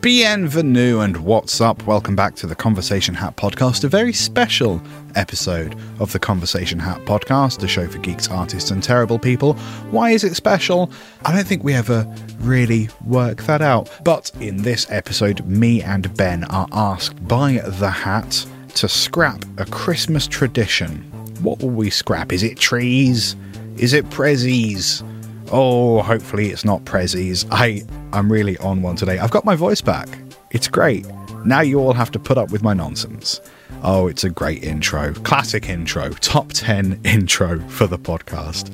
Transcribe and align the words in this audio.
Bienvenue 0.00 1.00
and 1.00 1.16
what's 1.24 1.60
up? 1.60 1.84
Welcome 1.84 2.14
back 2.14 2.36
to 2.36 2.46
the 2.46 2.54
Conversation 2.54 3.16
Hat 3.16 3.36
Podcast, 3.36 3.82
a 3.82 3.88
very 3.88 4.12
special 4.12 4.80
episode 5.16 5.76
of 5.98 6.12
the 6.12 6.20
Conversation 6.20 6.78
Hat 6.78 7.00
Podcast, 7.00 7.64
a 7.64 7.66
show 7.66 7.88
for 7.88 7.98
geeks, 7.98 8.30
artists, 8.30 8.70
and 8.70 8.80
terrible 8.80 9.18
people. 9.18 9.54
Why 9.90 10.10
is 10.10 10.22
it 10.22 10.36
special? 10.36 10.88
I 11.24 11.34
don't 11.34 11.48
think 11.48 11.64
we 11.64 11.74
ever 11.74 12.06
really 12.38 12.88
work 13.06 13.42
that 13.44 13.60
out. 13.60 13.90
But 14.04 14.30
in 14.40 14.62
this 14.62 14.88
episode, 14.88 15.44
me 15.46 15.82
and 15.82 16.14
Ben 16.16 16.44
are 16.44 16.68
asked 16.70 17.26
by 17.26 17.54
the 17.66 17.90
Hat 17.90 18.46
to 18.76 18.88
scrap 18.88 19.44
a 19.56 19.64
Christmas 19.64 20.28
tradition. 20.28 20.98
What 21.42 21.58
will 21.58 21.70
we 21.70 21.90
scrap? 21.90 22.32
Is 22.32 22.44
it 22.44 22.56
trees? 22.56 23.34
Is 23.76 23.94
it 23.94 24.08
prezzies? 24.10 25.02
Oh, 25.50 26.02
hopefully 26.02 26.50
it's 26.50 26.64
not 26.64 26.84
prezzies. 26.84 27.46
I 27.50 27.82
I'm 28.12 28.30
really 28.30 28.56
on 28.58 28.82
one 28.82 28.96
today. 28.96 29.18
I've 29.18 29.30
got 29.30 29.44
my 29.44 29.56
voice 29.56 29.80
back. 29.80 30.08
It's 30.50 30.68
great. 30.68 31.06
Now 31.44 31.60
you 31.60 31.78
all 31.78 31.92
have 31.92 32.10
to 32.12 32.18
put 32.18 32.36
up 32.36 32.50
with 32.50 32.62
my 32.62 32.74
nonsense. 32.74 33.40
Oh, 33.82 34.08
it's 34.08 34.24
a 34.24 34.30
great 34.30 34.64
intro. 34.64 35.12
Classic 35.14 35.68
intro. 35.68 36.10
Top 36.10 36.48
10 36.52 37.00
intro 37.04 37.60
for 37.68 37.86
the 37.86 37.98
podcast. 37.98 38.70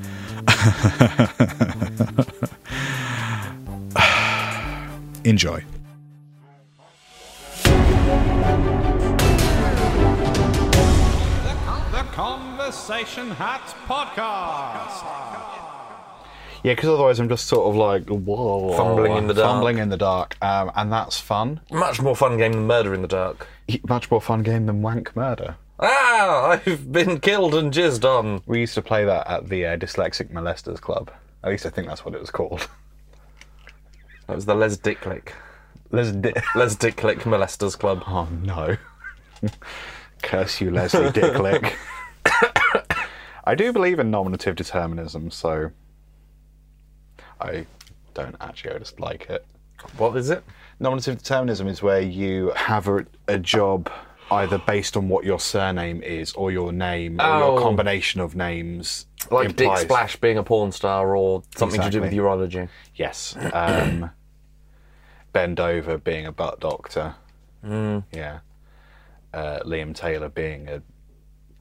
Enjoy. 5.25 5.65
The 11.93 12.05
Conversation 12.13 13.31
Hat 13.31 13.75
Podcast. 13.87 15.64
Yeah, 16.65 16.73
because 16.73 16.89
otherwise 16.89 17.21
I'm 17.21 17.29
just 17.29 17.47
sort 17.47 17.69
of 17.69 17.77
like 17.77 18.09
whoa, 18.09 18.73
Fumbling 18.77 19.17
in 19.17 19.27
the 19.29 19.35
dark. 19.35 19.47
fumbling 19.47 19.79
in 19.79 19.91
the 19.91 19.97
dark, 19.99 20.37
um, 20.43 20.73
and 20.75 20.91
that's 20.91 21.21
fun. 21.21 21.61
Much 21.71 22.01
more 22.01 22.17
fun 22.17 22.37
game 22.39 22.53
than 22.53 22.67
Murder 22.67 22.95
in 22.95 23.03
the 23.03 23.09
Dark. 23.09 23.47
Much 23.87 24.11
more 24.11 24.21
fun 24.21 24.43
game 24.43 24.65
than 24.67 24.81
Wank 24.83 25.15
Murder. 25.15 25.57
Ah, 25.79 26.47
I've 26.49 26.91
been 26.91 27.21
killed 27.21 27.55
and 27.55 27.73
jizzed 27.73 28.05
on. 28.05 28.43
We 28.47 28.61
used 28.61 28.75
to 28.75 28.83
play 28.83 29.05
that 29.05 29.27
at 29.31 29.49
the 29.51 29.67
uh, 29.67 29.77
Dyslexic 29.77 30.31
Molesters 30.33 30.81
Club. 30.81 31.11
At 31.43 31.51
least 31.51 31.67
I 31.67 31.69
think 31.71 31.87
that's 31.89 32.05
what 32.05 32.15
it 32.15 32.21
was 32.21 32.31
called. 32.31 32.67
That 34.27 34.37
was 34.37 34.47
the 34.47 34.55
Les 34.55 34.79
Dicklick. 34.79 35.33
Les 35.91 36.11
Di- 36.11 36.33
Les 36.57 36.75
Dicklick 36.77 37.19
Molesters 37.25 37.79
Club. 37.79 38.03
oh 38.07 38.27
no! 38.43 38.79
Curse 40.23 40.63
you, 40.63 40.71
Leslie 40.71 41.11
Dicklick. 41.11 41.75
I 43.45 43.55
do 43.55 43.71
believe 43.71 43.99
in 43.99 44.11
nominative 44.11 44.57
determinism, 44.57 45.31
so 45.31 45.73
I 47.41 47.67
don't 48.15 48.37
actually 48.41 48.75
I 48.75 48.79
just 48.79 49.01
like 49.01 49.29
it. 49.31 49.45
What 49.99 50.17
is 50.17 50.31
it? 50.31 50.45
Nominative 50.81 51.19
determinism 51.19 51.67
is 51.69 51.83
where 51.83 52.01
you 52.01 52.53
have 52.57 52.89
a, 52.89 53.05
a 53.29 53.39
job 53.39 53.91
either 54.31 54.59
based 54.59 54.97
on 54.97 55.09
what 55.09 55.25
your 55.25 55.39
surname 55.39 56.03
is 56.03 56.33
or 56.33 56.51
your 56.51 56.73
name 56.73 57.21
or 57.21 57.25
your 57.39 57.59
Oh. 57.59 57.63
combination 57.63 58.21
of 58.21 58.35
names. 58.35 59.07
Like 59.31 59.57
Dick 59.57 59.77
Splash 59.79 60.17
being 60.17 60.39
a 60.39 60.43
porn 60.43 60.73
star 60.73 61.15
or 61.17 61.43
something 61.57 61.81
to 61.81 61.91
do 61.91 62.01
with 62.01 62.13
Exactly. 62.13 62.19
urology. 62.65 62.69
Yes. 62.95 63.37
Um, 63.53 64.11
ben 65.33 65.55
Dover 65.55 65.99
being 65.99 66.27
a 66.27 66.33
butt 66.33 66.61
doctor. 66.61 67.15
Mm. 67.65 68.05
Yeah. 68.13 68.41
Uh, 69.33 69.61
Liam 69.65 69.95
Taylor 69.95 70.29
being 70.29 70.69
a 70.69 70.83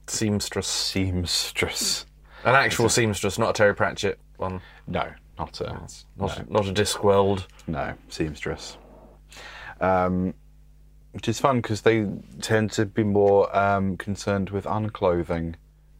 Seamstress. 0.06 0.66
seamstress. 0.66 2.06
An 2.44 2.54
actual 2.54 2.88
seamstress, 2.88 3.38
not 3.38 3.50
a 3.50 3.52
Terry 3.54 3.74
Pratchett 3.74 4.18
one. 4.36 4.60
No, 4.86 5.10
not 5.38 5.60
a 5.60 5.86
Not, 6.16 6.50
not 6.50 6.68
a 6.68 6.72
Discworld. 6.72 7.46
no 7.66 7.94
seamstress. 8.08 8.76
Um, 9.80 10.34
which 11.12 11.28
is 11.28 11.40
fun 11.40 11.60
because 11.60 11.82
they 11.82 12.06
tend 12.40 12.72
to 12.72 12.86
be 12.86 13.04
more 13.04 13.54
um, 13.56 13.96
concerned 13.96 14.50
with 14.50 14.64
unclothing 14.64 15.54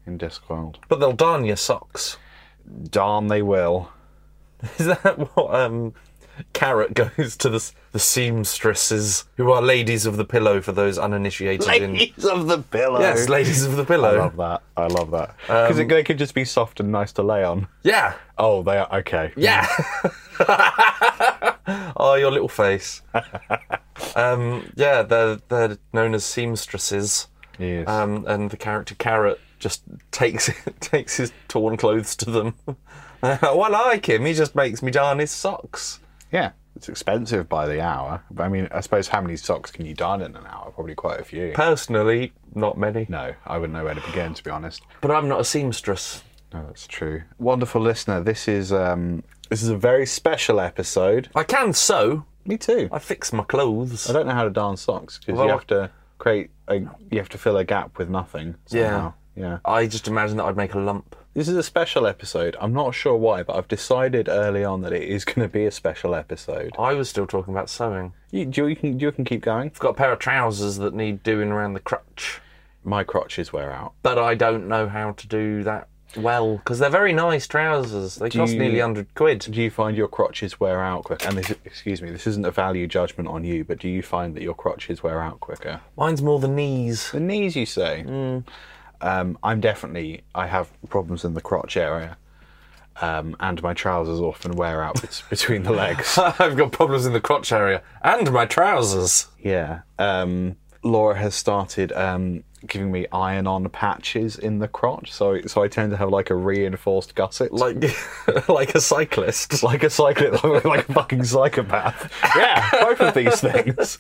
in 0.07 0.19
Discworld. 0.19 0.77
But 0.89 1.01
they'll 1.01 1.13
darn 1.13 1.45
your 1.45 1.57
socks. 1.57 2.17
Darn, 2.91 3.29
they 3.29 3.43
will. 3.43 3.91
Is 4.79 4.87
that 4.87 5.37
what 5.37 5.55
um, 5.55 5.95
Carrot 6.53 6.95
goes 7.17 7.37
to 7.39 7.49
the, 7.49 7.73
the 7.93 7.99
seamstresses, 7.99 9.25
who 9.37 9.51
are 9.53 9.63
ladies 9.63 10.07
of 10.07 10.17
the 10.17 10.25
pillow 10.25 10.61
for 10.61 10.73
those 10.73 10.99
uninitiated 10.99 11.69
in. 11.83 11.97
of 12.31 12.47
the 12.49 12.59
pillow. 12.71 13.01
Yes, 13.01 13.29
ladies 13.29 13.65
of 13.65 13.77
the 13.77 13.85
pillow. 13.85 14.09
I 14.09 14.13
pillow. 14.13 14.25
love 14.25 14.37
that. 14.37 14.63
I 14.77 14.87
love 14.87 15.11
that 15.13 15.35
because 15.47 15.77
they 15.77 16.03
could 16.03 16.19
just 16.19 16.35
be 16.35 16.45
soft 16.45 16.81
and 16.81 16.91
nice 16.91 17.13
to 17.13 17.23
lay 17.23 17.45
on. 17.45 17.69
Yeah, 17.83 18.15
Oh, 18.37 18.63
they 18.63 18.79
are 18.79 18.93
okay. 18.99 19.33
yeah. 19.37 19.67
oh, 21.97 22.15
your 22.19 22.31
little 22.31 22.49
face. 22.49 23.03
um, 24.17 24.71
yeah, 24.75 25.03
they're 25.03 25.37
they're 25.49 25.79
known 25.93 26.15
as 26.15 26.25
seamstresses, 26.25 27.29
Yes. 27.59 27.89
um, 27.89 28.25
and 28.27 28.51
the 28.51 28.57
character 28.57 28.95
Carrot 28.97 29.41
just 29.59 29.83
takes 30.11 30.51
takes 30.81 31.17
his 31.17 31.33
torn 31.49 31.77
clothes 31.77 32.17
to 32.17 32.31
them. 32.31 32.55
well, 33.23 33.63
I 33.63 33.69
like 33.69 34.09
him. 34.09 34.25
He 34.27 34.35
just 34.35 34.55
makes 34.55 34.83
me 34.83 34.91
darn 34.91 35.19
his 35.19 35.31
socks. 35.31 36.01
Yeah, 36.35 36.51
it's 36.75 36.89
expensive 36.89 37.49
by 37.49 37.67
the 37.69 37.81
hour. 37.81 38.25
But 38.29 38.43
I 38.43 38.49
mean, 38.49 38.69
I 38.73 38.81
suppose 38.81 39.07
how 39.07 39.21
many 39.21 39.37
socks 39.37 39.71
can 39.71 39.87
you 39.87 39.95
darn 39.95 40.21
in 40.21 40.35
an 40.35 40.45
hour? 40.47 40.73
Probably 40.75 40.97
quite 40.97 41.21
a 41.21 41.25
few. 41.25 41.53
Personally, 41.55 42.33
not 42.57 42.77
many. 42.77 43.07
No, 43.09 43.35
I 43.47 43.57
wouldn't 43.59 43.73
know 43.73 43.85
where 43.85 43.95
to 43.95 44.01
begin, 44.01 44.35
to 44.35 44.43
be 44.43 44.51
honest. 44.51 44.83
But 45.01 45.13
I'm 45.13 45.29
not 45.29 45.39
a 45.39 45.45
seamstress. 45.45 46.25
No, 46.53 46.67
that's 46.67 46.89
true. 46.89 47.23
Wonderful 47.39 47.81
listener, 47.81 48.21
this 48.21 48.49
is 48.49 48.73
um, 48.73 49.23
this 49.49 49.63
is 49.63 49.69
a 49.69 49.77
very 49.77 50.07
special 50.07 50.59
episode. 50.59 51.31
I 51.37 51.45
can 51.45 51.73
sew. 51.73 52.25
Me 52.45 52.59
too. 52.59 52.89
I 52.91 52.99
fix 52.99 53.33
my 53.33 53.45
clothes. 53.45 54.11
I 54.11 54.13
don't 54.13 54.27
know 54.27 54.35
how 54.35 54.45
to 54.45 54.51
darn 54.51 54.77
socks 54.77 55.19
because 55.19 55.39
Well, 55.39 55.47
you 55.47 55.53
have 55.53 55.67
to 55.69 55.91
create 56.19 56.51
a 56.67 56.81
you 57.11 57.19
have 57.19 57.29
to 57.29 57.39
fill 57.39 57.57
a 57.59 57.65
gap 57.65 57.97
with 57.97 58.11
nothing. 58.11 58.57
Somehow. 58.67 59.15
Yeah. 59.37 59.59
I 59.65 59.87
just 59.87 60.09
imagine 60.09 60.37
that 60.39 60.45
I'd 60.45 60.57
make 60.57 60.75
a 60.75 60.81
lump. 60.81 61.15
This 61.35 61.49
is 61.49 61.57
a 61.57 61.65
special 61.65 62.07
episode. 62.07 62.57
I'm 62.61 62.73
not 62.73 62.95
sure 62.95 63.17
why, 63.17 63.43
but 63.43 63.57
I've 63.57 63.67
decided 63.67 64.29
early 64.29 64.63
on 64.65 64.83
that 64.83 64.93
it 64.93 65.03
is 65.03 65.25
going 65.25 65.47
to 65.47 65.53
be 65.53 65.67
a 65.67 65.71
special 65.73 66.15
episode. 66.15 66.75
I 66.79 66.95
was 66.95 67.09
still 67.09 67.27
talking 67.27 67.53
about 67.53 67.69
sewing. 67.69 68.13
You, 68.31 68.51
you, 68.55 68.67
you 68.69 68.77
can 68.77 69.01
you 69.01 69.11
can 69.13 69.25
keep 69.25 69.43
going. 69.43 69.67
I've 69.69 69.79
got 69.81 69.91
a 69.91 69.95
pair 69.95 70.13
of 70.13 70.21
trousers 70.21 70.77
that 70.77 70.95
need 70.95 71.23
doing 71.25 71.51
around 71.51 71.75
the 71.75 71.81
crotch, 71.81 72.41
My 72.85 73.03
crotches 73.03 73.53
wear 73.53 73.73
out. 73.73 73.95
but 74.03 74.17
I 74.19 74.35
don't 74.35 74.69
know 74.69 74.89
how 74.89 75.13
to 75.13 75.27
do 75.27 75.65
that 75.65 75.89
well 76.17 76.59
because 76.59 76.79
they're 76.79 76.89
very 76.91 77.13
nice 77.13 77.49
trousers. 77.49 78.15
They 78.15 78.31
cost 78.31 78.53
you- 78.53 78.61
nearly 78.61 78.79
hundred 78.79 79.13
quid. 79.17 79.41
Do 79.41 79.61
you 79.61 79.71
find 79.73 79.97
your 79.97 80.07
crotches 80.07 80.61
wear 80.61 80.81
out 80.81 81.03
quick? 81.03 81.27
And 81.27 81.37
this, 81.37 81.51
excuse 81.65 82.01
me, 82.01 82.11
this 82.13 82.29
isn't 82.29 82.47
a 82.47 82.53
value 82.53 82.87
judgment 82.87 83.29
on 83.29 83.43
you, 83.43 83.65
but 83.65 83.81
do 83.81 83.89
you 83.89 84.03
find 84.03 84.37
that 84.37 84.43
your 84.45 84.55
crotches 84.55 85.03
wear 85.03 85.21
out 85.21 85.41
quicker? 85.41 85.81
Mine's 85.97 86.23
more 86.23 86.39
the 86.39 86.47
knees. 86.47 87.11
The 87.11 87.19
knees, 87.19 87.57
you 87.57 87.67
say? 87.67 88.05
Mm. 88.07 88.45
Um, 89.05 89.39
I'm 89.43 89.61
definitely. 89.61 90.23
I 90.35 90.47
have 90.47 90.71
problems 90.89 91.25
in 91.27 91.35
the 91.35 91.43
crotch 91.43 91.77
area, 91.77 92.17
um, 93.03 93.37
and 93.39 93.63
my 93.63 93.75
trousers 93.75 94.19
often 94.19 94.53
wear 94.53 94.83
out 94.83 95.01
between 95.31 95.63
the 95.63 95.73
legs. 95.73 96.17
I've 96.19 96.57
got 96.57 96.73
problems 96.73 97.05
in 97.05 97.13
the 97.13 97.21
crotch 97.21 97.53
area 97.53 97.83
and 98.03 98.33
my 98.33 98.47
trousers. 98.47 99.27
Yeah. 99.39 99.83
Um, 99.99 100.57
Laura 100.83 101.17
has 101.17 101.35
started 101.35 101.93
um, 101.93 102.45
giving 102.67 102.91
me 102.91 103.07
iron-on 103.13 103.69
patches 103.69 104.39
in 104.39 104.59
the 104.59 104.69
crotch, 104.69 105.13
so 105.13 105.41
so 105.47 105.63
I 105.63 105.69
tend 105.69 105.91
to 105.91 105.99
have 105.99 106.09
like 106.09 106.31
a 106.31 106.35
reinforced 106.35 107.15
gusset. 107.15 107.53
Like, 107.53 107.85
like 108.49 108.75
a 108.75 108.81
cyclist. 108.81 109.63
like 109.63 109.83
a 109.83 109.91
cyclist, 109.91 110.45
like 110.45 110.89
a 110.89 110.93
fucking 110.95 111.25
psychopath. 111.25 112.11
Yeah, 112.37 112.71
both 112.73 113.01
of 113.03 113.15
these 113.15 113.39
things. 113.41 113.99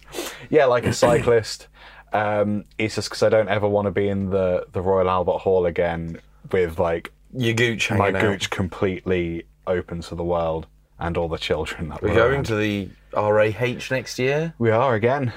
Yeah, 0.48 0.64
like 0.64 0.86
a 0.86 0.94
cyclist. 0.94 1.68
Um, 2.14 2.64
it's 2.78 2.94
just 2.94 3.08
because 3.10 3.22
I 3.22 3.28
don't 3.28 3.48
ever 3.48 3.68
want 3.68 3.86
to 3.86 3.90
be 3.90 4.08
in 4.08 4.30
the, 4.30 4.66
the 4.72 4.80
Royal 4.80 5.10
Albert 5.10 5.38
Hall 5.38 5.66
again 5.66 6.20
with 6.52 6.78
like 6.78 7.12
Your 7.36 7.54
gooch 7.54 7.90
my 7.90 7.96
hanging 8.06 8.16
out. 8.16 8.20
gooch 8.22 8.50
completely 8.50 9.44
open 9.66 10.00
to 10.02 10.14
the 10.14 10.24
world 10.24 10.66
and 10.98 11.16
all 11.16 11.28
the 11.28 11.38
children 11.38 11.88
that 11.88 12.00
We're 12.02 12.10
were 12.10 12.14
going 12.14 12.34
around. 12.34 12.46
to 12.46 12.56
the 12.56 12.88
RAH 13.14 13.90
next 13.90 14.18
year. 14.18 14.54
We 14.58 14.70
are 14.70 14.94
again. 14.94 15.32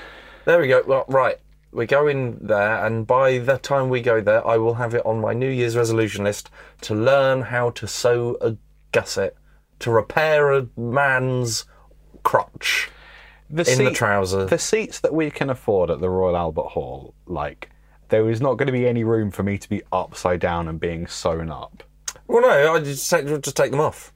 There 0.45 0.62
we 0.62 0.68
go. 0.68 0.83
Well, 0.85 1.06
right. 1.07 1.38
We're 1.74 1.85
going 1.88 2.38
there, 2.41 2.85
and 2.85 3.06
by 3.06 3.39
the 3.39 3.57
time 3.57 3.89
we 3.89 4.01
go 4.01 4.21
there, 4.21 4.45
I 4.47 4.57
will 4.57 4.75
have 4.75 4.94
it 4.94 5.06
on 5.06 5.19
my 5.19 5.33
New 5.33 5.50
Year's 5.50 5.75
resolution 5.75 6.24
list 6.24 6.50
to 6.81 6.95
learn 6.95 7.41
how 7.41 7.71
to 7.71 7.88
sew 7.88 8.38
a 8.39 8.56
gusset 8.94 9.35
to 9.79 9.91
repair 9.91 10.53
a 10.53 10.68
man's 10.77 11.65
crotch 12.24 12.89
The 13.49 13.69
in 13.71 13.77
the 13.77 13.89
seat- 13.89 13.95
trouser. 13.95 14.45
The 14.45 14.57
seats 14.57 14.99
that 14.99 15.13
we 15.13 15.31
can 15.31 15.49
afford 15.49 15.89
at 15.89 15.99
the 16.01 16.09
Royal 16.09 16.35
Albert 16.35 16.67
Hall, 16.69 17.13
like 17.25 17.69
there 18.09 18.29
is 18.29 18.41
not 18.41 18.55
going 18.55 18.67
to 18.67 18.73
be 18.73 18.88
any 18.88 19.03
room 19.03 19.31
for 19.31 19.44
me 19.44 19.57
to 19.57 19.69
be 19.69 19.81
upside 19.91 20.39
down 20.39 20.67
and 20.67 20.79
being 20.79 21.07
sewn 21.07 21.49
up. 21.49 21.83
Well, 22.27 22.41
no, 22.41 22.73
I 22.73 22.79
just 22.79 23.09
take, 23.09 23.25
just 23.41 23.55
take 23.55 23.71
them 23.71 23.79
off. 23.79 24.13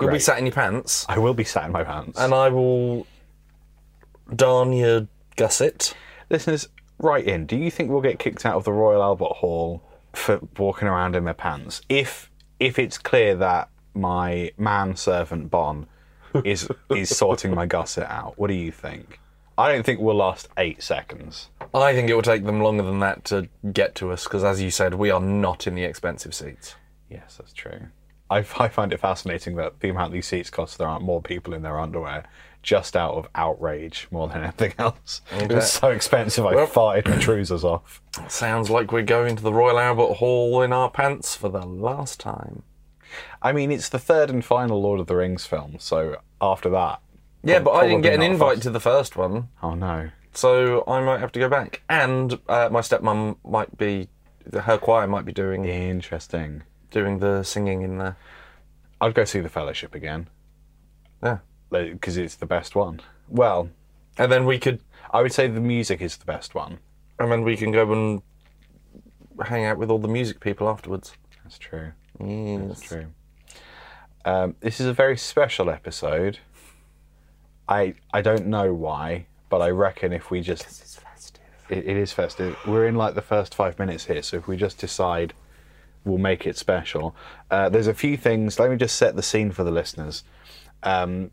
You'll 0.00 0.10
be 0.10 0.18
sat 0.18 0.38
in 0.38 0.46
your 0.46 0.54
pants, 0.54 1.06
I 1.08 1.18
will 1.18 1.34
be 1.34 1.44
sat 1.44 1.64
in 1.64 1.70
my 1.72 1.84
pants. 1.84 2.18
and 2.18 2.34
I 2.34 2.48
will 2.48 3.06
darn 4.34 4.72
your 4.72 5.06
gusset. 5.36 5.94
Listeners, 6.30 6.68
write 6.98 7.24
in. 7.26 7.46
Do 7.46 7.56
you 7.56 7.70
think 7.70 7.90
we'll 7.90 8.00
get 8.00 8.18
kicked 8.18 8.44
out 8.44 8.56
of 8.56 8.64
the 8.64 8.72
Royal 8.72 9.02
Albert 9.02 9.34
Hall 9.36 9.82
for 10.12 10.40
walking 10.58 10.88
around 10.88 11.14
in 11.14 11.22
my 11.24 11.32
pants? 11.34 11.82
If 11.88 12.30
if 12.58 12.78
it's 12.78 12.98
clear 12.98 13.36
that 13.36 13.68
my 13.94 14.50
manservant 14.56 15.50
Bon 15.50 15.86
is 16.44 16.68
is 16.90 17.16
sorting 17.16 17.54
my 17.54 17.66
gusset 17.66 18.08
out, 18.10 18.38
what 18.38 18.48
do 18.48 18.54
you 18.54 18.72
think? 18.72 19.18
I 19.58 19.70
don't 19.70 19.84
think 19.84 20.00
we'll 20.00 20.16
last 20.16 20.48
eight 20.56 20.82
seconds. 20.82 21.50
I 21.74 21.92
think 21.94 22.08
it 22.08 22.14
will 22.14 22.22
take 22.22 22.44
them 22.44 22.60
longer 22.60 22.82
than 22.82 23.00
that 23.00 23.24
to 23.26 23.48
get 23.72 23.94
to 23.96 24.10
us 24.10 24.24
because, 24.24 24.44
as 24.44 24.60
you 24.62 24.70
said, 24.70 24.94
we 24.94 25.10
are 25.10 25.20
not 25.20 25.66
in 25.66 25.74
the 25.74 25.84
expensive 25.84 26.34
seats. 26.34 26.74
Yes, 27.10 27.36
that's 27.36 27.52
true. 27.52 27.88
I, 28.30 28.38
I 28.58 28.68
find 28.68 28.92
it 28.94 29.00
fascinating 29.00 29.56
that 29.56 29.80
the 29.80 29.90
amount 29.90 30.12
these 30.14 30.26
seats 30.26 30.48
cost, 30.48 30.78
there 30.78 30.88
aren't 30.88 31.04
more 31.04 31.20
people 31.20 31.52
in 31.52 31.60
their 31.60 31.78
underwear, 31.78 32.24
just 32.62 32.96
out 32.96 33.12
of 33.14 33.28
outrage 33.34 34.08
more 34.10 34.26
than 34.28 34.42
anything 34.42 34.72
else. 34.78 35.20
It 35.38 35.52
was 35.52 35.70
so 35.70 35.90
expensive, 35.90 36.46
I 36.46 36.54
Well- 36.54 36.66
farted 36.66 37.08
my 37.08 37.18
trousers 37.18 37.62
off. 37.62 38.00
Sounds 38.28 38.70
like 38.70 38.90
we're 38.90 39.02
going 39.02 39.36
to 39.36 39.42
the 39.42 39.52
Royal 39.52 39.78
Albert 39.78 40.14
Hall 40.14 40.62
in 40.62 40.72
our 40.72 40.90
pants 40.90 41.36
for 41.36 41.50
the 41.50 41.66
last 41.66 42.18
time. 42.20 42.62
I 43.42 43.52
mean, 43.52 43.70
it's 43.72 43.88
the 43.88 43.98
third 43.98 44.30
and 44.30 44.44
final 44.44 44.80
Lord 44.80 45.00
of 45.00 45.06
the 45.08 45.16
Rings 45.16 45.44
film, 45.46 45.76
so 45.78 46.16
after 46.40 46.70
that. 46.70 47.00
Yeah, 47.42 47.58
but 47.58 47.72
I 47.72 47.88
didn't 47.88 48.02
probably 48.02 48.02
get 48.02 48.14
an 48.14 48.20
not 48.20 48.30
invite 48.30 48.62
to 48.62 48.70
the 48.70 48.80
first 48.80 49.16
one, 49.16 49.48
Oh 49.62 49.74
no. 49.74 50.10
so 50.32 50.84
I 50.86 51.00
might 51.02 51.18
have 51.20 51.32
to 51.32 51.40
go 51.40 51.48
back. 51.48 51.82
And 51.88 52.38
uh, 52.48 52.68
my 52.70 52.80
stepmom 52.80 53.36
might 53.44 53.76
be, 53.76 54.08
her 54.52 54.78
choir 54.78 55.06
might 55.08 55.24
be 55.24 55.32
doing 55.32 55.64
Interesting. 55.64 56.62
doing 56.92 57.18
the 57.18 57.42
singing 57.42 57.82
in 57.82 57.98
there. 57.98 58.16
I'd 59.00 59.14
go 59.14 59.24
see 59.24 59.40
The 59.40 59.48
Fellowship 59.48 59.94
again, 59.96 60.28
Yeah, 61.22 61.38
because 61.70 62.16
it's 62.16 62.36
the 62.36 62.46
best 62.46 62.76
one. 62.76 63.00
Well, 63.28 63.70
and 64.18 64.30
then 64.30 64.44
we 64.46 64.60
could, 64.60 64.80
I 65.10 65.20
would 65.22 65.32
say 65.32 65.48
the 65.48 65.60
music 65.60 66.00
is 66.00 66.16
the 66.16 66.24
best 66.26 66.54
one. 66.54 66.78
and 67.18 67.30
then 67.32 67.42
we 67.42 67.56
can 67.56 67.72
go 67.72 67.90
and 67.92 68.22
hang 69.46 69.64
out 69.64 69.78
with 69.78 69.90
all 69.90 69.98
the 69.98 70.06
music 70.08 70.38
people 70.38 70.68
afterwards. 70.68 71.14
That's 71.42 71.58
true. 71.58 71.92
Yes. 72.20 72.62
That's 72.68 72.82
true. 72.82 73.06
Um, 74.24 74.54
this 74.60 74.80
is 74.80 74.86
a 74.86 74.92
very 74.92 75.16
special 75.16 75.68
episode. 75.70 76.38
I 77.68 77.94
I 78.12 78.20
don't 78.22 78.46
know 78.46 78.72
why, 78.74 79.26
but 79.48 79.60
I 79.62 79.70
reckon 79.70 80.12
if 80.12 80.30
we 80.30 80.40
just 80.40 80.64
It's 80.64 80.96
festive. 80.96 81.42
it, 81.68 81.78
it 81.86 81.96
is 81.96 82.12
festive. 82.12 82.56
We're 82.66 82.86
in 82.86 82.94
like 82.96 83.14
the 83.14 83.22
first 83.22 83.54
five 83.54 83.78
minutes 83.78 84.04
here, 84.06 84.22
so 84.22 84.36
if 84.36 84.46
we 84.46 84.56
just 84.56 84.78
decide, 84.78 85.32
we'll 86.04 86.18
make 86.18 86.46
it 86.46 86.56
special. 86.56 87.14
Uh, 87.50 87.68
there's 87.68 87.86
a 87.88 87.94
few 87.94 88.16
things. 88.16 88.58
Let 88.58 88.70
me 88.70 88.76
just 88.76 88.96
set 88.96 89.16
the 89.16 89.22
scene 89.22 89.50
for 89.52 89.64
the 89.64 89.70
listeners. 89.70 90.24
Um, 90.82 91.30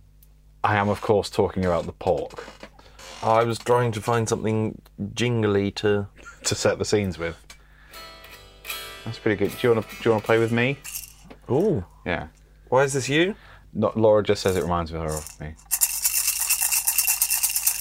I 0.64 0.76
am, 0.76 0.90
of 0.90 1.02
course, 1.02 1.30
talking 1.30 1.66
about 1.66 1.86
the 1.86 1.94
pork 1.94 2.44
I 3.24 3.44
was 3.44 3.58
trying 3.60 3.92
to 3.94 4.02
find 4.02 4.30
something 4.30 4.82
jingly 5.14 5.72
to. 5.72 6.08
to 6.46 6.56
set 6.56 6.78
the 6.80 6.86
scenes 6.86 7.18
with. 7.18 7.36
That's 9.06 9.20
pretty 9.20 9.36
good. 9.38 9.52
Do 9.60 9.68
you 9.68 9.74
want 9.74 9.90
to 9.90 9.96
do 9.96 10.02
you 10.06 10.12
want 10.12 10.24
to 10.24 10.26
play 10.26 10.40
with 10.40 10.52
me? 10.52 10.78
Ooh, 11.52 11.84
Yeah. 12.06 12.28
Why 12.70 12.84
is 12.84 12.94
this 12.94 13.10
you? 13.10 13.36
Not, 13.74 13.98
Laura 13.98 14.24
just 14.24 14.42
says 14.42 14.56
it 14.56 14.64
reminds 14.64 14.92
her 14.92 14.98
of 15.06 15.40
me. 15.40 15.54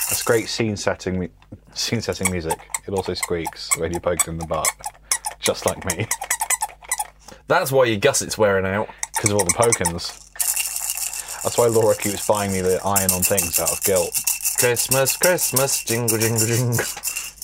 That's 0.09 0.23
great 0.23 0.49
scene 0.49 0.77
setting, 0.77 1.19
mu- 1.21 1.29
scene 1.75 2.01
setting 2.01 2.31
music. 2.31 2.59
It 2.87 2.93
also 2.93 3.15
squeaks 3.15 3.77
when 3.79 3.93
you 3.93 4.01
poke 4.01 4.21
it 4.23 4.29
in 4.29 4.39
the 4.39 4.47
butt, 4.47 4.67
just 5.39 5.67
like 5.67 5.85
me, 5.85 6.07
That's 7.47 7.71
why 7.71 7.85
your 7.87 7.99
gusset's 7.99 8.37
wearing 8.39 8.67
out. 8.67 8.89
because 9.15 9.31
of 9.31 9.37
all 9.39 9.45
the 9.45 9.53
pokins. 9.53 10.25
That's 11.43 11.57
why 11.59 11.67
Laura 11.67 11.95
keeps 11.97 12.27
buying 12.27 12.53
me 12.53 12.61
the 12.63 12.81
iron-on 12.85 13.23
things 13.23 13.59
out 13.61 13.71
of 13.73 13.83
guilt. 13.85 14.11
Christmas, 14.59 15.17
Christmas, 15.17 15.85
jingle, 15.85 16.19
jingle, 16.19 16.47
jingle. 16.47 16.85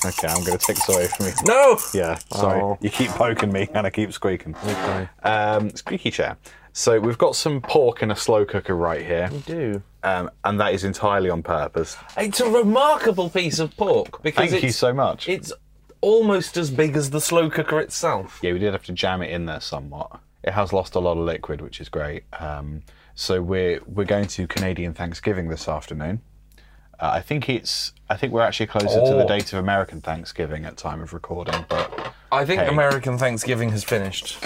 Okay, 0.04 0.26
I'm 0.28 0.44
going 0.44 0.58
to 0.58 0.66
take 0.66 0.76
this 0.76 0.88
away 0.88 1.06
from 1.06 1.26
you. 1.26 1.32
No! 1.46 1.78
Yeah, 1.94 2.18
sorry. 2.32 2.60
Oh. 2.60 2.76
You 2.80 2.90
keep 2.90 3.10
poking 3.12 3.52
me, 3.52 3.68
and 3.72 3.86
I 3.86 3.90
keep 3.90 4.12
squeaking. 4.12 4.54
Okay. 4.56 5.08
Um, 5.22 5.70
squeaky 5.70 6.10
chair. 6.10 6.36
So 6.76 6.98
we've 6.98 7.16
got 7.16 7.36
some 7.36 7.60
pork 7.60 8.02
in 8.02 8.10
a 8.10 8.16
slow 8.16 8.44
cooker 8.44 8.74
right 8.74 9.06
here, 9.06 9.28
We 9.30 9.38
do. 9.38 9.82
um, 10.02 10.28
and 10.44 10.58
that 10.60 10.74
is 10.74 10.82
entirely 10.82 11.30
on 11.30 11.40
purpose. 11.44 11.96
It's 12.16 12.40
a 12.40 12.50
remarkable 12.50 13.30
piece 13.30 13.60
of 13.60 13.76
pork 13.76 14.20
because 14.24 14.50
Thank 14.50 14.52
it's, 14.54 14.62
you 14.64 14.72
so 14.72 14.92
much. 14.92 15.28
it's 15.28 15.52
almost 16.00 16.56
as 16.56 16.72
big 16.72 16.96
as 16.96 17.10
the 17.10 17.20
slow 17.20 17.48
cooker 17.48 17.78
itself. 17.78 18.40
Yeah, 18.42 18.52
we 18.54 18.58
did 18.58 18.72
have 18.72 18.82
to 18.86 18.92
jam 18.92 19.22
it 19.22 19.30
in 19.30 19.46
there 19.46 19.60
somewhat. 19.60 20.18
It 20.42 20.50
has 20.52 20.72
lost 20.72 20.96
a 20.96 20.98
lot 20.98 21.12
of 21.16 21.18
liquid, 21.24 21.60
which 21.60 21.80
is 21.80 21.88
great. 21.88 22.24
Um, 22.40 22.82
so 23.14 23.40
we're 23.40 23.80
we're 23.86 24.04
going 24.04 24.26
to 24.26 24.48
Canadian 24.48 24.94
Thanksgiving 24.94 25.48
this 25.48 25.68
afternoon. 25.68 26.22
Uh, 26.98 27.10
I 27.14 27.20
think 27.20 27.48
it's 27.48 27.92
I 28.10 28.16
think 28.16 28.32
we're 28.32 28.42
actually 28.42 28.66
closer 28.66 29.00
to 29.00 29.10
the 29.14 29.22
Oh. 29.24 29.28
date 29.28 29.52
of 29.52 29.60
American 29.60 30.00
Thanksgiving 30.00 30.64
at 30.64 30.76
time 30.76 31.00
of 31.00 31.12
recording, 31.12 31.64
but 31.68 32.12
I 32.32 32.44
think 32.44 32.62
Hey. 32.62 32.66
American 32.68 33.16
Thanksgiving 33.16 33.70
has 33.70 33.84
finished. 33.84 34.44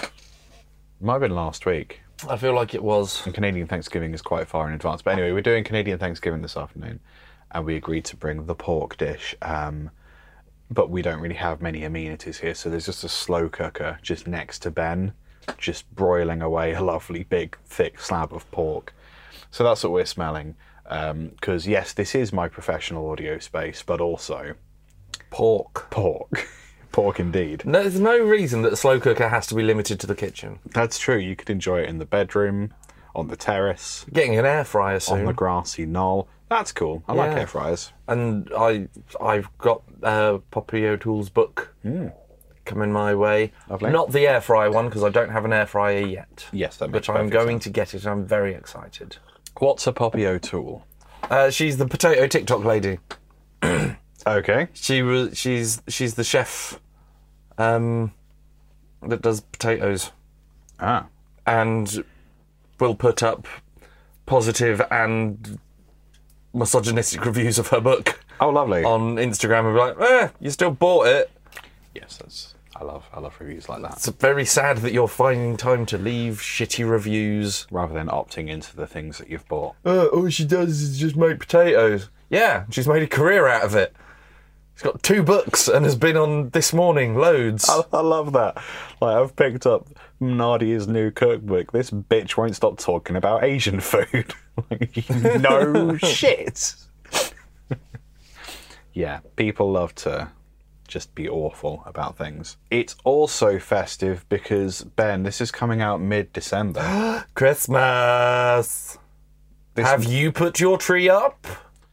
might 1.00 1.14
have 1.14 1.22
been 1.22 1.34
last 1.34 1.64
week. 1.64 2.02
I 2.26 2.36
feel 2.36 2.54
like 2.54 2.74
it 2.74 2.82
was. 2.82 3.24
And 3.24 3.34
Canadian 3.34 3.66
Thanksgiving 3.68 4.14
is 4.14 4.22
quite 4.22 4.48
far 4.48 4.66
in 4.66 4.74
advance. 4.74 5.02
But 5.02 5.12
anyway, 5.12 5.32
we're 5.32 5.40
doing 5.42 5.64
Canadian 5.64 5.98
Thanksgiving 5.98 6.42
this 6.42 6.56
afternoon, 6.56 7.00
and 7.52 7.64
we 7.64 7.76
agreed 7.76 8.04
to 8.06 8.16
bring 8.16 8.46
the 8.46 8.54
pork 8.54 8.96
dish. 8.96 9.34
Um, 9.42 9.90
but 10.70 10.90
we 10.90 11.00
don't 11.00 11.20
really 11.20 11.36
have 11.36 11.62
many 11.62 11.84
amenities 11.84 12.38
here, 12.38 12.54
so 12.54 12.68
there's 12.68 12.86
just 12.86 13.04
a 13.04 13.08
slow 13.08 13.48
cooker 13.48 13.98
just 14.02 14.26
next 14.26 14.58
to 14.60 14.70
Ben, 14.70 15.12
just 15.56 15.90
broiling 15.94 16.42
away 16.42 16.74
a 16.74 16.82
lovely 16.82 17.24
big 17.24 17.56
thick 17.64 18.00
slab 18.00 18.34
of 18.34 18.50
pork. 18.50 18.92
So 19.50 19.64
that's 19.64 19.82
what 19.82 19.92
we're 19.92 20.04
smelling. 20.04 20.56
Because 20.84 21.66
yes, 21.66 21.92
this 21.92 22.14
is 22.14 22.32
my 22.32 22.48
professional 22.48 23.10
audio 23.10 23.38
space, 23.38 23.82
but 23.82 24.00
also 24.00 24.54
Pork. 25.30 25.88
pork, 25.90 26.48
pork 26.92 27.20
indeed. 27.20 27.64
No, 27.64 27.82
There's 27.82 28.00
no 28.00 28.18
reason 28.18 28.62
that 28.62 28.72
a 28.72 28.76
slow 28.76 28.98
cooker 29.00 29.28
has 29.28 29.46
to 29.48 29.54
be 29.54 29.62
limited 29.62 30.00
to 30.00 30.06
the 30.06 30.14
kitchen. 30.14 30.58
That's 30.72 30.98
true. 30.98 31.16
You 31.18 31.36
could 31.36 31.50
enjoy 31.50 31.80
it 31.80 31.88
in 31.88 31.98
the 31.98 32.04
bedroom, 32.06 32.72
on 33.14 33.28
the 33.28 33.36
terrace, 33.36 34.06
Getting 34.12 34.38
an 34.38 34.44
air 34.46 34.64
fryer 34.64 35.00
on 35.08 35.24
the 35.24 35.32
grassy 35.32 35.86
knoll. 35.86 36.28
That's 36.48 36.72
cool. 36.72 37.02
I 37.08 37.12
like 37.12 37.32
Yeah. 37.32 37.40
air 37.40 37.46
fryers. 37.46 37.92
and 38.06 38.50
I 38.56 38.88
I've 39.20 39.48
got 39.58 39.82
uh, 40.02 40.38
Poppy 40.50 40.86
O'Toole's 40.86 41.28
book 41.28 41.74
coming 42.64 42.92
my 42.92 43.14
way. 43.14 43.52
Hmm. 43.66 43.72
Lovely. 43.72 43.90
Not 43.90 44.12
the 44.12 44.26
air 44.26 44.40
fryer 44.40 44.70
one 44.70 44.86
because 44.86 45.02
I 45.02 45.08
don't 45.10 45.30
have 45.30 45.44
an 45.44 45.52
air 45.52 45.66
fryer 45.66 46.00
yet. 46.06 46.46
Yes, 46.52 46.76
that 46.78 46.90
makes 46.90 47.06
but 47.06 47.12
I'm 47.14 47.26
perfect 47.28 47.32
going 47.44 47.58
to 47.60 47.70
get 47.70 47.94
it. 47.94 48.06
I'm 48.06 48.24
very 48.26 48.54
excited. 48.54 49.16
What's 49.58 49.86
a 49.86 49.92
Poppy 49.92 50.26
O'Toole? 50.26 50.84
Uh, 51.30 51.50
she's 51.50 51.76
the 51.76 51.86
potato 51.86 52.26
TikTok 52.26 52.64
lady. 52.64 52.98
Okay. 54.36 54.68
She 54.74 55.02
was 55.02 55.36
she's 55.38 55.80
she's 55.88 56.14
the 56.14 56.24
chef 56.24 56.78
um, 57.56 58.12
that 59.02 59.22
does 59.22 59.40
potatoes 59.40 60.12
Ah. 60.80 61.06
and 61.46 62.04
will 62.78 62.94
put 62.94 63.22
up 63.22 63.46
positive 64.26 64.80
and 64.90 65.58
misogynistic 66.54 67.24
reviews 67.24 67.58
of 67.58 67.68
her 67.68 67.80
book 67.80 68.20
Oh, 68.40 68.50
lovely. 68.50 68.84
on 68.84 69.16
Instagram 69.16 69.66
and 69.66 69.74
be 69.74 69.80
like, 70.02 70.10
eh, 70.10 70.28
you 70.40 70.50
still 70.50 70.70
bought 70.70 71.06
it. 71.08 71.30
yes, 71.94 72.18
that's. 72.18 72.54
I 72.76 72.84
love. 72.84 73.08
I 73.12 73.18
love 73.18 73.34
reviews 73.40 73.68
like 73.68 73.82
that. 73.82 73.94
It's 73.94 74.06
very 74.08 74.44
sad 74.44 74.76
that 74.78 74.92
you're 74.92 75.08
finding 75.08 75.56
time 75.56 75.84
to 75.86 75.98
leave 75.98 76.34
shitty 76.36 76.88
reviews. 76.88 77.66
Rather 77.72 77.92
than 77.92 78.06
opting 78.06 78.48
into 78.48 78.76
the 78.76 78.86
things 78.86 79.18
that 79.18 79.28
you've 79.28 79.48
bought. 79.48 79.74
Uh, 79.84 80.06
all 80.06 80.28
she 80.28 80.44
does 80.44 80.80
is 80.80 80.96
just 80.96 81.16
make 81.16 81.40
potatoes. 81.40 82.08
Yeah, 82.30 82.66
she's 82.70 82.86
made 82.86 83.02
a 83.02 83.08
career 83.08 83.48
out 83.48 83.64
of 83.64 83.74
it. 83.74 83.96
She's 84.78 84.84
got 84.84 85.02
two 85.02 85.24
books 85.24 85.66
and 85.66 85.84
has 85.84 85.96
been 85.96 86.16
on 86.16 86.50
this 86.50 86.72
morning 86.72 87.16
loads. 87.16 87.68
I, 87.68 87.82
I 87.92 88.00
love 88.00 88.32
that. 88.34 88.62
Like 89.00 89.16
I've 89.16 89.34
picked 89.34 89.66
up 89.66 89.88
Nadia's 90.20 90.86
new 90.86 91.10
cookbook. 91.10 91.72
This 91.72 91.90
bitch 91.90 92.36
won't 92.36 92.54
stop 92.54 92.78
talking 92.78 93.16
about 93.16 93.42
Asian 93.42 93.80
food. 93.80 94.34
Like, 94.70 95.08
no 95.40 95.96
shit. 95.98 96.74
yeah, 98.92 99.20
people 99.36 99.70
love 99.70 99.94
to 99.96 100.30
just 100.88 101.14
be 101.14 101.28
awful 101.28 101.84
about 101.86 102.18
things. 102.18 102.56
It's 102.68 102.96
also 103.04 103.60
festive 103.60 104.28
because 104.28 104.82
Ben, 104.82 105.22
this 105.22 105.40
is 105.40 105.52
coming 105.52 105.80
out 105.80 106.00
mid-December. 106.00 107.24
Christmas. 107.34 108.98
This 109.74 109.86
Have 109.86 110.04
you 110.06 110.32
put 110.32 110.58
your 110.58 110.76
tree 110.76 111.08
up? 111.08 111.46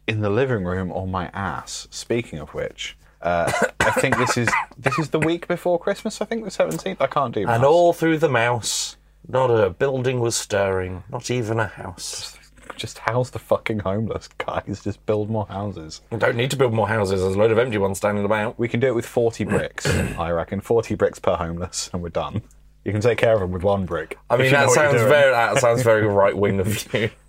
In 0.07 0.21
the 0.21 0.29
living 0.29 0.63
room 0.63 0.91
on 0.91 1.11
my 1.11 1.27
ass. 1.33 1.87
Speaking 1.91 2.39
of 2.39 2.53
which, 2.53 2.97
uh, 3.21 3.51
I 3.79 3.91
think 3.91 4.17
this 4.17 4.37
is 4.37 4.49
this 4.77 4.99
is 4.99 5.09
the 5.09 5.19
week 5.19 5.47
before 5.47 5.79
Christmas. 5.79 6.21
I 6.21 6.25
think 6.25 6.43
the 6.43 6.51
seventeenth. 6.51 7.01
I 7.01 7.07
can't 7.07 7.33
do. 7.33 7.47
And 7.47 7.63
all 7.63 7.93
through 7.93 8.19
the 8.19 8.29
mouse, 8.29 8.97
not 9.27 9.47
a 9.47 9.69
building 9.69 10.19
was 10.19 10.35
stirring, 10.35 11.03
not 11.09 11.31
even 11.31 11.59
a 11.59 11.67
house. 11.67 12.37
Just 12.75 12.97
house 12.99 13.29
the 13.29 13.39
fucking 13.39 13.79
homeless, 13.79 14.27
guys. 14.39 14.81
Just 14.83 15.05
build 15.05 15.29
more 15.29 15.45
houses. 15.47 16.01
You 16.11 16.17
don't 16.17 16.35
need 16.35 16.49
to 16.51 16.57
build 16.57 16.73
more 16.73 16.87
houses, 16.87 17.21
there's 17.21 17.35
a 17.35 17.37
load 17.37 17.51
of 17.51 17.59
empty 17.59 17.77
ones 17.77 17.97
standing 17.97 18.25
about. 18.25 18.57
We 18.57 18.67
can 18.67 18.79
do 18.79 18.87
it 18.87 18.95
with 18.95 19.05
40 19.05 19.43
bricks, 19.45 19.85
I 19.87 20.31
reckon. 20.31 20.61
40 20.61 20.95
bricks 20.95 21.19
per 21.19 21.35
homeless, 21.35 21.89
and 21.93 22.01
we're 22.01 22.09
done. 22.09 22.41
You 22.83 22.91
can 22.91 23.01
take 23.01 23.17
care 23.17 23.33
of 23.33 23.39
them 23.39 23.51
with 23.51 23.63
one 23.63 23.85
brick. 23.85 24.17
I 24.29 24.37
mean, 24.37 24.51
that 24.51 24.69
sounds 24.71 25.01
very 25.01 25.31
that 25.31 25.57
sounds 25.59 25.83
very 25.83 26.05
right 26.07 26.35
wing 26.37 26.59
of 26.59 26.93
you. 26.93 27.09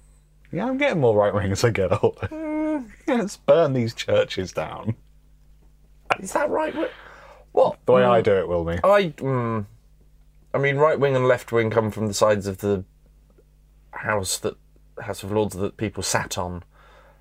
Yeah, 0.52 0.68
I'm 0.68 0.78
getting 0.78 1.00
more 1.00 1.14
right 1.14 1.34
wing 1.34 1.50
as 1.50 1.64
I 1.64 1.70
get 1.70 2.02
older. 2.02 2.28
Let's 3.06 3.36
burn 3.36 3.72
these 3.72 3.94
churches 3.94 4.52
down. 4.52 4.94
Is 6.20 6.32
that 6.32 6.50
right? 6.50 6.74
What? 7.52 7.78
The 7.86 7.92
way 7.92 8.04
I 8.04 8.20
do 8.20 8.34
it, 8.34 8.48
will 8.48 8.64
me. 8.64 8.78
I, 8.84 9.14
mm, 9.16 9.66
I 10.54 10.58
mean, 10.58 10.76
right 10.76 10.98
wing 10.98 11.16
and 11.16 11.26
left 11.26 11.52
wing 11.52 11.70
come 11.70 11.90
from 11.90 12.06
the 12.06 12.14
sides 12.14 12.46
of 12.46 12.58
the 12.58 12.84
house 13.92 14.38
that 14.38 14.56
House 15.00 15.22
of 15.22 15.32
Lords 15.32 15.56
that 15.56 15.76
people 15.76 16.02
sat 16.02 16.38
on. 16.38 16.62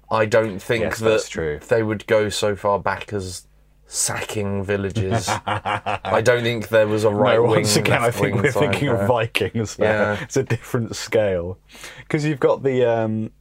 I 0.10 0.26
don't 0.26 0.60
think 0.60 0.84
Yes, 0.84 1.00
that 1.00 1.66
they 1.68 1.84
would 1.84 2.06
go 2.08 2.30
so 2.30 2.56
far 2.56 2.80
back 2.80 3.12
as 3.12 3.48
sacking 3.88 4.64
villages. 4.64 5.28
I 5.48 6.22
don't 6.24 6.44
think 6.44 6.70
there 6.70 6.88
was 6.88 7.04
a 7.04 7.10
right 7.10 7.36
no, 7.36 7.44
wing. 7.44 7.52
once 7.52 7.76
again, 7.76 8.02
I 8.02 8.12
think 8.12 8.36
we're 8.36 8.52
thinking 8.52 8.90
there. 8.90 9.02
of 9.02 9.08
Vikings. 9.08 9.76
There. 9.76 10.16
Yeah. 10.16 10.24
It's 10.24 10.38
a 10.38 10.44
different 10.44 10.96
scale 10.96 11.58
because 12.00 12.24
you've 12.26 12.40
got 12.40 12.64
the 12.64 12.86
um, 12.86 13.32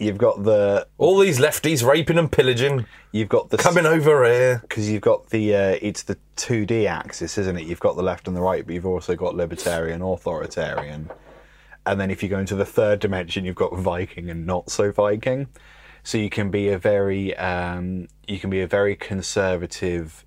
you've 0.00 0.18
got 0.18 0.42
the 0.42 0.86
all 0.98 1.18
these 1.18 1.38
lefties 1.38 1.86
raping 1.86 2.18
and 2.18 2.32
pillaging, 2.32 2.86
you've 3.12 3.28
got 3.28 3.50
the 3.50 3.58
coming 3.58 3.86
over 3.86 4.24
here. 4.24 4.58
because 4.62 4.88
you've 4.90 5.02
got 5.02 5.30
the 5.30 5.54
uh, 5.54 5.78
it's 5.82 6.02
the 6.02 6.16
2D 6.36 6.86
axis, 6.86 7.38
isn't 7.38 7.58
it? 7.58 7.66
You've 7.66 7.80
got 7.80 7.96
the 7.96 8.02
left 8.02 8.26
and 8.26 8.36
the 8.36 8.40
right, 8.40 8.64
but 8.64 8.74
you've 8.74 8.86
also 8.86 9.14
got 9.14 9.34
libertarian, 9.34 10.02
authoritarian, 10.02 11.10
and 11.86 12.00
then 12.00 12.10
if 12.10 12.22
you 12.22 12.28
go 12.28 12.38
into 12.38 12.56
the 12.56 12.64
third 12.64 13.00
dimension, 13.00 13.44
you've 13.44 13.54
got 13.54 13.76
Viking 13.76 14.30
and 14.30 14.46
not 14.46 14.70
so 14.70 14.90
Viking. 14.90 15.48
So 16.02 16.16
you 16.16 16.30
can 16.30 16.50
be 16.50 16.70
a 16.70 16.78
very 16.78 17.36
um, 17.36 18.08
you 18.26 18.38
can 18.38 18.48
be 18.50 18.62
a 18.62 18.66
very 18.66 18.96
conservative 18.96 20.24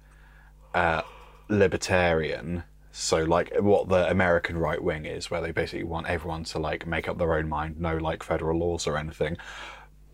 uh, 0.74 1.02
libertarian. 1.50 2.64
So 2.96 3.24
like 3.24 3.52
what 3.60 3.90
the 3.90 4.08
American 4.08 4.56
right 4.56 4.82
wing 4.82 5.06
is, 5.06 5.32
where 5.32 5.42
they 5.42 5.52
basically 5.52 5.84
want 5.84 6.08
everyone 6.08 6.44
to 6.46 6.60
like 6.60 6.86
make 6.86 7.10
up 7.10 7.18
their 7.18 7.34
own 7.34 7.50
mind, 7.50 7.80
no 7.80 7.98
like 7.98 8.22
federal 8.22 8.60
laws 8.60 8.86
or 8.86 9.00
anything. 9.00 9.36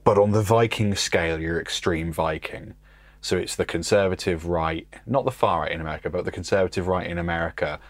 But 0.06 0.18
on 0.18 0.32
the 0.32 0.42
Viking 0.42 0.96
scale, 0.96 1.42
you're 1.42 1.60
extreme 1.60 2.14
Viking. 2.14 2.76
So 3.20 3.36
it's 3.36 3.58
the 3.58 3.66
conservative 3.66 4.46
right, 4.46 4.88
not 5.06 5.26
the 5.26 5.32
far 5.32 5.64
right 5.64 5.72
in 5.74 5.82
America, 5.82 6.10
but 6.10 6.24
the 6.24 6.32
conservative 6.32 6.88
right 6.88 7.06
in 7.06 7.18
America. 7.18 7.82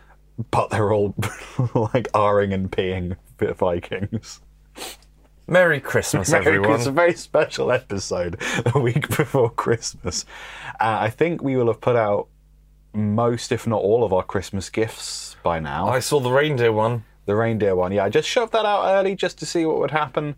But 0.50 0.72
they're 0.72 0.92
all 0.92 1.14
like 1.94 2.12
R'ing 2.12 2.52
and 2.52 2.72
peeing 2.72 3.16
Vikings. 3.38 4.42
Merry 5.46 5.80
Christmas, 5.80 6.34
everyone. 6.34 6.72
It's 6.72 6.88
a 6.88 6.92
very 6.92 7.14
special 7.14 7.72
episode, 7.72 8.42
a 8.74 8.80
week 8.80 9.08
before 9.16 9.52
Christmas. 9.52 10.26
Uh, 10.80 10.98
I 11.02 11.12
think 11.12 11.44
we 11.44 11.56
will 11.56 11.68
have 11.68 11.80
put 11.80 11.96
out 11.96 12.28
most, 12.94 13.52
if 13.52 13.68
not 13.68 13.82
all, 13.82 14.04
of 14.04 14.14
our 14.14 14.24
Christmas 14.24 14.70
gifts 14.70 15.36
by 15.44 15.60
now. 15.60 15.88
I 15.88 16.00
saw 16.00 16.20
the 16.20 16.32
reindeer 16.32 16.72
one. 16.72 17.04
The 17.26 17.36
reindeer 17.36 17.76
one, 17.76 17.92
yeah. 17.92 18.06
I 18.06 18.10
just 18.10 18.28
shoved 18.28 18.54
that 18.54 18.66
out 18.66 18.86
early 18.86 19.16
just 19.16 19.38
to 19.40 19.46
see 19.46 19.66
what 19.66 19.78
would 19.78 19.92
happen. 19.92 20.36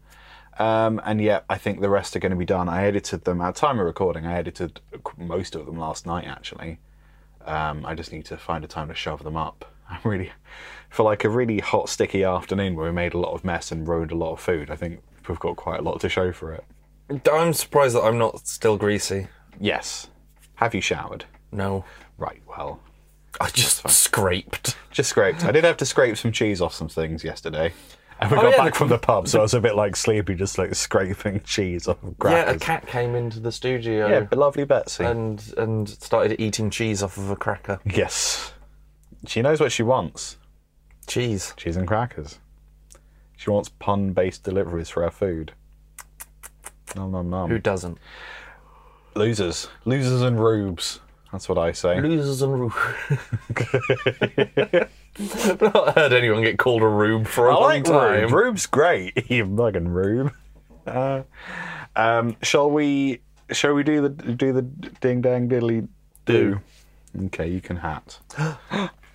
Um, 0.60 1.02
and 1.06 1.22
yeah, 1.22 1.42
I 1.50 1.58
think 1.58 1.80
the 1.80 1.90
rest 1.90 2.16
are 2.16 2.20
going 2.20 2.32
to 2.32 2.36
be 2.36 2.46
done. 2.46 2.68
I 2.68 2.86
edited 2.86 3.24
them 3.24 3.42
at 3.42 3.56
time 3.56 3.80
of 3.80 3.86
recording. 3.86 4.26
I 4.26 4.34
edited 4.34 4.82
most 5.18 5.56
of 5.56 5.66
them 5.66 5.78
last 5.78 6.06
night, 6.06 6.28
actually. 6.28 6.80
Um, 7.46 7.86
I 7.86 7.96
just 7.96 8.12
need 8.12 8.26
to 8.26 8.38
find 8.38 8.64
a 8.64 8.68
time 8.68 8.90
to 8.90 8.94
shove 8.94 9.24
them 9.24 9.38
up. 9.38 9.66
I 9.90 9.96
am 9.96 10.02
really, 10.04 10.32
for 10.90 11.04
like 11.04 11.24
a 11.24 11.30
really 11.30 11.60
hot, 11.60 11.90
sticky 11.90 12.24
afternoon 12.24 12.76
where 12.76 12.86
we 12.86 12.92
made 12.92 13.14
a 13.14 13.18
lot 13.18 13.34
of 13.34 13.44
mess 13.44 13.72
and 13.72 13.88
ruined 13.88 14.12
a 14.12 14.16
lot 14.16 14.34
of 14.34 14.40
food, 14.40 14.70
I 14.70 14.76
think 14.76 15.02
we've 15.28 15.40
got 15.40 15.56
quite 15.56 15.80
a 15.80 15.84
lot 15.84 16.00
to 16.02 16.10
show 16.10 16.32
for 16.32 16.54
it. 16.54 16.64
I'm 17.32 17.54
surprised 17.54 17.96
that 17.96 18.04
I'm 18.04 18.18
not 18.18 18.48
still 18.48 18.78
greasy. 18.78 19.28
Yes. 19.60 20.10
Have 20.56 20.76
you 20.76 20.82
showered? 20.82 21.26
No, 21.52 21.84
Right, 22.22 22.42
well, 22.48 22.80
I 23.40 23.50
just 23.50 23.90
scraped. 23.90 24.78
just 24.92 25.10
scraped. 25.10 25.44
I 25.44 25.52
did 25.52 25.64
have 25.64 25.78
to 25.78 25.86
scrape 25.88 26.18
some 26.18 26.32
cheese 26.32 26.62
off 26.62 26.74
some 26.76 26.88
things 26.88 27.24
yesterday. 27.24 27.74
And 28.20 28.30
we 28.30 28.38
Oh, 28.38 28.42
got 28.42 28.52
yeah, 28.52 28.58
back 28.58 28.74
the- 28.74 28.78
from 28.78 28.90
the 28.90 29.00
pub, 29.00 29.28
so 29.28 29.40
I 29.40 29.42
was 29.42 29.56
a 29.56 29.60
bit 29.60 29.74
like 29.76 29.96
sleepy, 29.96 30.36
just 30.36 30.60
like 30.60 30.76
scraping 30.76 31.42
cheese 31.44 31.88
off 31.88 31.98
of 32.04 32.10
Yeah, 32.10 32.16
crackers. 32.20 32.56
a 32.56 32.60
cat 32.60 32.86
came 32.86 33.16
into 33.16 33.40
the 33.40 33.52
studio 33.52 34.08
Yeah, 34.08 34.20
but 34.20 34.38
lovely 34.38 34.64
Betsy. 34.66 35.04
and 35.04 35.44
and 35.58 35.90
started 35.90 36.40
eating 36.40 36.70
cheese 36.70 37.02
off 37.02 37.18
of 37.18 37.32
a 37.32 37.36
cracker. 37.36 37.80
yes. 37.84 38.54
She 39.26 39.42
knows 39.42 39.60
what 39.60 39.72
she 39.72 39.82
wants 39.82 40.38
Cheese. 41.08 41.54
cheese 41.58 41.76
and 41.78 41.88
crackers. 41.88 42.38
She 43.36 43.50
wants 43.50 43.70
pun 43.70 44.14
based 44.14 44.44
deliveries 44.44 44.90
for 44.90 45.02
her 45.02 45.10
food. 45.12 45.54
Nom 46.96 47.12
nom 47.12 47.30
nom. 47.32 47.50
Who 47.50 47.58
doesn't? 47.58 47.98
Losers. 49.16 49.68
Losers 49.86 50.22
and 50.22 50.40
rubes. 50.40 51.00
That's 51.32 51.48
what 51.48 51.58
I 51.58 51.72
say. 51.72 52.00
Losers 52.02 52.42
and 52.42 52.60
rube. 52.60 52.74
I've 55.20 55.62
not 55.62 55.96
heard 55.96 56.14
anyone 56.14 56.42
get 56.42 56.58
called 56.58 56.82
a 56.82 56.88
rube 56.88 57.28
for 57.28 57.48
a 57.48 57.52
I 57.52 57.56
long 57.56 57.64
like 57.64 57.84
time. 57.86 58.22
Rube. 58.24 58.32
Rube's 58.32 58.66
great. 58.66 59.30
you 59.30 59.46
fucking 59.56 59.88
Rube. 59.88 60.34
Uh, 60.86 61.24
um, 61.96 62.36
shall 62.42 62.70
we? 62.70 63.22
Shall 63.52 63.74
we 63.74 63.84
do 63.84 64.02
the 64.02 64.10
do 64.10 64.52
the 64.54 64.62
ding 64.62 65.22
dang 65.22 65.48
diddly 65.50 65.88
do? 66.26 66.60
Okay, 67.26 67.48
you 67.50 67.62
can 67.62 67.78
hat. 67.78 68.20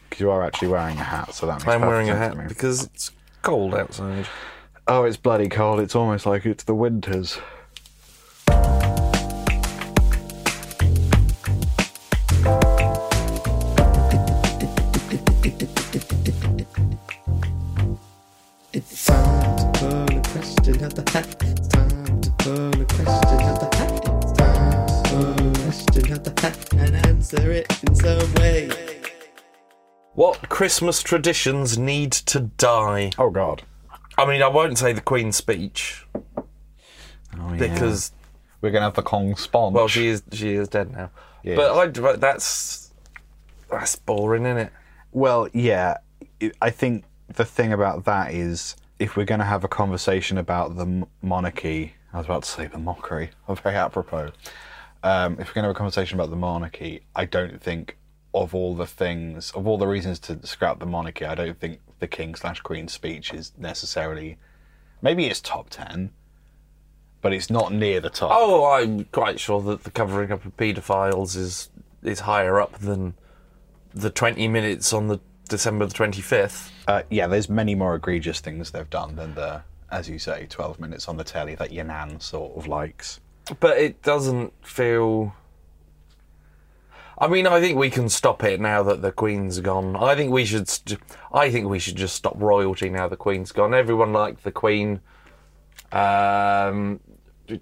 Because 0.09 0.21
you 0.21 0.31
are 0.31 0.45
actually 0.45 0.69
wearing 0.69 0.97
a 0.99 1.03
hat, 1.03 1.35
so 1.35 1.47
that 1.47 1.55
makes 1.55 1.65
I'm 1.67 1.81
perfect 1.81 1.89
wearing 1.89 2.09
a 2.11 2.13
sense 2.13 2.19
hat 2.21 2.31
to 2.31 2.39
me. 2.39 2.45
because 2.47 2.85
it's 2.85 3.11
cold 3.43 3.75
outside. 3.75 4.29
Oh, 4.87 5.03
it's 5.03 5.17
bloody 5.17 5.49
cold. 5.49 5.81
It's 5.81 5.97
almost 5.97 6.27
like 6.27 6.47
it's 6.47 6.63
the 6.63 6.77
winters. 6.77 7.39
It's 18.99 19.05
time 19.09 19.57
to 19.59 19.79
pull 19.79 20.19
a 20.19 20.23
question 20.23 20.83
out 20.83 20.95
the 20.95 21.11
hat. 21.13 21.37
It's 21.43 21.69
time 21.69 22.21
to 22.23 22.31
pull 22.39 22.81
a 22.81 22.85
question 22.87 23.41
out 23.43 23.61
the 23.61 23.77
hat. 23.77 23.93
It's 24.23 24.33
time 24.33 24.87
to 24.87 25.11
pull 25.11 25.49
a 25.51 25.55
question 25.65 26.13
out 26.15 26.25
the 26.25 26.41
hat 26.41 26.73
and 26.73 27.07
answer 27.07 27.51
it 27.53 27.83
in 27.85 27.95
some 27.95 28.35
way. 28.37 28.71
What 30.15 30.49
Christmas 30.49 31.03
traditions 31.03 31.77
need 31.77 32.11
to 32.13 32.41
die? 32.41 33.11
Oh 33.19 33.29
God. 33.29 33.65
I 34.17 34.25
mean, 34.25 34.41
I 34.41 34.49
won't 34.49 34.79
say 34.79 34.95
the 34.95 35.03
Queen's 35.03 35.37
speech 35.37 36.07
Oh, 36.15 37.53
yeah. 37.53 37.57
because 37.59 38.13
we're 38.63 38.71
gonna 38.71 38.87
have 38.87 38.95
the 38.95 39.03
Kong 39.03 39.37
sponge. 39.37 39.75
well, 39.75 39.89
she 39.89 40.07
is 40.07 40.23
she 40.33 40.55
is 40.55 40.69
dead 40.69 40.91
now. 40.91 41.11
Yes. 41.43 41.57
But 41.59 41.77
I 41.77 41.89
but 41.89 42.19
that's 42.23 42.95
that's 43.71 43.95
boring, 43.97 44.47
isn't 44.47 44.57
it? 44.57 44.73
Well, 45.13 45.49
yeah. 45.53 45.99
I- 46.41 46.53
I 46.63 46.71
think 46.71 47.05
the 47.29 47.45
thing 47.45 47.75
about 47.75 48.07
that 48.07 48.33
is 48.33 48.75
if 48.99 49.17
we're 49.17 49.25
going 49.25 49.41
to 49.41 49.47
have 49.47 49.65
a 49.65 49.69
conversation 49.69 50.39
about 50.39 50.77
the 50.77 51.07
monarchy, 51.23 51.95
I 52.13 52.19
was 52.19 52.27
about 52.27 52.45
to 52.45 52.51
say 52.51 52.67
the 52.67 52.79
mockery, 52.79 53.31
oh, 53.49 53.55
very 53.63 53.77
apropos. 53.77 54.33
Um, 55.03 55.35
if 55.39 55.49
we're 55.49 55.55
going 55.55 55.65
to 55.65 55.69
have 55.69 55.77
a 55.77 55.79
conversation 55.79 56.19
about 56.19 56.31
the 56.31 56.37
monarchy, 56.37 57.03
I 57.15 57.27
don't 57.27 57.61
think 57.61 57.97
of 58.35 58.55
all 58.55 58.75
the 58.75 58.87
things, 58.87 59.51
of 59.53 59.67
all 59.67 59.79
the 59.79 59.87
reasons 59.87 60.19
to 60.21 60.45
scrap 60.47 60.79
the 60.79 60.87
monarchy, 60.87 61.25
I 61.25 61.35
don't 61.35 61.59
think 61.59 61.81
the 62.01 62.09
king 62.09 62.35
slash 62.35 62.61
queen 62.61 62.89
speech 62.89 63.33
is 63.33 63.53
necessarily. 63.57 64.39
Maybe 65.01 65.27
it's 65.27 65.41
top 65.41 65.71
10, 65.71 66.11
but 67.21 67.33
it's 67.33 67.51
not 67.51 67.73
near 67.73 68.01
the 68.01 68.11
top. 68.11 68.31
Oh, 68.33 68.73
I'm 68.73 69.05
quite 69.05 69.39
sure 69.39 69.61
that 69.63 69.85
the 69.85 69.91
covering 69.91 70.33
up 70.33 70.45
of 70.45 70.57
paedophiles 70.57 71.37
is 71.37 71.71
is 72.03 72.21
higher 72.21 72.61
up 72.61 72.79
than 72.79 73.15
the 73.93 74.11
20 74.11 74.47
minutes 74.49 74.93
on 74.93 75.09
the 75.09 75.19
December 75.49 75.87
the 75.87 75.95
25th. 75.95 76.71
Uh, 76.87 77.03
yeah, 77.11 77.27
there's 77.27 77.49
many 77.49 77.75
more 77.75 77.95
egregious 77.95 78.41
things 78.41 78.71
they've 78.71 78.91
done 78.91 79.17
than 79.17 79.35
the, 79.35 79.63
as 79.91 80.09
you 80.09 80.19
say, 80.19 80.47
12 80.49 80.81
minutes 80.81 81.09
on 81.09 81.17
the 81.17 81.25
telly 81.25 81.55
that 81.57 81.73
your 81.73 81.85
nan 81.85 82.21
sort 82.21 82.57
of 82.57 82.67
likes. 82.67 83.21
But 83.61 83.79
it 83.79 84.03
doesn't 84.03 84.53
feel. 84.65 85.35
I 87.19 87.29
mean, 87.29 87.47
I 87.47 87.61
think 87.61 87.79
we 87.79 87.91
can 87.91 88.09
stop 88.09 88.45
it 88.45 88.61
now 88.61 88.83
that 88.83 89.01
the 89.03 89.13
Queen's 89.13 89.61
gone. 89.61 89.97
I 89.97 90.15
think 90.15 90.33
we 90.33 90.45
should. 90.45 90.69
St- 90.69 91.01
I 91.33 91.51
think 91.51 91.69
we 91.69 91.79
should 91.79 91.97
just 91.97 92.17
stop 92.17 92.35
royalty 92.41 92.91
now 92.91 93.09
the 93.09 93.17
Queen's 93.17 93.53
gone. 93.53 93.73
Everyone 93.73 94.13
liked 94.13 94.43
the 94.43 94.51
Queen, 94.51 95.01
um, 95.93 97.01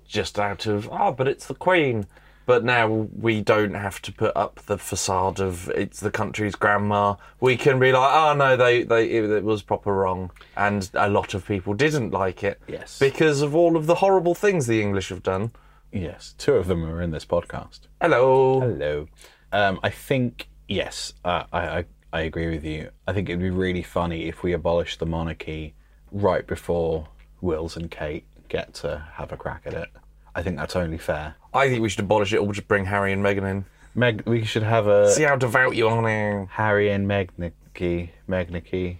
just 0.07 0.39
out 0.39 0.67
of 0.67 0.89
oh, 0.91 1.13
but 1.13 1.29
it's 1.29 1.47
the 1.47 1.55
Queen. 1.55 2.07
But 2.47 2.63
now 2.65 2.89
we 2.89 3.41
don't 3.41 3.75
have 3.75 4.03
to 4.03 4.13
put 4.13 4.37
up 4.37 4.61
the 4.67 4.77
facade 4.77 5.41
of 5.41 5.71
it's 5.71 6.01
the 6.01 6.11
country's 6.11 6.55
grandma. 6.55 7.15
We 7.41 7.57
can 7.57 7.79
be 7.79 7.91
like, 7.93 8.11
oh 8.13 8.35
no, 8.35 8.57
they 8.57 8.83
they 8.83 9.09
it, 9.11 9.31
it 9.31 9.45
was 9.45 9.63
proper 9.63 9.95
wrong, 9.95 10.31
and 10.57 10.91
a 10.95 11.09
lot 11.09 11.33
of 11.35 11.47
people 11.47 11.73
didn't 11.75 12.11
like 12.11 12.45
it. 12.45 12.61
Yes. 12.69 12.99
because 12.99 13.41
of 13.41 13.55
all 13.55 13.77
of 13.77 13.87
the 13.87 13.97
horrible 13.97 14.35
things 14.35 14.67
the 14.67 14.83
English 14.83 15.09
have 15.09 15.23
done. 15.23 15.53
Yes, 15.91 16.35
two 16.37 16.55
of 16.55 16.67
them 16.67 16.85
are 16.85 17.01
in 17.01 17.13
this 17.13 17.25
podcast. 17.25 17.81
Hello. 18.01 18.61
Hello. 18.61 19.09
Um, 19.53 19.79
I 19.83 19.91
think 19.91 20.49
yes, 20.69 21.13
uh, 21.25 21.45
I, 21.53 21.79
I 21.79 21.85
I 22.13 22.21
agree 22.23 22.49
with 22.51 22.65
you. 22.65 22.91
I 23.09 23.13
think 23.13 23.29
it'd 23.29 23.41
be 23.41 23.51
really 23.51 23.83
funny 23.83 24.29
if 24.29 24.43
we 24.43 24.53
abolished 24.53 24.99
the 24.99 25.07
monarchy 25.07 25.75
right 26.13 26.47
before 26.47 27.09
Wills 27.41 27.77
and 27.77 27.91
Kate 27.91 28.25
get 28.49 28.75
to 28.75 29.05
have 29.15 29.33
a 29.33 29.37
crack 29.37 29.63
at 29.67 29.75
it. 29.75 29.89
I 30.35 30.43
think 30.43 30.57
that's 30.57 30.77
only 30.77 30.99
fair. 30.99 31.37
I 31.55 31.69
think 31.69 31.83
we 31.83 31.89
should 31.89 32.05
abolish 32.05 32.33
it 32.33 32.39
or 32.39 32.53
just 32.53 32.67
bring 32.67 32.85
Harry 32.85 33.13
and 33.13 33.25
Meghan 33.25 33.49
in. 33.49 33.65
Meg, 33.95 34.25
we 34.27 34.45
should 34.45 34.65
have 34.65 34.89
a 34.89 35.13
See 35.13 35.23
how 35.23 35.37
devout 35.37 35.77
you 35.77 35.89
are 35.89 36.03
now. 36.03 36.49
Harry 36.51 36.91
and 36.91 37.09
Megnicky, 37.09 38.11
Megnicky, 38.29 38.97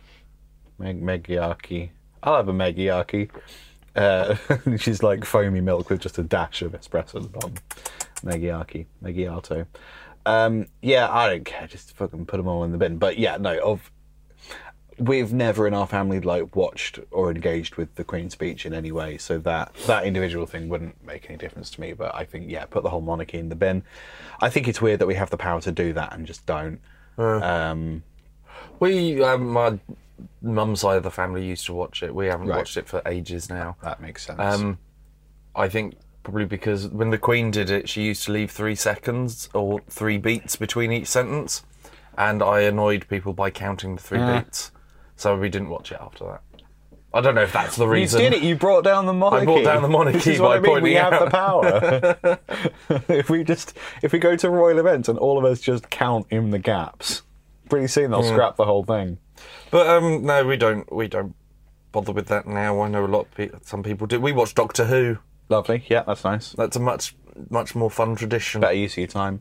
Meg 0.79 1.03
Megiaki. 1.03 1.91
I'll 2.23 2.37
have 2.37 2.49
a 2.49 2.53
Megiaki. 2.53 3.29
Uh, 3.97 4.37
she's 4.77 5.03
like 5.03 5.25
foamy 5.25 5.61
milk 5.61 5.91
with 5.91 6.01
just 6.01 6.19
a 6.19 6.23
dash 6.23 6.63
of 6.63 6.73
espresso 6.73 7.17
at 7.17 7.23
the 7.23 7.29
bottom. 7.29 7.55
Megiaki, 8.23 8.87
Megiato. 9.03 9.67
Um, 10.25 10.67
yeah, 10.81 11.11
I 11.11 11.29
don't 11.29 11.45
care. 11.45 11.67
Just 11.67 11.97
fucking 11.97 12.27
put 12.27 12.37
them 12.37 12.47
all 12.47 12.63
in 12.63 12.71
the 12.71 12.79
bin. 12.79 12.99
But 12.99 13.19
yeah, 13.19 13.37
no. 13.37 13.59
Of 13.59 13.91
we've 14.99 15.33
never 15.33 15.67
in 15.67 15.75
our 15.75 15.87
family 15.87 16.21
like 16.21 16.55
watched 16.57 16.99
or 17.11 17.31
engaged 17.31 17.77
with 17.77 17.95
the 17.97 18.05
Queen's 18.05 18.33
speech 18.33 18.65
in 18.67 18.73
any 18.73 18.93
way, 18.93 19.19
so 19.19 19.39
that 19.39 19.75
that 19.87 20.05
individual 20.05 20.47
thing 20.47 20.69
wouldn't 20.69 21.05
make 21.05 21.29
any 21.29 21.37
difference 21.37 21.71
to 21.71 21.81
me. 21.81 21.93
But 21.93 22.15
I 22.15 22.25
think 22.25 22.51
yeah, 22.51 22.65
put 22.67 22.83
the 22.83 22.91
whole 22.91 23.01
monarchy 23.01 23.39
in 23.39 23.49
the 23.49 23.57
bin. 23.57 23.83
I 24.41 24.49
think 24.51 24.69
it's 24.69 24.81
weird 24.83 25.01
that 25.01 25.07
we 25.07 25.15
have 25.15 25.31
the 25.31 25.37
power 25.37 25.61
to 25.63 25.73
do 25.73 25.93
that 25.95 26.13
and 26.13 26.27
just 26.27 26.45
don't. 26.47 26.81
Um, 27.19 28.03
We, 28.81 29.23
um, 29.23 29.49
my 29.49 29.79
mum's 30.43 30.81
side 30.81 30.97
of 30.97 31.03
the 31.03 31.11
family 31.11 31.45
used 31.45 31.67
to 31.67 31.75
watch 31.75 32.03
it. 32.03 32.15
We 32.15 32.27
haven't 32.27 32.49
Right. 32.49 32.57
watched 32.59 32.77
it 32.77 32.89
for 32.89 33.03
ages 33.07 33.49
now. 33.51 33.77
that 33.83 34.01
makes 34.01 34.25
sense. 34.27 34.41
Um, 34.41 34.79
I 35.55 35.69
think 35.69 35.95
probably 36.23 36.45
because 36.47 36.89
when 36.89 37.11
the 37.11 37.19
Queen 37.19 37.51
did 37.51 37.71
it, 37.71 37.89
she 37.89 38.03
used 38.03 38.25
to 38.25 38.33
leave 38.33 38.51
three 38.51 38.75
seconds 38.75 39.49
or 39.55 39.81
three 39.89 40.19
beats 40.19 40.57
between 40.57 40.91
each 40.93 41.07
sentence, 41.09 41.63
and 42.17 42.43
I 42.43 42.61
annoyed 42.61 43.07
people 43.09 43.33
by 43.33 43.51
counting 43.51 43.97
the 43.97 44.03
three 44.03 44.19
Ah. 44.21 44.41
beats, 44.41 44.71
so 45.17 45.37
we 45.39 45.49
didn't 45.49 45.69
watch 45.69 45.93
it 45.93 45.99
after 46.01 46.25
that. 46.25 46.43
I 47.13 47.21
don't 47.21 47.37
know 47.37 47.43
if 47.43 47.53
that's 47.53 47.77
the 47.77 47.87
reason. 47.87 48.21
you 48.21 48.31
did 48.31 48.37
it. 48.39 48.43
You 48.43 48.57
brought 48.57 48.83
down 48.83 49.07
the 49.07 49.13
monarchy. 49.13 49.43
I 49.43 49.45
brought 49.45 49.65
down 49.65 49.83
the 49.83 49.89
monarchy 49.89 50.19
This 50.19 50.27
is 50.27 50.39
by 50.41 50.59
what 50.59 50.69
I 50.69 50.75
mean. 50.75 50.83
We 50.83 50.95
have 50.95 51.13
out- 51.13 51.25
the 51.25 51.31
power. 51.31 53.05
if 53.09 53.31
we 53.31 53.45
just 53.45 53.77
if 54.03 54.13
we 54.13 54.19
go 54.19 54.35
to 54.35 54.51
royal 54.51 54.81
events 54.81 55.09
and 55.09 55.17
all 55.19 55.39
of 55.39 55.45
us 55.45 55.61
just 55.61 55.91
count 55.91 56.27
in 56.31 56.51
the 56.51 56.59
gaps, 56.59 57.23
pretty 57.69 57.87
soon 57.87 58.11
they'll 58.11 58.25
scrap 58.25 58.57
the 58.57 58.65
whole 58.65 58.83
thing. 58.85 59.19
But 59.71 59.87
um, 59.87 60.25
no, 60.25 60.45
we 60.45 60.57
don't. 60.57 60.93
We 60.93 61.07
don't 61.07 61.37
bother 61.93 62.13
with 62.13 62.27
that 62.29 62.49
now. 62.49 62.81
I 62.81 62.89
know 62.89 63.05
a 63.05 63.07
lot. 63.07 63.27
Of 63.27 63.31
pe- 63.35 63.51
some 63.63 63.85
people 63.85 64.09
do. 64.09 64.21
We 64.21 64.33
watch 64.33 64.55
Doctor 64.55 64.85
Who. 64.87 65.19
Lovely. 65.49 65.85
Yeah, 65.89 66.03
that's 66.05 66.25
nice. 66.25 66.51
That's 66.51 66.75
a 66.77 66.81
much 66.81 67.15
much 67.49 67.77
more 67.77 67.91
fun 67.91 68.17
tradition. 68.17 68.61
Better 68.61 68.75
use 68.75 68.95
of 68.95 68.99
your 68.99 69.07
time. 69.07 69.41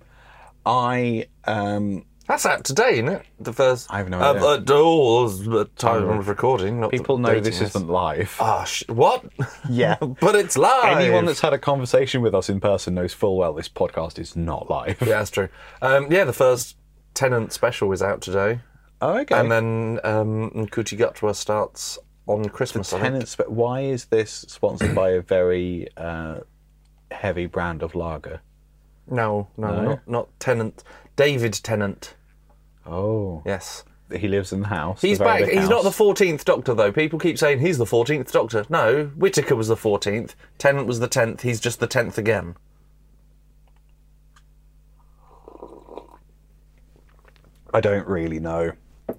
I 0.66 1.28
um 1.46 2.06
That's 2.28 2.46
out 2.46 2.64
today, 2.64 2.94
isn't 2.94 3.10
it? 3.10 3.26
The 3.40 3.52
first. 3.52 3.92
I 3.92 3.98
have 3.98 4.10
no 4.10 4.20
uh, 4.20 4.34
idea. 4.34 4.42
Uh, 4.48 4.64
oh, 4.70 5.28
the 5.28 5.66
time 5.76 6.08
of 6.08 6.30
recording. 6.30 6.80
Not 6.80 6.92
people 6.92 7.18
know 7.18 7.40
this 7.42 7.60
isn't 7.60 7.88
live. 7.88 8.36
Ah, 8.40 8.64
sh- 8.64 8.84
what? 8.88 9.26
Yeah. 9.70 9.96
but 10.00 10.36
it's 10.36 10.58
live. 10.58 10.98
Anyone 10.98 11.26
that's 11.26 11.42
had 11.42 11.52
a 11.54 11.58
conversation 11.58 12.22
with 12.22 12.34
us 12.34 12.50
in 12.50 12.60
person 12.62 12.94
knows 12.94 13.14
full 13.14 13.38
well 13.38 13.54
this 13.54 13.68
podcast 13.68 14.20
is 14.20 14.36
not 14.38 14.70
live. 14.70 14.98
yeah, 15.02 15.08
that's 15.20 15.32
true. 15.32 15.50
Um, 15.82 16.10
yeah, 16.12 16.24
the 16.24 16.34
first 16.34 16.78
Tennant 17.14 17.52
special 17.52 17.92
is 17.92 18.02
out 18.02 18.22
today, 18.22 18.62
Oh, 19.02 19.18
okay. 19.20 19.36
and 19.38 19.52
then 19.52 20.00
um, 20.04 20.50
Ncuti 20.52 20.98
Gatwa 20.98 21.36
starts 21.36 22.00
on 22.26 22.46
Christmas. 22.50 22.92
I 22.94 22.98
think. 23.00 23.12
Tenants, 23.12 23.36
but 23.36 23.52
why 23.52 23.82
is 23.82 24.06
this 24.06 24.32
sponsored 24.48 24.96
by 24.96 25.12
a 25.12 25.22
very 25.22 25.90
uh, 25.98 26.40
heavy 27.12 27.46
brand 27.46 27.84
of 27.84 27.94
lager? 27.96 28.42
No, 29.08 29.50
no, 29.58 29.68
No? 29.68 29.84
not 29.84 30.08
not 30.08 30.40
Tenant. 30.40 30.84
David 31.16 31.54
Tennant. 31.64 32.16
Oh, 32.86 33.42
Yes. 33.46 33.84
he 34.16 34.28
lives 34.28 34.52
in 34.52 34.62
the 34.62 34.68
house. 34.68 35.02
He's 35.02 35.18
the 35.20 35.24
back. 35.24 35.48
He's 35.50 35.70
not 35.70 35.84
the 35.84 35.90
14th 35.90 36.44
Doctor, 36.44 36.74
though. 36.74 36.92
People 36.92 37.18
keep 37.20 37.38
saying 37.38 37.60
he's 37.60 37.78
the 37.78 37.86
14th 37.86 38.32
Doctor. 38.32 38.66
No, 38.70 39.06
Whittaker 39.16 39.56
was 39.56 39.68
the 39.70 39.76
14th. 39.78 40.36
Tennant 40.58 40.86
was 40.88 41.00
the 41.00 41.08
10th. 41.08 41.42
He's 41.42 41.60
just 41.60 41.80
the 41.80 41.88
10th 41.88 42.18
again. 42.18 42.56
I 47.74 47.80
don't 47.82 48.08
really 48.08 48.40
know 48.40 48.72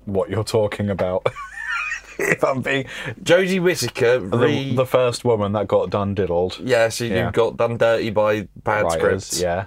what 0.04 0.30
you're 0.30 0.44
talking 0.44 0.88
about. 0.90 1.26
if 2.18 2.44
I'm 2.44 2.62
being 2.62 2.84
Jodie 3.22 3.60
Whittaker, 3.60 4.20
the, 4.20 4.38
re- 4.38 4.74
the 4.76 4.86
first 4.86 5.24
woman 5.24 5.52
that 5.52 5.66
got 5.66 5.90
done 5.90 6.14
diddled. 6.14 6.58
yeah, 6.62 6.88
she 6.88 7.08
Yeah. 7.08 7.26
you 7.26 7.32
got 7.32 7.56
done 7.56 7.76
dirty 7.76 8.10
by 8.10 8.48
bad 8.62 8.84
Writers, 8.84 9.24
scripts. 9.26 9.40
yeah, 9.40 9.64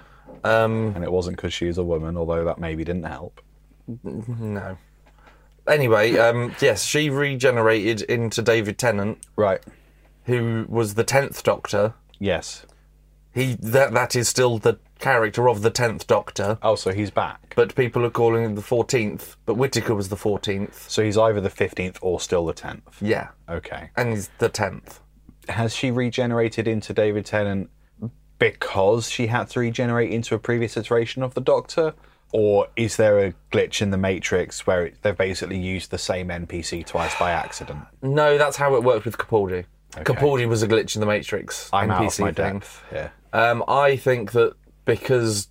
Um, 0.48 0.92
and 0.94 1.04
it 1.04 1.12
wasn't 1.12 1.36
because 1.36 1.52
she 1.52 1.66
was 1.66 1.78
a 1.78 1.84
woman, 1.84 2.16
although 2.16 2.44
that 2.44 2.58
maybe 2.58 2.84
didn't 2.84 3.04
help. 3.04 3.40
no. 4.04 4.76
Anyway, 5.66 6.16
um, 6.16 6.54
yes, 6.60 6.82
she 6.84 7.10
regenerated 7.10 8.00
into 8.02 8.40
David 8.40 8.78
Tennant, 8.78 9.18
Right. 9.36 9.60
who 10.24 10.64
was 10.68 10.94
the 10.94 11.04
10th 11.04 11.42
Doctor. 11.42 11.94
Yes. 12.18 12.64
He 13.34 13.54
that 13.60 13.92
that 13.92 14.16
is 14.16 14.28
still 14.28 14.58
the 14.58 14.78
character 14.98 15.48
of 15.48 15.60
the 15.62 15.70
10th 15.70 16.06
Doctor, 16.06 16.58
Oh, 16.62 16.74
so 16.74 16.90
he's 16.92 17.10
back. 17.10 17.52
but 17.54 17.74
people 17.74 18.04
are 18.04 18.10
calling 18.10 18.44
him 18.44 18.54
the 18.54 18.62
14th. 18.62 19.36
But 19.44 19.54
Whittaker 19.54 19.94
was 19.94 20.08
the 20.08 20.16
14th. 20.16 20.88
So 20.90 21.02
he's 21.04 21.18
either 21.18 21.40
the 21.40 21.50
fifteenth 21.50 21.98
or 22.00 22.18
still 22.18 22.46
the 22.46 22.54
tenth. 22.54 23.00
Yeah, 23.02 23.28
Okay. 23.48 23.90
and 23.96 24.10
he's 24.10 24.30
the 24.38 24.48
10th. 24.48 25.00
Has 25.50 25.74
she 25.74 25.90
regenerated 25.90 26.66
into 26.66 26.92
David 26.92 27.26
Tennant 27.26 27.70
because 28.38 29.10
she 29.10 29.26
had 29.26 29.48
to 29.50 29.60
regenerate 29.60 30.10
into 30.10 30.34
a 30.34 30.38
previous 30.38 30.76
iteration 30.76 31.22
of 31.22 31.34
the 31.34 31.40
Doctor? 31.40 31.94
Or 32.32 32.68
is 32.76 32.96
there 32.96 33.18
a 33.18 33.34
glitch 33.50 33.80
in 33.80 33.90
the 33.90 33.96
Matrix 33.96 34.66
where 34.66 34.86
it, 34.86 34.96
they've 35.02 35.16
basically 35.16 35.58
used 35.58 35.90
the 35.90 35.98
same 35.98 36.28
NPC 36.28 36.84
twice 36.84 37.18
by 37.18 37.30
accident? 37.30 37.80
No, 38.02 38.36
that's 38.36 38.56
how 38.56 38.74
it 38.76 38.82
worked 38.82 39.06
with 39.06 39.16
Capaldi. 39.16 39.64
Capaldi 39.92 40.46
was 40.46 40.62
a 40.62 40.68
glitch 40.68 40.94
in 40.94 41.00
the 41.00 41.06
Matrix 41.06 41.70
I'm 41.72 41.90
out 41.90 42.04
of 42.04 42.18
my 42.18 42.32
thing. 42.32 42.58
depth. 42.58 42.84
Yeah. 42.92 43.08
Um, 43.32 43.64
I 43.66 43.96
think 43.96 44.32
that 44.32 44.54
because 44.84 45.48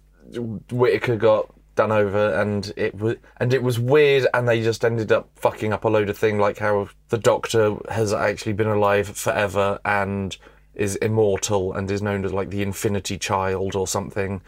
Whittaker 0.71 1.15
got 1.15 1.51
done 1.75 1.91
over 1.91 2.33
and 2.33 2.73
it 2.75 2.95
was 2.95 3.15
and 3.39 3.53
it 3.53 3.61
was 3.61 3.79
weird 3.79 4.27
and 4.33 4.47
they 4.47 4.63
just 4.63 4.83
ended 4.83 5.11
up 5.11 5.29
fucking 5.35 5.71
up 5.71 5.85
a 5.85 5.87
load 5.87 6.09
of 6.09 6.17
thing 6.17 6.39
like 6.39 6.57
how 6.57 6.89
the 7.09 7.19
Doctor 7.19 7.77
has 7.89 8.11
actually 8.11 8.53
been 8.53 8.67
alive 8.67 9.07
forever 9.07 9.79
and 9.85 10.35
is 10.77 10.95
immortal 10.97 11.73
and 11.73 11.91
is 11.91 12.01
known 12.01 12.23
as 12.23 12.31
like 12.31 12.49
the 12.49 12.61
Infinity 12.61 13.17
Child 13.17 13.75
or 13.75 13.87
something. 13.87 14.41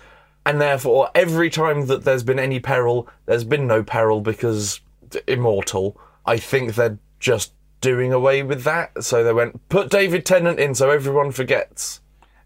And 0.46 0.62
therefore, 0.62 1.10
every 1.14 1.50
time 1.50 1.88
that 1.88 2.06
there's 2.06 2.24
been 2.24 2.40
any 2.40 2.60
peril, 2.60 3.10
there's 3.26 3.44
been 3.44 3.68
no 3.68 3.84
peril 3.84 4.22
because 4.22 4.80
immortal. 5.28 6.00
I 6.26 6.38
think 6.38 6.76
they're 6.76 7.00
just 7.20 7.52
doing 7.82 8.14
away 8.14 8.44
with 8.44 8.64
that. 8.64 9.04
So 9.04 9.24
they 9.24 9.34
went, 9.34 9.68
put 9.70 9.90
David 9.90 10.26
Tennant 10.26 10.60
in 10.60 10.76
so 10.76 10.90
everyone 10.92 11.32
forgets. 11.32 12.02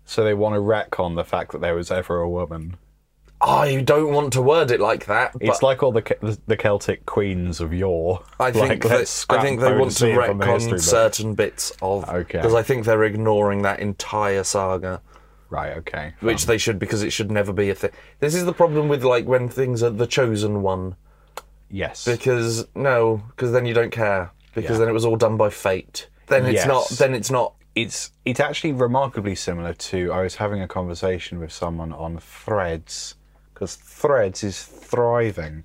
So 0.05 0.23
they 0.23 0.33
want 0.33 0.55
to 0.55 0.59
retcon 0.59 1.15
the 1.15 1.23
fact 1.23 1.51
that 1.51 1.61
there 1.61 1.75
was 1.75 1.91
ever 1.91 2.19
a 2.19 2.29
woman. 2.29 2.77
I 3.45 3.81
don't 3.81 4.13
want 4.13 4.33
to 4.33 4.41
word 4.41 4.71
it 4.71 4.79
like 4.79 5.05
that. 5.07 5.33
But 5.33 5.41
It's 5.43 5.61
like 5.61 5.83
all 5.83 5.91
the 5.91 6.37
the 6.47 6.57
Celtic 6.57 7.05
queens 7.05 7.59
of 7.61 7.73
yore. 7.73 8.23
I 8.39 8.51
think 8.59 8.69
like, 8.69 8.81
that, 8.83 9.25
I 9.29 9.41
think 9.41 9.59
they 9.59 9.75
want 9.75 9.91
to 9.97 10.05
retcon 10.05 10.79
certain 10.81 11.35
bits 11.35 11.71
of 11.81 12.07
Okay. 12.09 12.37
because 12.39 12.53
I 12.53 12.63
think 12.63 12.85
they're 12.85 13.03
ignoring 13.03 13.61
that 13.63 13.79
entire 13.79 14.43
saga, 14.43 15.01
Right. 15.49 15.77
Okay. 15.77 16.13
which 16.21 16.45
they 16.45 16.57
should 16.57 16.79
because 16.79 17.03
it 17.03 17.11
should 17.11 17.29
never 17.31 17.53
be 17.53 17.69
a 17.69 17.75
thing. 17.75 17.91
This 18.19 18.33
is 18.33 18.45
the 18.45 18.53
problem 18.53 18.87
with 18.87 19.03
like 19.03 19.25
when 19.25 19.49
things 19.49 19.83
are 19.83 19.89
the 19.89 20.07
chosen 20.07 20.61
one 20.61 20.95
yes. 21.69 22.05
because 22.05 22.65
no, 22.75 23.21
because 23.29 23.51
then 23.51 23.65
you 23.65 23.73
don't 23.73 23.91
care 23.91 24.31
because 24.55 24.71
Yeah. 24.71 24.77
then 24.79 24.89
it 24.89 24.93
was 24.93 25.05
all 25.05 25.17
done 25.17 25.37
by 25.37 25.49
fate. 25.49 26.07
Then 26.27 26.45
it's 26.45 26.65
Yes. 26.65 26.67
not. 26.67 26.89
Then 26.97 27.13
it's 27.13 27.29
not. 27.31 27.55
it's 27.75 28.11
it's 28.23 28.39
actually 28.39 28.71
remarkably 28.71 29.33
similar 29.35 29.73
to 29.73 30.11
I 30.13 30.21
was 30.21 30.35
having 30.35 30.61
a 30.61 30.67
conversation 30.67 31.39
with 31.39 31.51
someone 31.51 31.91
on 31.91 32.19
Threads 32.19 33.15
because 33.63 33.75
Threads 33.75 34.43
is 34.43 34.61
thriving. 34.61 35.63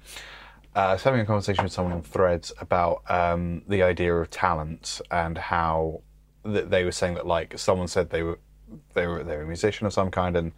Uh, 0.76 0.78
I 0.78 0.92
was 0.92 1.02
having 1.02 1.20
a 1.20 1.26
conversation 1.26 1.64
with 1.64 1.72
someone 1.72 1.94
on 1.94 2.02
Threads 2.02 2.52
about 2.61 3.02
um, 3.11 3.62
the 3.66 3.82
idea 3.82 4.14
of 4.14 4.30
talent 4.30 5.00
and 5.11 5.37
how 5.37 6.02
th- 6.44 6.66
they 6.66 6.84
were 6.84 6.92
saying 6.92 7.14
that 7.14 7.26
like 7.26 7.58
someone 7.58 7.88
said 7.88 8.11
they 8.11 8.22
were 8.22 8.38
they 8.94 9.08
were 9.08 9.24
they 9.24 9.37
were 9.37 9.42
a 9.42 9.46
musician 9.46 9.84
of 9.87 9.92
some 9.92 10.12
kind 10.12 10.37
and 10.37 10.52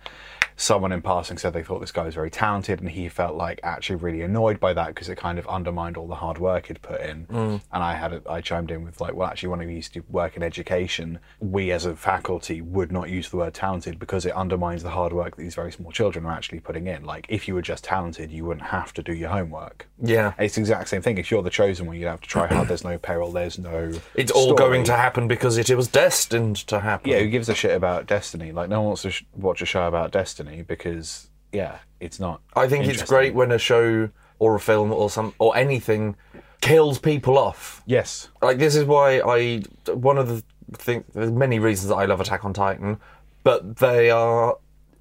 someone 0.61 0.93
in 0.93 1.01
passing 1.01 1.39
said 1.39 1.55
they 1.55 1.63
thought 1.63 1.81
this 1.81 1.91
guy 1.91 2.05
was 2.05 2.15
very 2.15 2.31
talented 2.31 2.81
and 2.81 2.91
he 2.91 3.09
felt 3.09 3.35
like 3.35 3.59
actually 3.63 3.97
really 3.97 4.21
annoyed 4.21 4.61
by 4.61 4.75
that 4.75 4.89
because 4.89 5.09
it 5.09 5.17
kind 5.17 5.39
of 5.39 5.47
undermined 5.47 5.97
all 5.97 6.07
the 6.07 6.15
hard 6.15 6.37
work 6.37 6.67
he'd 6.67 6.83
put 6.83 7.01
in. 7.01 7.27
Mm. 7.27 7.63
And 7.73 7.83
i 7.83 7.95
had 7.95 8.13
a, 8.13 8.23
i 8.29 8.41
chimed 8.43 8.71
in 8.71 8.85
with 8.85 9.01
like 9.01 9.15
well 9.15 9.29
actually 9.29 9.49
when 9.49 9.61
we 9.61 9.75
used 9.75 9.95
to 9.95 10.03
work 10.11 10.37
in 10.37 10.43
education 10.43 11.19
we 11.41 11.71
as 11.73 11.87
a 11.87 11.97
faculty 11.97 12.61
would 12.61 12.93
not 12.93 13.09
use 13.09 13.31
the 13.31 13.39
word 13.39 13.55
talented 13.55 13.99
because 13.99 14.27
it 14.27 14.33
undermines 14.33 14.83
the 14.83 14.91
hard 14.91 15.15
work 15.15 15.37
that 15.37 15.43
these 15.43 15.55
very 15.55 15.73
small 15.73 15.93
children 15.93 16.27
are 16.27 16.33
actually 16.33 16.61
putting 16.61 16.87
in. 16.87 17.05
Like 17.05 17.25
if 17.31 17.49
you 17.49 17.55
were 17.55 17.63
just 17.63 17.85
talented 17.85 18.31
you 18.31 18.45
wouldn't 18.45 18.67
have 18.67 18.93
to 18.95 19.03
do 19.03 19.15
your 19.15 19.31
homework. 19.31 19.89
Yeah, 20.03 20.35
it's 20.39 20.57
the 20.57 20.61
exact 20.61 20.91
same 20.91 21.01
thing. 21.01 21.17
If 21.17 21.31
you're 21.31 21.43
the 21.43 21.49
chosen 21.51 21.87
one 21.87 21.97
you'd 21.97 22.07
have 22.07 22.21
to 22.21 22.29
try 22.29 22.47
hard. 22.47 22.69
There's 22.69 22.85
no 22.85 22.99
peril. 22.99 23.33
There's 23.33 23.59
no 23.59 23.93
it's 24.15 24.31
all 24.31 24.55
story. 24.55 24.59
going 24.59 24.85
to 24.85 24.97
happen 24.97 25.27
because 25.27 25.57
it 25.57 25.71
was 25.75 25.89
destined 25.89 26.57
to 26.69 26.81
happen. 26.81 27.11
yeah, 27.11 27.21
who 27.21 27.29
gives 27.29 27.49
a 27.49 27.55
shit 27.55 27.75
about 27.75 28.07
Destiny? 28.07 28.53
Like, 28.53 28.69
no 28.69 28.81
one 28.81 28.89
wants 28.89 29.03
to 29.03 29.11
sh- 29.11 29.25
watch 29.35 29.63
a 29.63 29.67
show 29.67 29.87
about 29.87 30.11
Destiny 30.13 30.50
because, 30.67 31.29
yeah, 31.53 31.79
it's 32.01 32.21
not. 32.21 32.41
I 32.55 32.69
think 32.69 32.87
it's 32.87 33.03
great 33.03 33.35
when 33.35 33.53
a 33.53 33.59
show 33.59 34.11
or 34.39 34.55
a 34.55 34.61
film 34.61 34.93
or 34.93 35.11
some 35.11 35.35
or 35.39 35.57
anything 35.57 36.17
kills 36.61 36.99
people 36.99 37.39
off. 37.39 37.83
Yes. 37.87 38.29
Like 38.43 38.59
this 38.59 38.75
is 38.77 38.85
why 38.85 39.21
I 39.21 39.63
one 39.93 40.19
of 40.19 40.29
the 40.29 40.43
think 40.73 41.13
there's 41.13 41.31
many 41.31 41.59
reasons 41.59 41.89
that 41.89 41.97
I 41.97 42.05
love 42.07 42.21
Attack 42.21 42.45
on 42.45 42.53
Titan, 42.53 42.99
but 43.45 43.77
they 43.77 44.11
are 44.11 44.57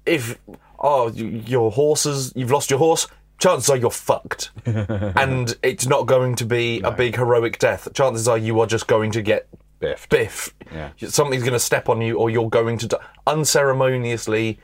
if 0.06 0.38
oh 0.78 1.10
your 1.10 1.70
horses 1.70 2.32
you've 2.34 2.50
lost 2.50 2.70
your 2.70 2.78
horse. 2.78 3.06
Chances 3.38 3.70
are 3.70 3.76
you're 3.78 3.90
fucked, 3.90 4.50
and 4.66 5.56
it's 5.62 5.86
not 5.86 6.04
going 6.06 6.34
to 6.36 6.44
be 6.44 6.80
a 6.82 6.90
big 6.90 7.16
heroic 7.16 7.58
death. 7.58 7.88
Chances 7.94 8.28
are 8.28 8.36
you 8.36 8.60
are 8.60 8.66
just 8.66 8.86
going 8.86 9.12
to 9.12 9.22
get 9.22 9.48
Biffed. 9.78 10.10
biff. 10.10 10.54
Yeah. 10.70 10.90
Something's 11.08 11.42
going 11.42 11.54
to 11.54 11.58
step 11.58 11.88
on 11.88 12.02
you, 12.02 12.18
or 12.18 12.28
you're 12.28 12.50
going 12.50 12.76
to 12.76 12.88
die 12.88 12.98
unceremoniously, 13.26 14.58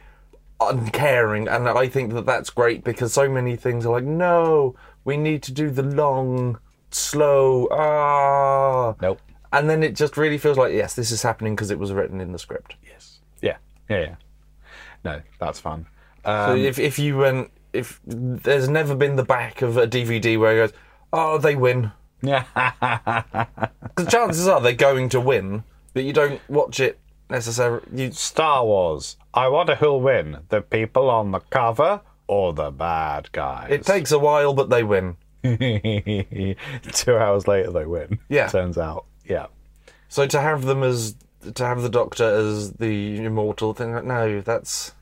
uncaring. 0.61 1.49
And 1.49 1.69
I 1.69 1.89
think 1.89 2.13
that 2.15 2.27
that's 2.27 2.51
great 2.51 2.85
because 2.85 3.13
so 3.13 3.29
many 3.29 3.57
things 3.57 3.87
are 3.87 3.93
like, 3.93 4.05
no, 4.05 4.75
we 5.05 5.17
need 5.17 5.43
to 5.45 5.53
do 5.53 5.71
the 5.71 5.83
long 5.83 6.59
slow. 6.91 7.69
Ah. 7.71 8.95
Nope. 9.01 9.21
And 9.53 9.71
then 9.71 9.83
it 9.83 9.95
just 9.95 10.17
really 10.17 10.39
feels 10.39 10.59
like 10.59 10.73
yes, 10.75 10.95
this 10.95 11.11
is 11.11 11.23
happening 11.23 11.55
because 11.55 11.71
it 11.71 11.79
was 11.79 11.93
written 11.93 12.21
in 12.21 12.33
the 12.33 12.39
script. 12.39 12.75
Yes. 12.87 13.21
Yeah. 13.41 13.57
Yeah. 13.89 14.01
Yeah. 14.01 14.15
No, 15.05 15.23
that's 15.39 15.61
fun. 15.61 15.87
So 16.25 16.33
Um, 16.33 16.59
if 16.59 16.79
if 16.79 16.99
you 16.99 17.17
went, 17.19 17.51
if 17.73 18.01
there's 18.05 18.69
never 18.69 18.95
been 18.95 19.17
the 19.17 19.25
back 19.25 19.63
of 19.63 19.77
a 19.77 19.87
DVD 19.87 20.39
where 20.39 20.53
it 20.53 20.57
goes, 20.57 20.73
oh, 21.13 21.39
they 21.39 21.55
win. 21.55 21.93
yeah. 22.23 22.45
Because 23.95 24.11
chances 24.11 24.49
are 24.49 24.61
they're 24.61 24.73
going 24.73 25.09
to 25.11 25.21
win, 25.21 25.63
but 25.95 26.03
you 26.05 26.13
don't 26.13 26.41
watch 26.49 26.81
it 26.81 26.99
necessarily. 27.29 27.83
You 27.93 28.13
Star 28.13 28.65
Wars. 28.65 29.17
I 29.35 29.49
wonder 29.49 29.75
who'll 29.77 30.01
win: 30.01 30.39
the 30.49 30.61
people 30.61 31.11
on 31.11 31.33
the 31.33 31.41
cover 31.41 32.01
or 32.27 32.53
the 32.53 32.71
bad 32.71 33.31
guys. 33.33 33.69
it 33.71 33.85
takes 33.85 34.13
a 34.13 34.19
while, 34.19 34.53
but 34.53 34.71
they 34.71 34.83
win. 34.83 35.17
Two 35.45 37.17
hours 37.17 37.47
later, 37.47 37.71
they 37.71 37.87
win. 37.87 38.19
Yeah. 38.29 38.49
Turns 38.49 38.79
out. 38.79 39.05
Yeah. 39.25 39.47
So 40.09 40.27
to 40.27 40.41
have 40.41 40.63
them 40.63 40.83
as 40.83 41.17
to 41.55 41.65
have 41.65 41.83
the 41.83 41.89
Doctor 41.89 42.25
as 42.25 42.73
the 42.73 43.25
immortal 43.25 43.75
thing, 43.75 43.93
no, 44.07 44.41
that's 44.41 44.93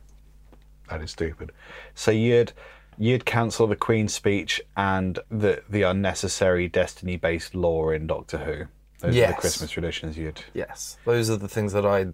That 0.91 1.03
is 1.03 1.13
stupid. 1.13 1.53
So 1.95 2.11
you'd 2.11 2.53
you'd 2.99 3.25
cancel 3.25 3.67
the 3.67 3.77
Queen's 3.77 4.15
speech 4.15 4.61
and 4.77 5.19
the 5.31 5.63
the 5.69 5.83
unnecessary 5.83 6.69
destiny 6.69 7.17
based 7.17 7.55
lore 7.55 7.95
in 7.95 8.07
Doctor 8.07 8.39
Who. 8.39 8.65
Those 9.05 9.11
are 9.11 9.13
the 9.13 9.19
Yes. 9.19 9.41
Christmas 9.41 9.71
traditions 9.71 10.17
you'd 10.19 10.41
yes, 10.55 10.97
those 11.05 11.29
are 11.31 11.37
the 11.37 11.49
things 11.49 11.73
that 11.75 11.85
I 11.87 12.07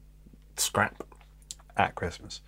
scrap. 0.56 1.02
at 1.76 1.94
Christmas. 1.94 2.40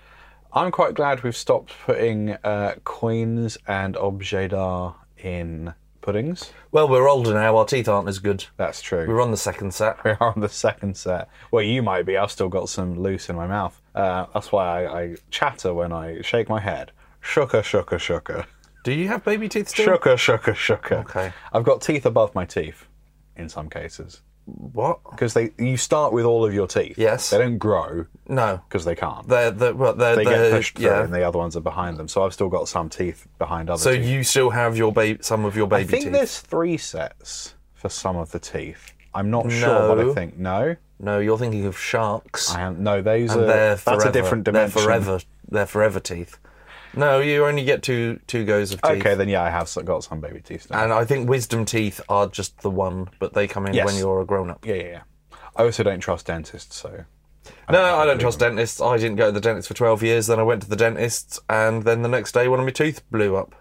I'm 0.52 0.70
quite 0.70 0.94
glad 0.94 1.22
we've 1.22 1.36
stopped 1.36 1.72
putting 1.86 2.30
uh, 2.44 2.74
coins 2.84 3.56
and 3.66 3.96
objet 3.96 4.50
d'art 4.50 4.96
in 5.16 5.72
puddings. 6.02 6.52
Well, 6.72 6.88
we're 6.88 7.08
older 7.08 7.32
now. 7.32 7.56
Our 7.56 7.64
teeth 7.64 7.88
aren't 7.88 8.08
as 8.08 8.18
good. 8.18 8.44
That's 8.56 8.82
true. 8.82 9.06
We're 9.06 9.22
on 9.22 9.30
the 9.30 9.36
second 9.36 9.72
set. 9.72 9.96
We're 10.04 10.18
on 10.20 10.40
the 10.40 10.48
second 10.48 10.96
set. 10.96 11.28
Well, 11.52 11.62
you 11.62 11.82
might 11.82 12.04
be. 12.04 12.16
I've 12.18 12.30
still 12.32 12.48
got 12.50 12.68
some 12.68 12.98
loose 13.00 13.30
in 13.30 13.36
my 13.36 13.46
mouth. 13.46 13.80
Uh, 13.94 14.26
that's 14.34 14.50
why 14.52 14.84
I, 14.84 15.00
I 15.02 15.16
chatter 15.30 15.72
when 15.72 15.92
I 15.92 16.20
shake 16.22 16.48
my 16.48 16.60
head. 16.60 16.90
Shooker, 17.22 17.62
shooker, 17.62 17.98
shooker. 17.98 18.44
Do 18.84 18.92
you 18.92 19.06
have 19.08 19.24
baby 19.24 19.48
teeth 19.48 19.68
still? 19.68 19.86
Shooker, 19.96 20.16
shooker, 20.16 20.54
shooker. 20.54 21.00
Okay. 21.02 21.32
I've 21.52 21.62
got 21.64 21.80
teeth 21.80 22.04
above 22.04 22.34
my 22.34 22.44
teeth 22.44 22.88
in 23.36 23.48
some 23.48 23.70
cases. 23.70 24.20
What? 24.44 24.98
Because 25.10 25.34
they 25.34 25.52
you 25.58 25.76
start 25.76 26.12
with 26.12 26.24
all 26.24 26.44
of 26.44 26.52
your 26.52 26.66
teeth. 26.66 26.98
Yes. 26.98 27.30
They 27.30 27.38
don't 27.38 27.58
grow 27.58 28.06
No, 28.28 28.60
because 28.68 28.84
they 28.84 28.94
can't. 28.94 29.26
they're, 29.28 29.50
they're 29.50 29.74
well, 29.74 29.94
they're, 29.94 30.16
they 30.16 30.24
get 30.24 30.50
pushed 30.50 30.76
through 30.76 30.86
yeah. 30.86 31.04
and 31.04 31.14
the 31.14 31.22
other 31.22 31.38
ones 31.38 31.56
are 31.56 31.60
behind 31.60 31.96
them. 31.96 32.08
So 32.08 32.24
I've 32.24 32.32
still 32.32 32.48
got 32.48 32.68
some 32.68 32.88
teeth 32.88 33.26
behind 33.38 33.70
other 33.70 33.78
So 33.80 33.94
teeth. 33.94 34.04
you 34.06 34.24
still 34.24 34.50
have 34.50 34.76
your 34.76 34.92
baby, 34.92 35.20
some 35.22 35.44
of 35.44 35.56
your 35.56 35.66
baby 35.68 35.84
I 35.84 35.86
think 35.86 36.04
teeth. 36.04 36.12
there's 36.12 36.40
three 36.40 36.76
sets 36.76 37.54
for 37.74 37.88
some 37.88 38.16
of 38.16 38.32
the 38.32 38.38
teeth. 38.40 38.92
I'm 39.14 39.30
not 39.30 39.50
sure 39.52 39.88
what 39.94 40.00
I 40.00 40.12
think. 40.14 40.38
No, 40.38 40.76
No, 40.98 41.18
you're 41.20 41.38
thinking 41.38 41.66
of 41.66 41.78
sharks, 41.78 42.50
I 42.54 42.62
am. 42.62 42.82
No, 42.82 43.02
those 43.02 43.32
and 43.32 43.42
are. 43.42 43.46
they're 43.46 43.76
That's 43.76 44.04
a 44.04 44.12
different 44.12 44.44
dimension. 44.44 44.74
They're 44.74 44.84
forever. 44.84 45.20
They're 45.50 45.66
forever 45.66 46.00
teeth. 46.00 46.38
No, 46.94 47.20
you 47.20 47.44
only 47.46 47.64
get 47.64 47.82
two 47.82 48.20
two 48.26 48.44
goes 48.44 48.72
of 48.72 48.82
teeth. 48.82 48.98
Okay, 49.00 49.14
then 49.14 49.28
yeah, 49.28 49.42
I 49.42 49.50
have 49.50 49.72
got 49.84 50.04
some 50.04 50.20
baby 50.20 50.40
teeth. 50.40 50.70
Now. 50.70 50.84
And 50.84 50.92
I 50.92 51.04
think 51.04 51.28
wisdom 51.28 51.64
teeth 51.64 52.00
are 52.08 52.26
just 52.26 52.60
the 52.60 52.70
one, 52.70 53.08
but 53.18 53.32
they 53.32 53.48
come 53.48 53.66
in 53.66 53.74
Yes. 53.74 53.86
when 53.86 53.96
you're 53.96 54.20
a 54.20 54.26
grown 54.26 54.50
up. 54.50 54.64
yeah, 54.66 54.74
yeah, 54.74 54.82
yeah. 54.88 55.00
I 55.56 55.64
also 55.64 55.82
don't 55.82 56.00
trust 56.00 56.26
dentists, 56.26 56.76
so 56.76 57.04
No, 57.70 57.82
I 57.96 58.04
don't 58.04 58.18
trust 58.20 58.38
dentists. 58.40 58.80
I 58.80 58.96
didn't 58.96 59.16
go 59.16 59.26
to 59.26 59.32
the 59.32 59.40
dentist 59.40 59.68
for 59.68 59.74
12 59.74 60.02
years. 60.02 60.26
Then 60.26 60.38
I 60.38 60.42
went 60.42 60.62
to 60.62 60.68
the 60.68 60.76
dentist, 60.76 61.40
and 61.48 61.82
then 61.82 62.02
the 62.02 62.08
next 62.08 62.32
day, 62.32 62.48
one 62.48 62.58
of 62.58 62.64
my 62.64 62.72
teeth 62.72 63.02
blew 63.10 63.36
up. 63.36 63.54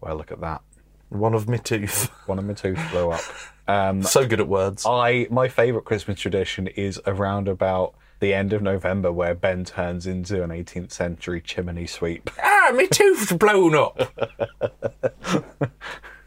well, 0.00 0.16
look 0.16 0.30
at 0.32 0.40
that. 0.40 0.62
One 1.08 1.34
of 1.34 1.48
my 1.48 1.56
tooth. 1.56 2.10
One 2.26 2.38
of 2.38 2.44
my 2.44 2.52
teeth 2.52 2.78
blew 2.90 3.10
up. 3.12 3.22
Um, 3.66 4.02
so 4.02 4.26
good 4.26 4.40
at 4.40 4.48
words. 4.48 4.84
I 4.86 5.26
my 5.30 5.48
favourite 5.48 5.86
Christmas 5.86 6.20
tradition 6.20 6.66
is 6.66 7.00
around 7.06 7.48
about 7.48 7.94
the 8.20 8.34
end 8.34 8.52
of 8.52 8.62
November, 8.62 9.12
where 9.12 9.34
Ben 9.34 9.64
turns 9.64 10.06
into 10.06 10.42
an 10.42 10.50
18th 10.50 10.92
century 10.92 11.40
chimney 11.40 11.86
sweep. 11.86 12.30
Ah, 12.42 12.72
my 12.74 12.84
tooth's 12.86 13.32
blown 13.32 13.74
up. 13.74 13.98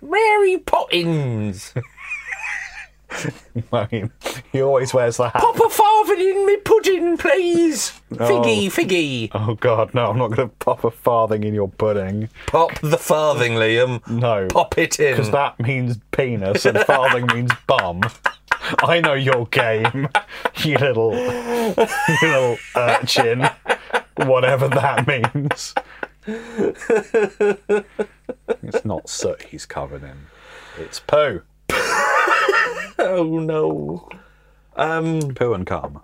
Mary 0.01 0.57
Poppins. 0.57 1.73
I 3.73 3.87
mean, 3.91 4.11
he 4.51 4.61
always 4.61 4.93
wears 4.93 5.17
the 5.17 5.29
hat. 5.29 5.41
Pop 5.41 5.59
a 5.59 5.69
farthing 5.69 6.19
in 6.21 6.45
me 6.45 6.57
pudding, 6.57 7.17
please. 7.17 7.91
Figgy, 8.13 8.67
figgy. 8.67 9.29
Oh 9.33 9.55
God, 9.55 9.93
no! 9.93 10.05
I'm 10.09 10.17
not 10.17 10.29
going 10.31 10.49
to 10.49 10.55
pop 10.55 10.83
a 10.85 10.91
farthing 10.91 11.43
in 11.43 11.53
your 11.53 11.67
pudding. 11.67 12.29
Pop 12.47 12.79
the 12.79 12.97
farthing, 12.97 13.53
Liam. 13.53 14.07
No, 14.09 14.47
Pop 14.47 14.77
it 14.77 14.99
in. 14.99 15.11
because 15.11 15.29
that 15.31 15.59
means 15.59 15.99
penis 16.11 16.65
and 16.65 16.79
farthing 16.79 17.27
means 17.27 17.51
bum. 17.67 18.01
I 18.83 18.99
know 19.01 19.13
your 19.13 19.47
game, 19.47 20.09
you 20.63 20.77
little, 20.77 21.13
you 21.15 22.17
little 22.21 22.57
urchin. 22.75 23.49
Whatever 24.17 24.67
that 24.69 25.07
means. 25.07 25.73
It's 28.63 28.85
not 28.85 29.09
soot 29.09 29.43
he's 29.43 29.65
covered 29.65 30.03
in. 30.03 30.27
It's 30.77 30.99
poo. 30.99 31.41
Oh 32.99 33.39
no. 33.41 34.07
Um, 34.75 35.19
Poo 35.33 35.53
and 35.53 35.65
cum. 35.65 36.01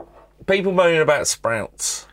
people 0.48 0.72
moaning 0.72 1.02
about 1.02 1.28
sprouts. 1.28 2.08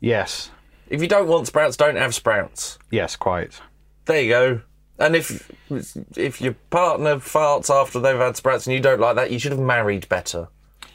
Yes. 0.00 0.50
If 0.88 1.02
you 1.02 1.08
don't 1.08 1.28
want 1.28 1.46
sprouts, 1.46 1.76
don't 1.76 1.96
have 1.96 2.14
sprouts. 2.14 2.78
Yes, 2.90 3.16
quite. 3.16 3.60
There 4.06 4.20
you 4.22 4.28
go. 4.30 4.60
And 5.00 5.16
if 5.16 5.50
if 6.16 6.40
your 6.40 6.54
partner 6.70 7.16
farts 7.16 7.70
after 7.74 7.98
they've 7.98 8.16
had 8.18 8.36
sprouts 8.36 8.66
and 8.66 8.74
you 8.74 8.80
don't 8.80 9.00
like 9.00 9.16
that, 9.16 9.30
you 9.30 9.38
should 9.38 9.52
have 9.52 9.60
married 9.60 10.08
better. 10.08 10.48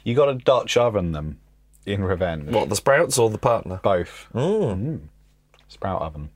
You 0.04 0.14
got 0.14 0.26
to 0.26 0.34
Dutch 0.34 0.76
oven 0.76 1.12
them 1.12 1.38
in 1.84 2.04
revenge. 2.04 2.50
What 2.50 2.68
the 2.68 2.76
sprouts 2.76 3.18
or 3.18 3.28
the 3.30 3.38
partner? 3.38 3.80
Both. 3.82 4.28
Mm. 4.32 5.00
Sprout 5.68 6.00
oven. 6.02 6.30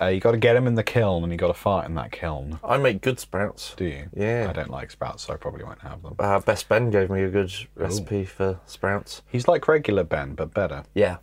Uh, 0.00 0.06
you 0.06 0.18
got 0.20 0.30
to 0.32 0.38
get 0.38 0.54
them 0.54 0.66
in 0.66 0.76
the 0.76 0.82
kiln, 0.82 1.22
and 1.24 1.30
you 1.32 1.36
got 1.36 1.48
to 1.48 1.54
fart 1.54 1.84
in 1.86 1.94
that 1.94 2.10
kiln. 2.10 2.58
I 2.64 2.78
make 2.78 3.02
good 3.02 3.20
sprouts. 3.20 3.74
Do 3.76 3.84
you? 3.84 4.08
Yeah. 4.14 4.46
I 4.48 4.52
don't 4.54 4.70
like 4.70 4.90
sprouts, 4.90 5.24
so 5.24 5.34
I 5.34 5.36
probably 5.36 5.62
won't 5.62 5.82
have 5.82 6.02
them. 6.02 6.14
Uh, 6.18 6.40
Best 6.40 6.70
Ben 6.70 6.88
gave 6.90 7.10
me 7.10 7.22
a 7.22 7.28
good 7.28 7.52
recipe 7.74 8.24
for 8.24 8.58
sprouts. 8.64 9.20
He's 9.30 9.46
like 9.46 9.68
regular 9.68 10.04
Ben, 10.04 10.34
but 10.34 10.54
better. 10.54 10.84
Yeah. 10.94 11.18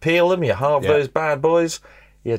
Peel 0.00 0.28
them, 0.28 0.44
you 0.44 0.52
halve 0.52 0.84
Yeah. 0.84 0.92
those 0.92 1.08
bad 1.08 1.42
boys, 1.42 1.80
you 2.22 2.38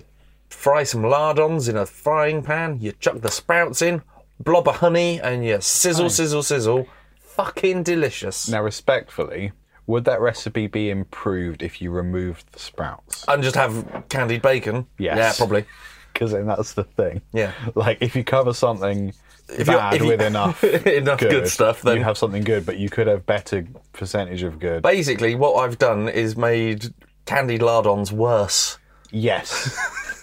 fry 0.53 0.83
some 0.83 1.03
lardons 1.03 1.67
in 1.67 1.75
a 1.75 1.85
frying 1.85 2.43
pan, 2.43 2.77
you 2.79 2.93
chuck 2.99 3.21
the 3.21 3.31
sprouts 3.31 3.81
in, 3.81 4.01
blob 4.39 4.67
of 4.67 4.77
honey, 4.77 5.19
and 5.19 5.45
you 5.45 5.59
sizzle, 5.61 6.09
sizzle, 6.09 6.43
sizzle. 6.43 6.87
Fucking 7.19 7.83
delicious. 7.83 8.47
Now, 8.47 8.61
respectfully, 8.61 9.51
would 9.87 10.05
that 10.05 10.21
recipe 10.21 10.67
be 10.67 10.89
improved 10.89 11.63
if 11.63 11.81
you 11.81 11.89
removed 11.91 12.45
the 12.53 12.59
sprouts? 12.59 13.25
And 13.27 13.41
just 13.43 13.55
have 13.55 14.03
candied 14.09 14.41
bacon. 14.41 14.85
Yes. 14.97 15.17
Yeah, 15.17 15.33
probably. 15.35 15.65
Because 16.13 16.31
then 16.31 16.45
that's 16.45 16.73
the 16.73 16.83
thing. 16.83 17.21
Yeah. 17.33 17.51
Like 17.73 17.97
if 18.01 18.15
you 18.15 18.23
cover 18.23 18.53
something 18.53 19.13
If 19.49 19.65
bad 19.67 19.95
if 19.95 20.03
you- 20.03 20.07
with 20.09 20.21
enough 20.31 20.63
Enough 20.63 21.19
good 21.19 21.47
stuff, 21.47 21.81
then- 21.81 21.97
you 21.97 22.03
have 22.03 22.17
something 22.19 22.43
good, 22.43 22.65
but 22.67 22.77
you 22.77 22.89
could 22.89 23.07
have 23.07 23.25
better 23.25 23.65
percentage 23.93 24.43
of 24.43 24.59
good. 24.59 24.83
Basically, 24.83 25.33
what 25.33 25.55
I've 25.55 25.79
done 25.79 26.07
is 26.07 26.37
made 26.37 26.93
candied 27.25 27.63
lardons 27.63 28.11
worse 28.11 28.77
yes. 29.11 29.75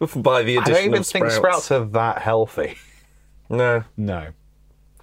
by 0.16 0.42
the 0.42 0.58
I 0.58 0.62
addition 0.62 0.74
don't 0.74 0.84
even 0.84 1.00
of 1.00 1.06
think 1.06 1.30
sprouts 1.30 1.70
are 1.70 1.84
that 1.84 2.18
healthy. 2.22 2.76
No, 3.48 3.84
No. 3.96 4.28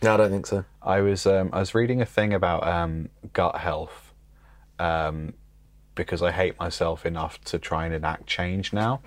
no, 0.02 0.14
I 0.14 0.18
don't 0.18 0.32
think 0.32 0.46
so. 0.48 0.66
I 0.82 1.00
was 1.00 1.26
um, 1.26 1.50
I 1.54 1.60
was 1.60 1.74
reading 1.74 2.02
a 2.02 2.06
thing 2.06 2.34
about 2.34 2.68
um, 2.68 3.08
gut 3.32 3.56
health 3.56 4.14
um, 4.80 5.34
because 5.96 6.22
I 6.22 6.32
hate 6.32 6.60
myself 6.60 7.06
enough 7.06 7.40
to 7.46 7.58
try 7.58 7.86
and 7.86 7.94
enact 7.96 8.28
change 8.28 8.74
now. 8.74 9.00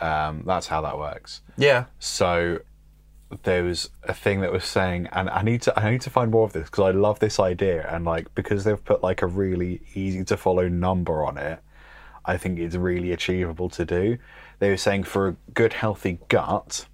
Um, 0.00 0.42
that's 0.44 0.66
how 0.66 0.80
that 0.82 0.98
works. 0.98 1.42
Yeah, 1.56 1.84
So 2.00 2.60
there 3.42 3.62
was 3.62 3.90
a 4.04 4.14
thing 4.14 4.40
that 4.40 4.50
was 4.52 4.64
saying, 4.64 5.06
and 5.12 5.28
I 5.30 5.42
need 5.42 5.62
to 5.62 5.78
I 5.78 5.90
need 5.90 6.00
to 6.00 6.10
find 6.10 6.30
more 6.32 6.44
of 6.44 6.52
this 6.52 6.68
because 6.70 6.84
I 6.84 6.90
love 6.98 7.20
this 7.20 7.38
idea, 7.38 7.86
and 7.88 8.04
like 8.04 8.34
because 8.34 8.64
they've 8.64 8.82
put 8.84 9.02
like 9.04 9.22
a 9.22 9.26
really 9.28 9.82
easy 9.94 10.24
to 10.24 10.36
follow 10.36 10.66
number 10.68 11.24
on 11.24 11.38
it, 11.38 11.60
I 12.28 12.36
think 12.36 12.58
it's 12.58 12.76
really 12.76 13.10
achievable 13.10 13.70
to 13.70 13.84
do. 13.84 14.18
They 14.58 14.68
were 14.68 14.76
saying 14.76 15.04
for 15.04 15.28
a 15.28 15.36
good 15.54 15.72
healthy 15.72 16.18
gut, 16.28 16.86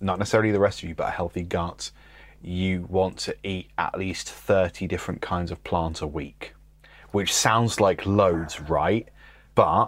not 0.00 0.18
necessarily 0.18 0.52
the 0.52 0.60
rest 0.60 0.82
of 0.82 0.88
you, 0.88 0.94
but 0.94 1.08
a 1.08 1.12
healthy 1.12 1.42
gut, 1.42 1.90
you 2.42 2.86
want 2.90 3.16
to 3.20 3.34
eat 3.42 3.70
at 3.78 3.98
least 3.98 4.30
thirty 4.30 4.86
different 4.86 5.22
kinds 5.22 5.50
of 5.50 5.64
plants 5.64 6.02
a 6.02 6.06
week, 6.06 6.52
which 7.10 7.32
sounds 7.34 7.80
like 7.80 8.04
loads, 8.04 8.60
right? 8.60 9.08
But 9.54 9.86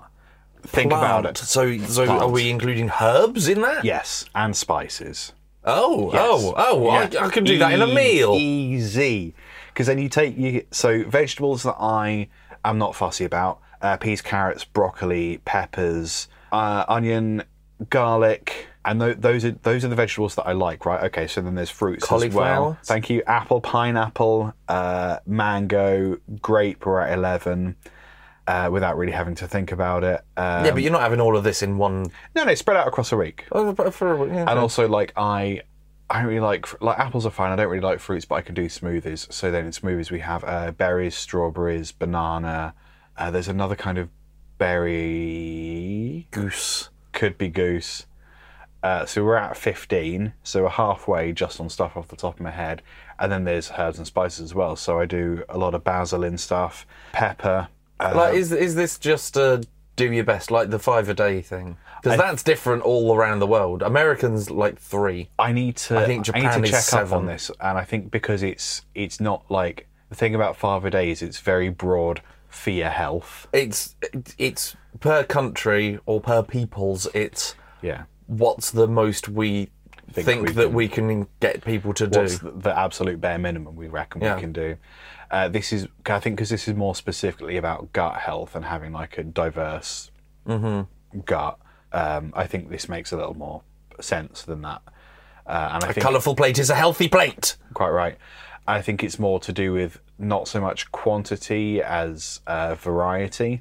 think 0.62 0.90
about 0.90 1.26
it. 1.26 1.36
So, 1.36 1.76
so 1.78 2.06
Plant. 2.06 2.22
are 2.22 2.28
we 2.30 2.48
including 2.48 2.90
herbs 3.00 3.46
in 3.46 3.60
that? 3.60 3.84
Yes, 3.84 4.24
and 4.34 4.56
spices. 4.56 5.34
Oh, 5.64 6.10
Yes. 6.14 6.22
oh, 6.24 6.54
oh! 6.56 6.84
Yeah. 6.86 7.20
I, 7.20 7.26
I 7.26 7.28
can 7.28 7.44
do 7.44 7.58
that 7.58 7.72
in 7.72 7.82
a 7.82 7.86
meal. 7.86 8.34
Easy. 8.34 9.34
Because 9.68 9.86
then 9.86 9.98
you 9.98 10.08
take 10.08 10.38
you 10.38 10.64
so 10.70 11.04
vegetables 11.04 11.62
that 11.64 11.76
I 11.78 12.28
am 12.64 12.78
not 12.78 12.94
fussy 12.96 13.26
about: 13.26 13.60
uh, 13.82 13.96
peas, 13.96 14.20
carrots, 14.22 14.64
broccoli, 14.64 15.40
peppers, 15.44 16.28
uh, 16.52 16.84
onion, 16.88 17.42
garlic, 17.90 18.66
And 18.84 19.00
th- 19.00 19.18
those 19.18 19.44
are 19.44 19.52
those 19.52 19.84
are 19.84 19.88
the 19.88 19.94
vegetables 19.96 20.34
that 20.36 20.46
I 20.46 20.52
like, 20.52 20.86
right? 20.86 21.04
Okay, 21.04 21.26
so 21.26 21.40
then 21.40 21.54
there's 21.54 21.70
fruits 21.70 22.10
as 22.10 22.34
well. 22.34 22.78
Thank 22.84 23.10
you. 23.10 23.22
Apple, 23.26 23.60
pineapple, 23.60 24.54
uh, 24.68 25.18
mango, 25.26 26.18
grape. 26.40 26.86
We're 26.86 27.00
at 27.00 27.12
eleven, 27.12 27.76
uh, 28.46 28.70
without 28.72 28.96
really 28.96 29.12
having 29.12 29.34
to 29.36 29.46
think 29.46 29.72
about 29.72 30.04
it. 30.04 30.20
Um, 30.36 30.64
yeah, 30.64 30.70
but 30.70 30.82
you're 30.82 30.92
not 30.92 31.02
having 31.02 31.20
all 31.20 31.36
of 31.36 31.44
this 31.44 31.62
in 31.62 31.76
one. 31.76 32.10
no, 32.34 32.44
no, 32.44 32.54
spread 32.54 32.76
out 32.78 32.88
across 32.88 33.12
a 33.12 33.16
week. 33.16 33.44
Oh, 33.52 33.74
for, 33.90 34.26
yeah, 34.26 34.46
And 34.48 34.58
also, 34.58 34.88
like 34.88 35.12
I, 35.16 35.60
I 36.08 36.20
don't 36.20 36.28
really 36.28 36.40
like 36.40 36.80
like 36.82 36.98
apples 36.98 37.26
are 37.26 37.30
fine. 37.30 37.52
I 37.52 37.56
don't 37.56 37.68
really 37.68 37.82
like 37.82 38.00
fruits, 38.00 38.24
but 38.24 38.36
I 38.36 38.40
can 38.40 38.54
do 38.54 38.66
smoothies. 38.66 39.30
So 39.30 39.50
then 39.50 39.66
in 39.66 39.72
smoothies 39.72 40.10
we 40.10 40.20
have 40.20 40.44
uh, 40.44 40.70
berries, 40.72 41.14
strawberries, 41.14 41.92
banana. 41.92 42.74
Uh, 43.18 43.30
there's 43.32 43.48
another 43.48 43.74
kind 43.76 43.98
of 43.98 44.08
berry, 45.08 46.26
goose. 46.30 46.88
could 47.12 47.36
be 47.36 47.48
goose. 47.48 48.06
Uh, 48.82 49.04
so 49.04 49.24
we're 49.24 49.36
at 49.36 49.56
15, 49.56 50.32
so 50.44 50.62
we're 50.62 50.68
halfway 50.68 51.32
just 51.32 51.58
on 51.60 51.68
stuff 51.68 51.96
off 51.96 52.06
the 52.08 52.16
top 52.16 52.34
of 52.34 52.40
my 52.40 52.50
head. 52.52 52.80
And 53.18 53.32
then 53.32 53.42
there's 53.44 53.72
herbs 53.76 53.98
and 53.98 54.06
spices 54.06 54.40
as 54.40 54.54
well. 54.54 54.76
So 54.76 55.00
I 55.00 55.04
do 55.06 55.42
a 55.48 55.58
lot 55.58 55.74
of 55.74 55.82
basil 55.82 56.22
in 56.22 56.38
stuff, 56.38 56.86
pepper. 57.12 57.68
Uh, 57.98 58.12
Like, 58.14 58.34
is 58.34 58.52
is 58.52 58.76
this 58.76 58.96
just 58.96 59.36
a 59.36 59.64
do 59.96 60.12
your 60.12 60.22
best, 60.22 60.52
like 60.52 60.70
the 60.70 60.78
five 60.78 61.08
a 61.08 61.14
day 61.14 61.42
thing? 61.42 61.76
Because 62.00 62.16
that's 62.16 62.44
different 62.44 62.82
all 62.84 63.16
around 63.16 63.40
the 63.40 63.48
world. 63.48 63.82
Americans 63.82 64.48
like 64.52 64.78
three. 64.78 65.30
I 65.36 65.50
need 65.50 65.76
to. 65.78 65.98
I 65.98 66.06
think 66.06 66.28
I 66.32 66.38
need 66.38 66.44
Japan 66.44 66.58
to 66.58 66.64
is 66.64 66.70
check 66.70 66.78
up 66.78 66.84
seven. 66.84 67.18
on 67.18 67.26
this, 67.26 67.50
and 67.60 67.76
I 67.76 67.82
think 67.82 68.12
because 68.12 68.44
it's 68.44 68.82
it's 68.94 69.18
not 69.18 69.42
like 69.50 69.88
the 70.08 70.14
thing 70.14 70.36
about 70.36 70.56
five 70.56 70.84
a 70.84 70.90
Day 70.90 71.10
is 71.10 71.20
it's 71.20 71.40
very 71.40 71.70
broad 71.70 72.20
for 72.48 72.70
your 72.70 72.88
health. 72.90 73.46
It's 73.52 73.94
it's 74.38 74.76
per 75.00 75.22
country 75.24 75.98
or 76.06 76.20
per 76.20 76.42
peoples. 76.42 77.06
It's 77.14 77.54
Yeah. 77.82 78.04
what's 78.26 78.70
the 78.70 78.88
most 78.88 79.28
we 79.28 79.70
Think 80.10 80.46
we 80.46 80.52
that 80.54 80.64
can- 80.68 80.72
we 80.72 80.88
can 80.88 81.28
get 81.40 81.62
people 81.64 81.92
to 81.92 82.06
do. 82.06 82.20
What's 82.20 82.38
the, 82.38 82.50
the 82.50 82.76
absolute 82.78 83.20
bare 83.20 83.38
minimum 83.38 83.76
we 83.76 83.88
reckon 83.88 84.22
Yeah. 84.22 84.36
we 84.36 84.40
can 84.40 84.52
do? 84.54 84.76
Uh, 85.30 85.48
this 85.48 85.70
is, 85.70 85.86
I 86.06 86.18
think, 86.18 86.36
because 86.36 86.48
this 86.48 86.66
is 86.66 86.74
more 86.74 86.94
specifically 86.94 87.58
about 87.58 87.92
gut 87.92 88.16
health 88.16 88.56
and 88.56 88.64
having 88.64 88.92
like 88.92 89.18
a 89.18 89.22
diverse 89.22 90.10
Mm-hmm. 90.46 91.20
gut. 91.26 91.58
Um, 91.92 92.32
I 92.34 92.46
think 92.46 92.70
this 92.70 92.88
makes 92.88 93.12
a 93.12 93.16
little 93.18 93.34
more 93.36 93.60
sense 94.00 94.42
than 94.42 94.62
that. 94.62 94.80
Uh, 95.46 95.70
and 95.74 95.84
I 95.84 95.88
a 95.90 95.92
think 95.92 96.02
colourful 96.04 96.34
plate 96.36 96.58
is 96.58 96.70
a 96.70 96.74
healthy 96.74 97.08
plate. 97.08 97.56
quite 97.74 97.90
right. 97.90 98.16
I 98.68 98.82
think 98.82 99.02
it's 99.02 99.18
more 99.18 99.40
to 99.40 99.52
do 99.52 99.72
with 99.72 100.00
not 100.18 100.46
so 100.46 100.60
much 100.60 100.92
quantity 100.92 101.82
as 101.82 102.40
uh, 102.46 102.74
variety. 102.74 103.60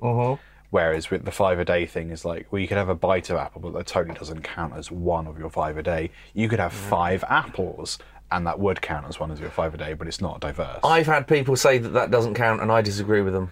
Whereas 0.70 1.10
with 1.10 1.24
the 1.24 1.32
five 1.32 1.60
a 1.60 1.66
day 1.66 1.86
thing 1.86 2.10
is 2.12 2.26
like, 2.26 2.52
well, 2.52 2.60
you 2.60 2.68
could 2.68 2.78
have 2.78 2.90
a 2.90 2.96
bite 2.96 3.30
of 3.30 3.38
apple, 3.38 3.62
but 3.62 3.72
that 3.74 3.88
totally 3.88 4.16
doesn't 4.16 4.42
count 4.42 4.76
as 4.76 4.92
one 4.92 5.26
of 5.26 5.40
your 5.40 5.50
five 5.50 5.78
a 5.78 5.84
day. 5.84 6.12
You 6.34 6.50
could 6.50 6.60
have 6.60 6.74
five 6.74 7.24
apples, 7.30 8.00
and 8.32 8.46
that 8.46 8.60
would 8.60 8.82
count 8.82 9.08
as 9.08 9.18
one 9.18 9.32
of 9.32 9.40
your 9.40 9.50
five 9.50 9.74
a 9.74 9.78
day, 9.78 9.94
but 9.94 10.08
it's 10.08 10.20
not 10.20 10.42
diverse. 10.42 10.80
I've 10.84 11.08
had 11.08 11.26
people 11.26 11.56
say 11.56 11.78
that 11.78 11.90
that 11.94 12.12
doesn't 12.12 12.34
count, 12.34 12.62
and 12.62 12.70
I 12.70 12.82
disagree 12.82 13.22
with 13.22 13.34
them. 13.34 13.50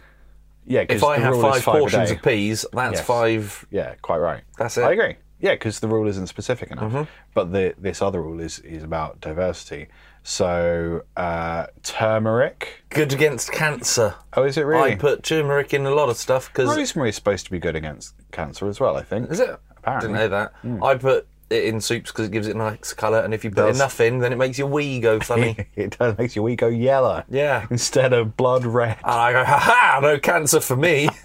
Yeah, 0.67 0.83
If 0.89 1.03
I 1.05 1.19
have 1.19 1.35
is 1.35 1.41
five 1.41 1.63
portions 1.63 2.11
of 2.11 2.21
peas, 2.21 2.65
that's 2.73 2.97
Yes. 2.97 3.05
five. 3.05 3.65
Yeah, 3.71 3.93
quite 4.01 4.17
right. 4.17 4.43
That's 4.57 4.77
it. 4.77 4.83
I 4.83 4.91
agree. 4.91 5.15
Yeah, 5.39 5.53
because 5.53 5.79
the 5.79 5.87
rule 5.87 6.07
isn't 6.07 6.27
specific 6.27 6.71
enough. 6.71 6.91
Mm-hmm. 6.91 7.03
But 7.33 7.53
the 7.53 7.75
this 7.77 8.01
other 8.01 8.21
rule 8.21 8.39
is 8.41 8.59
is 8.59 8.83
about 8.83 9.21
diversity. 9.21 9.87
So 10.27 11.03
uh, 11.15 11.67
turmeric. 11.83 12.83
Good 12.89 13.13
against 13.13 13.51
cancer. 13.51 14.15
Oh, 14.33 14.43
is 14.43 14.57
it 14.57 14.63
really? 14.63 14.93
I 14.93 14.95
put 14.95 15.21
turmeric 15.21 15.71
in 15.71 15.85
a 15.85 15.91
lot 15.93 16.09
of 16.09 16.17
stuff 16.17 16.47
because 16.51 16.75
Rosemary 16.75 17.09
is 17.09 17.15
supposed 17.15 17.45
to 17.45 17.51
be 17.51 17.59
good 17.59 17.75
against 17.75 18.15
cancer 18.31 18.67
as 18.67 18.79
well. 18.79 18.97
I 18.97 19.03
think. 19.03 19.29
is 19.29 19.39
it? 19.39 19.55
Apparently. 19.77 20.07
Didn't 20.09 20.19
know 20.19 20.27
that. 20.29 20.83
I 20.83 20.95
put 20.95 21.27
it 21.51 21.65
in 21.65 21.79
soups 21.79 22.11
because 22.11 22.25
it 22.25 22.31
gives 22.31 22.47
it 22.47 22.55
a 22.55 22.57
nice 22.57 22.91
colour, 22.91 23.19
and 23.19 23.35
if 23.35 23.43
you 23.43 23.51
put 23.51 23.67
Does. 23.67 23.77
enough 23.77 23.99
in, 24.01 24.17
then 24.17 24.33
it 24.33 24.37
makes 24.37 24.57
your 24.57 24.67
wee 24.67 24.99
go 24.99 25.19
funny. 25.21 25.67
it 25.75 25.95
does 25.99 26.17
makes 26.17 26.35
your 26.35 26.41
wee 26.41 26.55
go 26.55 26.69
yellow. 26.69 27.23
Yeah. 27.29 27.67
Instead 27.69 28.11
of 28.11 28.35
blood 28.35 28.65
red. 28.65 28.97
and 29.03 29.11
I 29.13 29.31
go, 29.31 29.45
ha 29.45 29.59
ha, 29.59 29.99
no 30.01 30.17
cancer 30.17 30.59
for 30.59 30.75
me. 30.75 31.07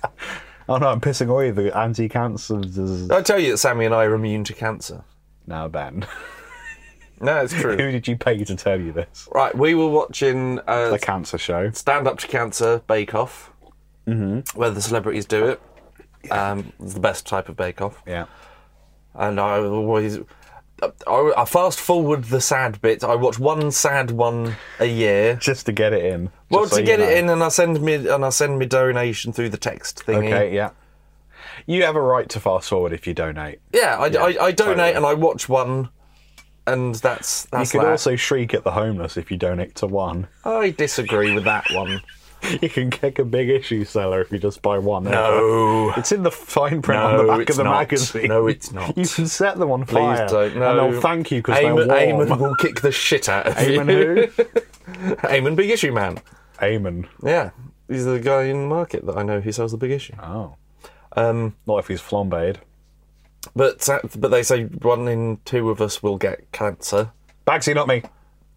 Oh 0.69 0.77
no, 0.77 0.87
I'm 0.87 1.01
pissing 1.01 1.29
away 1.29 1.51
the 1.51 1.77
anti-cancer. 1.77 2.61
I 3.13 3.23
tell 3.23 3.41
you 3.41 3.51
that 3.51 3.57
Sammy 3.59 3.87
and 3.87 3.93
I 3.95 4.05
are 4.05 4.15
immune 4.15 4.45
to 4.45 4.53
cancer. 4.55 5.03
Now 5.45 5.67
Ben, 5.67 6.07
No, 7.21 7.43
it's 7.43 7.53
true. 7.53 7.77
who 7.77 7.91
did 7.93 8.09
you 8.09 8.17
pay 8.17 8.43
to 8.45 8.57
tell 8.57 8.81
you 8.81 8.93
this? 8.93 9.29
right, 9.33 9.55
we 9.55 9.75
were 9.75 9.89
watching 9.89 10.59
uh, 10.67 10.91
The 10.91 10.99
cancer 10.99 11.39
show. 11.39 11.71
Stand 11.71 12.07
Up 12.07 12.19
to 12.19 12.27
Cancer 12.27 12.83
Bake 12.87 13.15
Off, 13.15 13.53
mm-hmm. 14.07 14.59
where 14.59 14.71
the 14.71 14.81
celebrities 14.81 15.27
do 15.27 15.47
it. 15.47 15.61
Um, 16.31 16.73
it's 16.81 16.95
the 16.95 17.01
best 17.01 17.27
type 17.27 17.49
of 17.49 17.57
Bake 17.57 17.81
Off. 17.81 18.03
Yeah. 18.07 18.27
and 19.15 19.39
I 19.41 19.59
always 19.59 20.19
I, 21.07 21.33
I 21.37 21.45
fast 21.45 21.79
forward 21.81 22.25
the 22.25 22.41
sad 22.41 22.81
bits. 22.81 23.05
I 23.05 23.15
watch 23.15 23.39
one 23.39 23.71
sad 23.71 24.11
one 24.11 24.57
a 24.79 24.87
year. 24.87 25.37
Just 25.37 25.67
to 25.67 25.73
get 25.73 25.93
it 25.93 26.05
in. 26.05 26.31
Well, 26.49 26.63
just 26.63 26.73
so 26.73 26.77
to 26.77 26.83
you 26.83 26.87
get 26.87 27.01
it 27.01 27.11
know. 27.11 27.19
in, 27.19 27.29
and 27.31 27.43
I 27.43 27.49
send 27.49 27.81
me 27.81 27.95
and 27.95 28.25
I 28.25 28.31
send 28.31 28.59
me 28.59 28.67
donation 28.67 29.33
through 29.33 29.51
the 29.51 29.59
text 29.59 30.05
thingy. 30.07 30.29
Okay, 30.29 30.55
yeah. 30.55 30.71
You 31.67 31.83
have 31.85 31.97
a 31.97 32.01
right 32.01 32.29
to 32.31 32.41
fast 32.41 32.69
forward 32.71 32.93
if 32.93 33.07
you 33.07 33.15
donate. 33.15 33.61
Yeah, 33.73 33.97
I, 33.99 34.07
I, 34.07 34.27
I 34.47 34.51
donate 34.53 34.57
totally. 34.57 34.93
and 34.93 35.07
I 35.07 35.15
watch 35.15 35.49
one, 35.49 35.91
and 36.67 36.95
that's 36.97 37.45
You 37.53 37.59
that's 37.59 37.73
could 37.73 37.81
that. 37.83 37.89
also 37.91 38.17
shriek 38.17 38.55
at 38.55 38.65
the 38.65 38.71
homeless 38.73 39.17
if 39.17 39.31
you 39.31 39.37
donate 39.37 39.75
to 39.77 39.87
one. 39.87 40.29
I 40.45 40.71
disagree 40.71 41.35
with 41.35 41.45
that 41.45 41.65
one. 41.73 42.01
You 42.63 42.71
can 42.71 42.89
kick 42.89 43.19
a 43.19 43.25
big 43.27 43.51
issue 43.51 43.85
seller 43.85 44.23
if 44.23 44.33
you 44.33 44.39
just 44.39 44.63
buy 44.63 44.79
one. 44.79 45.05
No. 45.05 45.93
It's 45.99 46.11
in 46.11 46.23
the 46.23 46.31
fine 46.31 46.81
print 46.81 47.03
on 47.03 47.19
the 47.19 47.31
back 47.31 47.51
of 47.51 47.57
the 47.57 47.65
not. 47.65 47.81
magazine. 47.81 48.29
No, 48.29 48.47
it's 48.47 48.73
not. 48.73 48.97
You 48.97 49.05
can 49.07 49.27
set 49.29 49.59
them 49.59 49.71
on 49.71 49.85
Please 49.85 49.97
fire. 50.17 50.27
don't. 50.27 50.57
No. 50.57 50.71
And 50.81 50.95
they'll 50.95 51.01
thank 51.03 51.31
you 51.31 51.41
because 51.41 51.57
they're 51.61 51.75
warm. 51.75 51.89
Eamon 51.91 52.39
will 52.41 52.55
kick 52.55 52.81
the 52.81 52.93
shit 52.93 53.29
out 53.29 53.47
of 53.47 53.57
Eamon 53.57 53.91
you. 53.93 54.27
who? 54.29 54.45
Eamon, 55.29 55.55
big 55.55 55.69
issue 55.69 55.93
man. 55.93 56.17
Eamon. 56.61 57.07
Yeah, 57.23 57.51
he's 57.89 58.07
the 58.07 58.19
guy 58.19 58.45
in 58.45 58.63
the 58.63 58.67
market 58.69 59.05
that 59.05 59.19
I 59.19 59.23
know 59.23 59.41
who 59.43 59.53
sells 59.53 59.73
the 59.73 59.77
big 59.77 59.91
issue. 59.91 60.15
Oh. 60.23 60.55
Um, 61.17 61.57
Not 61.67 61.81
if 61.81 61.89
he's 61.89 62.01
flambéed. 62.01 62.57
But 63.57 63.89
but 64.17 64.31
they 64.31 64.43
say 64.43 64.65
one 64.65 65.09
in 65.09 65.39
two 65.45 65.71
of 65.71 65.81
us 65.81 66.03
will 66.03 66.17
get 66.19 66.51
cancer. 66.53 67.11
Bagsy, 67.47 67.75
not 67.75 67.89
me. 67.89 68.03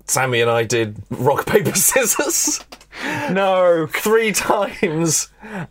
Sammy 0.06 0.41
and 0.41 0.52
I 0.52 0.63
did 0.65 1.02
rock 1.10 1.46
paper 1.48 1.74
scissors 1.74 2.60
No. 3.32 3.88
three 3.88 4.32
times, 4.34 5.30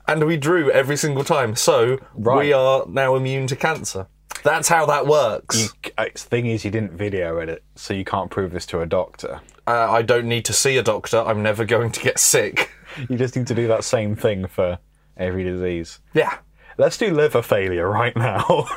and 0.08 0.24
we 0.24 0.36
drew 0.38 0.70
every 0.70 0.96
single 0.96 1.22
time. 1.24 1.54
So 1.54 1.98
Right. 2.14 2.38
we 2.46 2.52
are 2.52 2.84
now 2.88 3.14
immune 3.14 3.46
to 3.48 3.56
cancer. 3.56 4.06
That's 4.42 4.68
how 4.68 4.86
that 4.86 5.06
works. 5.06 5.60
You, 5.84 5.90
uh, 5.98 6.06
the 6.12 6.18
thing 6.18 6.46
is, 6.46 6.64
you 6.64 6.70
didn't 6.70 6.92
video 6.92 7.36
edit, 7.38 7.62
so 7.76 7.94
you 7.94 8.04
can't 8.04 8.30
prove 8.30 8.50
this 8.52 8.66
to 8.66 8.80
a 8.80 8.86
doctor. 8.86 9.40
Uh, 9.66 9.88
I 9.90 10.02
don't 10.02 10.26
need 10.26 10.44
to 10.46 10.52
see 10.52 10.76
a 10.78 10.82
doctor. 10.82 11.18
I'm 11.20 11.42
never 11.42 11.64
going 11.64 11.92
to 11.92 12.00
get 12.00 12.18
sick. 12.18 12.70
You 13.08 13.16
just 13.18 13.36
need 13.36 13.46
to 13.48 13.54
do 13.54 13.68
that 13.68 13.84
same 13.84 14.16
thing 14.16 14.46
for 14.48 14.78
every 15.16 15.44
disease. 15.44 16.00
Yeah. 16.14 16.38
Let's 16.82 16.96
do 16.98 17.14
liver 17.14 17.42
failure 17.42 17.88
right 17.88 18.16
now. 18.16 18.66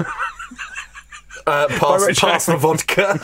Uh, 1.48 1.68
pass, 1.68 2.20
pass 2.20 2.46
the 2.48 2.58
vodka. 2.58 3.20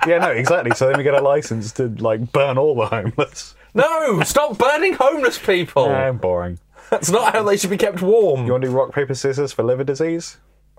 yeah, 0.08 0.16
no, 0.16 0.30
exactly. 0.30 0.70
So 0.74 0.86
then 0.88 0.96
we 0.96 1.02
get 1.02 1.12
a 1.12 1.20
license 1.20 1.70
to 1.72 1.88
like 1.88 2.32
burn 2.32 2.56
all 2.56 2.74
the 2.74 2.86
homeless. 2.86 3.54
No, 3.74 4.22
stop 4.22 4.56
burning 4.56 4.94
homeless 4.94 5.36
people. 5.38 5.88
Yeah, 5.88 6.08
I'm 6.08 6.16
boring. 6.16 6.58
That's 6.88 7.10
not 7.10 7.34
how 7.34 7.42
they 7.42 7.58
should 7.58 7.68
be 7.68 7.76
kept 7.76 8.00
warm. 8.00 8.46
You 8.46 8.52
want 8.52 8.62
to 8.62 8.68
do 8.68 8.74
rock 8.74 8.94
paper 8.94 9.12
scissors 9.12 9.52
for 9.52 9.62
liver 9.62 9.84
disease? 9.84 10.38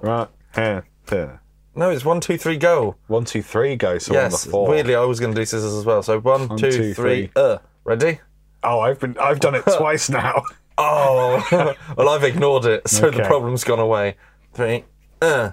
right. 0.00 0.28
Here. 0.54 0.86
Here. 1.10 1.40
No, 1.74 1.90
it's 1.90 2.04
one, 2.04 2.20
two, 2.20 2.38
three, 2.38 2.58
go. 2.58 2.94
One, 3.08 3.24
two, 3.24 3.42
three, 3.42 3.74
go. 3.74 3.98
So 3.98 4.12
yes. 4.12 4.24
on 4.26 4.30
the 4.30 4.52
four. 4.52 4.68
Weirdly, 4.68 4.94
I 4.94 5.00
was 5.00 5.18
going 5.18 5.34
to 5.34 5.40
do 5.40 5.44
scissors 5.44 5.74
as 5.74 5.84
well. 5.84 6.04
So 6.04 6.20
one, 6.20 6.46
One, 6.46 6.58
two, 6.58 6.70
two, 6.70 6.94
three, 6.94 7.26
three. 7.26 7.30
uh. 7.34 7.58
Ready? 7.82 8.20
Oh, 8.66 8.80
I've 8.80 9.00
been. 9.00 9.16
I've 9.18 9.40
done 9.40 9.54
it 9.54 9.64
twice 9.78 10.10
now. 10.10 10.42
Oh, 10.78 11.74
well, 11.96 12.10
I've 12.10 12.22
ignored 12.22 12.66
it, 12.66 12.86
so 12.86 13.08
the 13.10 13.22
problem's 13.22 13.64
gone 13.64 13.78
away. 13.78 14.16
Three, 14.52 14.84
uh. 15.22 15.52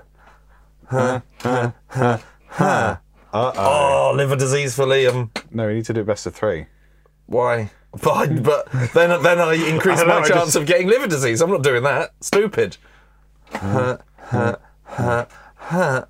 Uh 0.92 1.22
oh. 2.60 2.94
Oh, 3.34 4.14
liver 4.16 4.36
disease 4.36 4.76
for 4.76 4.86
Liam. 4.86 5.30
No, 5.50 5.68
we 5.68 5.76
need 5.76 5.86
to 5.86 5.94
do 5.94 6.04
best 6.04 6.26
of 6.28 6.36
three. 6.36 6.66
Why? 7.28 7.72
But, 8.04 8.44
but 8.44 8.70
then, 8.94 9.24
then 9.24 9.40
I 9.40 9.54
increase 9.54 10.00
I 10.00 10.02
don't 10.02 10.08
know, 10.10 10.20
my 10.22 10.28
chance 10.28 10.46
just- 10.48 10.56
of 10.58 10.66
getting 10.66 10.88
liver 10.88 11.08
disease. 11.08 11.40
I'm 11.42 11.50
not 11.50 11.64
doing 11.64 11.84
that. 11.84 12.12
Stupid. 12.20 12.76
Uh, 13.54 13.98
uh, 14.32 14.56
uh, 14.98 15.26
uh. 15.72 16.02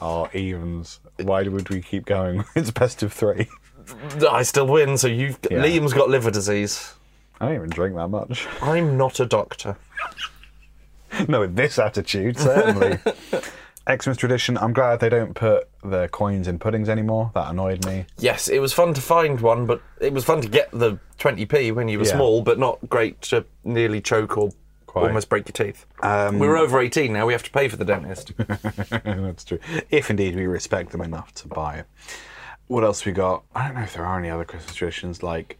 Oh, 0.00 0.28
evens. 0.32 1.00
Why 1.20 1.42
would 1.42 1.70
we 1.70 1.82
keep 1.82 2.06
going? 2.06 2.44
It's 2.54 2.70
best 2.70 3.02
of 3.02 3.12
three. 3.12 3.48
I 4.30 4.42
still 4.42 4.66
win, 4.66 4.96
so 4.98 5.08
you've. 5.08 5.38
Yeah. 5.50 5.62
Liam's 5.64 5.92
got 5.92 6.08
liver 6.08 6.30
disease. 6.30 6.94
I 7.40 7.46
don't 7.46 7.54
even 7.56 7.70
drink 7.70 7.96
that 7.96 8.08
much. 8.08 8.46
I'm 8.60 8.96
not 8.96 9.18
a 9.20 9.26
doctor. 9.26 9.76
no, 11.28 11.40
with 11.40 11.56
this 11.56 11.78
attitude, 11.78 12.38
certainly. 12.38 12.98
Xmas 14.00 14.16
tradition. 14.16 14.56
I'm 14.58 14.72
glad 14.72 15.00
they 15.00 15.08
don't 15.08 15.34
put 15.34 15.68
the 15.82 16.06
coins 16.08 16.46
in 16.46 16.58
puddings 16.60 16.88
anymore. 16.88 17.32
That 17.34 17.50
annoyed 17.50 17.84
me. 17.84 18.06
Yes, 18.18 18.46
it 18.46 18.60
was 18.60 18.72
fun 18.72 18.94
to 18.94 19.00
find 19.00 19.40
one, 19.40 19.66
but 19.66 19.82
it 20.00 20.12
was 20.12 20.24
fun 20.24 20.40
to 20.40 20.48
get 20.48 20.70
the 20.70 20.98
20p 21.18 21.72
when 21.74 21.88
you 21.88 21.98
were 21.98 22.04
Yeah. 22.04 22.12
small, 22.14 22.42
but 22.42 22.58
not 22.60 22.78
great 22.88 23.20
to 23.22 23.44
nearly 23.64 24.00
choke 24.00 24.38
or 24.38 24.50
Quite. 24.86 25.08
almost 25.08 25.28
break 25.28 25.48
your 25.48 25.66
teeth. 25.66 25.84
Um, 26.02 26.38
we're 26.38 26.56
over 26.56 26.78
18 26.80 27.12
now. 27.12 27.26
We 27.26 27.32
have 27.32 27.42
to 27.42 27.50
pay 27.50 27.66
for 27.66 27.76
the 27.76 27.84
dentist. 27.84 28.32
That's 29.04 29.44
true. 29.44 29.58
If 29.90 30.10
indeed 30.10 30.36
we 30.36 30.46
respect 30.46 30.92
them 30.92 31.00
enough 31.00 31.34
to 31.34 31.48
buy 31.48 31.78
it. 31.78 31.86
What 32.72 32.84
else 32.84 33.04
we 33.04 33.12
got? 33.12 33.44
I 33.54 33.66
don't 33.66 33.74
know 33.74 33.82
if 33.82 33.92
there 33.92 34.06
are 34.06 34.18
any 34.18 34.30
other 34.30 34.46
Christmas 34.46 34.74
traditions. 34.74 35.22
Like, 35.22 35.58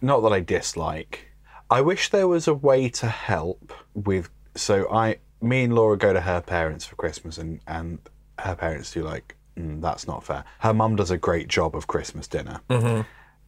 not 0.00 0.20
that 0.20 0.32
I 0.32 0.38
dislike. 0.38 1.32
I 1.68 1.80
wish 1.80 2.10
there 2.10 2.28
was 2.28 2.46
a 2.46 2.54
way 2.54 2.88
to 2.90 3.08
help 3.08 3.72
with. 3.94 4.30
So 4.54 4.88
I, 4.88 5.16
me 5.40 5.64
and 5.64 5.74
Laura 5.74 5.98
go 5.98 6.12
to 6.12 6.20
her 6.20 6.40
parents 6.40 6.84
for 6.84 6.94
Christmas, 6.94 7.36
and 7.36 7.58
and 7.66 7.98
her 8.38 8.54
parents 8.54 8.92
do 8.92 9.02
like. 9.02 9.34
Mm, 9.58 9.82
that's 9.82 10.06
not 10.06 10.22
fair. 10.22 10.44
Her 10.60 10.72
mum 10.72 10.94
does 10.94 11.10
a 11.10 11.18
great 11.18 11.48
job 11.48 11.74
of 11.74 11.88
Christmas 11.88 12.28
dinner, 12.28 12.60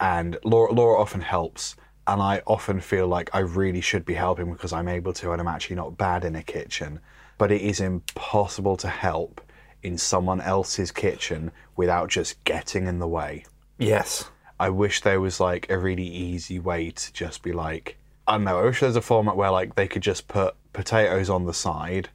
and 0.01 0.37
Laura 0.43 0.73
Laura 0.73 0.99
often 0.99 1.21
helps. 1.21 1.77
And 2.07 2.21
I 2.21 2.41
often 2.45 2.81
feel 2.81 3.07
like 3.07 3.29
I 3.33 3.39
really 3.39 3.79
should 3.79 4.03
be 4.03 4.15
helping 4.15 4.51
because 4.51 4.73
I'm 4.73 4.89
able 4.89 5.13
to, 5.13 5.31
and 5.31 5.39
I'm 5.39 5.47
actually 5.47 5.77
not 5.77 5.97
bad 5.97 6.25
in 6.25 6.35
a 6.35 6.43
kitchen. 6.43 6.99
But 7.37 7.53
it 7.53 7.61
is 7.61 7.79
impossible 7.79 8.75
to 8.75 8.89
help 8.89 9.39
in 9.85 9.97
someone 9.97 10.41
else's 10.41 10.91
kitchen 10.91 11.51
without 11.75 12.09
just 12.09 12.43
getting 12.43 12.87
in 12.87 12.99
the 12.99 13.07
way. 13.07 13.45
yes. 13.77 14.29
I 14.57 14.69
wish 14.69 15.01
there 15.01 15.19
was 15.19 15.41
like 15.41 15.69
a 15.69 15.77
really 15.77 16.07
easy 16.07 16.59
way 16.59 16.89
to 16.89 17.11
just 17.13 17.43
be 17.43 17.51
like, 17.51 17.97
I 18.25 18.35
don't 18.35 18.45
know. 18.45 18.61
I 18.61 18.63
wish 18.63 18.79
there's 18.79 18.95
a 18.95 19.01
format 19.01 19.35
where 19.35 19.51
like 19.51 19.75
they 19.75 19.85
could 19.85 20.01
just 20.01 20.29
put 20.29 20.55
potatoes 20.71 21.29
on 21.29 21.43
the 21.45 21.53
side 21.53 22.07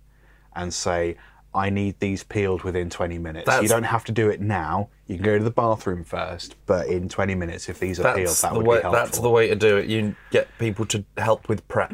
and 0.56 0.72
say, 0.72 1.18
I 1.54 1.68
need 1.68 2.00
these 2.00 2.24
peeled 2.24 2.62
within 2.62 2.88
20 2.88 3.18
minutes. 3.18 3.44
That's- 3.44 3.62
you 3.62 3.68
don't 3.68 3.82
have 3.82 4.04
to 4.04 4.12
do 4.12 4.30
it 4.30 4.40
now. 4.40 4.88
You 5.06 5.16
can 5.16 5.24
go 5.24 5.36
to 5.36 5.44
the 5.44 5.50
bathroom 5.50 6.02
first, 6.02 6.56
but 6.64 6.86
in 6.86 7.10
20 7.10 7.34
minutes, 7.34 7.68
if 7.68 7.78
these 7.78 8.00
are 8.00 8.14
peeled, 8.14 8.34
that 8.36 8.54
would 8.54 8.66
way. 8.66 8.78
be 8.78 8.82
helpful. 8.84 9.04
That's 9.04 9.18
the 9.18 9.28
way 9.28 9.48
to 9.48 9.54
do 9.54 9.76
it. 9.76 9.86
You 9.90 10.16
get 10.30 10.48
people 10.58 10.86
to 10.86 11.04
help 11.18 11.46
with 11.46 11.68
prep. 11.68 11.92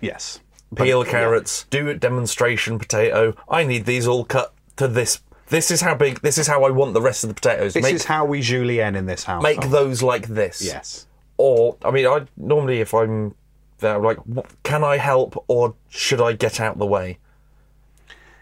Yes. 0.00 0.40
Peel 0.74 1.04
But- 1.04 1.10
carrots. 1.12 1.64
Do 1.70 1.88
a 1.88 1.94
demonstration 1.94 2.76
potato. 2.80 3.36
I 3.48 3.62
need 3.62 3.86
these 3.86 4.08
all 4.08 4.24
cut 4.24 4.52
to 4.76 4.88
this. 4.88 5.20
This 5.48 5.70
is 5.70 5.80
how 5.80 5.94
big. 5.94 6.20
This 6.22 6.38
is 6.38 6.46
how 6.46 6.64
I 6.64 6.70
want 6.70 6.94
the 6.94 7.00
rest 7.00 7.22
of 7.24 7.28
the 7.28 7.34
potatoes. 7.34 7.74
This 7.74 7.82
make 7.82 7.94
is 7.94 8.04
how 8.04 8.24
we 8.24 8.40
julienne 8.40 8.96
in 8.96 9.06
this 9.06 9.24
house. 9.24 9.42
make 9.42 9.60
those 9.70 10.02
like 10.02 10.26
this. 10.28 10.60
Yes. 10.64 11.06
Or 11.36 11.76
I 11.84 11.90
mean, 11.90 12.06
I 12.06 12.26
normally 12.36 12.80
if 12.80 12.92
I'm 12.94 13.34
there, 13.78 13.96
I'm 13.96 14.02
like, 14.02 14.18
"What- 14.26 14.46
can 14.62 14.82
I 14.82 14.96
help 14.96 15.42
or 15.48 15.74
should 15.88 16.20
I 16.20 16.32
get 16.32 16.60
out 16.60 16.78
the 16.78 16.86
way? 16.86 17.18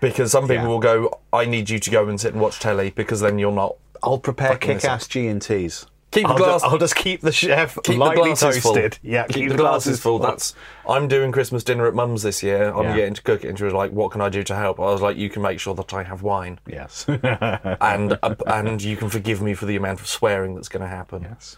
Because 0.01 0.33
some 0.33 0.45
people 0.45 0.65
Yeah. 0.65 0.69
will 0.69 0.79
go, 0.81 1.21
I 1.33 1.45
need 1.47 1.71
you 1.71 1.79
to 1.79 1.91
go 1.91 2.09
and 2.09 2.21
sit 2.21 2.33
and 2.33 2.41
watch 2.43 2.59
telly 2.61 2.91
because 2.91 3.21
then 3.21 3.39
you're 3.39 3.53
not. 3.53 3.77
I'll 4.03 4.19
prepare 4.19 4.51
Fucking 4.51 4.79
kick-ass 4.79 5.07
G 5.09 5.27
and 5.29 5.41
T's. 5.41 5.87
Keep 6.15 6.27
the 6.27 6.33
I'll, 6.33 6.39
glass- 6.39 6.63
ju- 6.63 6.69
I'll 6.69 6.79
just 6.79 6.95
keep 6.97 7.21
the 7.21 7.33
chef 7.33 7.77
Keep 7.83 7.99
lightly 7.99 8.31
the 8.31 8.37
glasses 8.37 8.63
toasted. 8.63 8.95
full. 8.95 9.11
Yeah, 9.11 9.27
keep, 9.27 9.49
the 9.51 9.57
glasses 9.57 10.01
full. 10.01 10.19
That's 10.19 10.55
I'm 10.89 11.09
doing 11.09 11.33
Christmas 11.33 11.63
dinner 11.65 11.87
at 11.87 11.95
Mum's 11.95 12.23
this 12.23 12.43
year. 12.43 12.73
I'm 12.73 12.85
Yeah. 12.85 12.97
getting 12.97 13.15
to 13.15 13.23
cook 13.23 13.45
it, 13.45 13.49
and 13.49 13.59
she 13.59 13.65
was 13.65 13.75
like, 13.75 13.91
"What 13.93 14.11
can 14.13 14.21
I 14.21 14.29
do 14.29 14.43
to 14.45 14.55
help?" 14.55 14.79
I 14.81 14.85
was 14.85 15.01
like, 15.03 15.17
"You 15.17 15.29
can 15.29 15.43
make 15.43 15.61
sure 15.61 15.75
that 15.75 15.93
I 15.93 16.03
have 16.05 16.23
wine, 16.23 16.61
yes. 16.67 17.05
and 17.09 18.19
uh, 18.23 18.35
and 18.47 18.83
you 18.83 18.97
can 18.97 19.11
forgive 19.11 19.43
me 19.43 19.55
for 19.55 19.67
the 19.67 19.77
amount 19.77 20.01
of 20.01 20.07
swearing 20.07 20.55
that's 20.55 20.69
going 20.69 20.83
to 20.83 20.89
happen. 20.89 21.23
yes. 21.23 21.57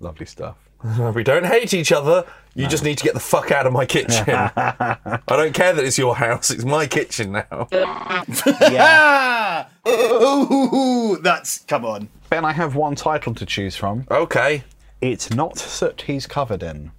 Lovely 0.00 0.26
stuff. 0.26 0.56
We 1.14 1.22
don't 1.22 1.46
hate 1.46 1.74
each 1.74 1.92
other. 1.92 2.24
You 2.54 2.66
just 2.66 2.84
need 2.84 2.98
to 2.98 3.04
get 3.04 3.14
the 3.14 3.20
fuck 3.20 3.50
out 3.50 3.66
of 3.66 3.72
my 3.72 3.86
kitchen. 3.86 4.24
I 4.28 4.98
don't 5.26 5.54
care 5.54 5.72
that 5.72 5.84
it's 5.84 5.96
your 5.96 6.16
house; 6.16 6.50
it's 6.50 6.64
my 6.64 6.86
kitchen 6.86 7.32
now. 7.32 7.68
Yeah. 8.60 9.68
Ooh, 9.88 11.18
that's 11.22 11.60
come 11.60 11.84
on. 11.84 12.08
ben, 12.30 12.44
I 12.44 12.52
have 12.52 12.74
one 12.74 12.94
title 12.94 13.34
to 13.34 13.46
choose 13.46 13.74
from. 13.76 14.06
Okay, 14.10 14.64
It's 15.00 15.30
not 15.32 15.56
soot 15.58 16.02
he's 16.02 16.26
covered 16.26 16.62
in. 16.62 16.90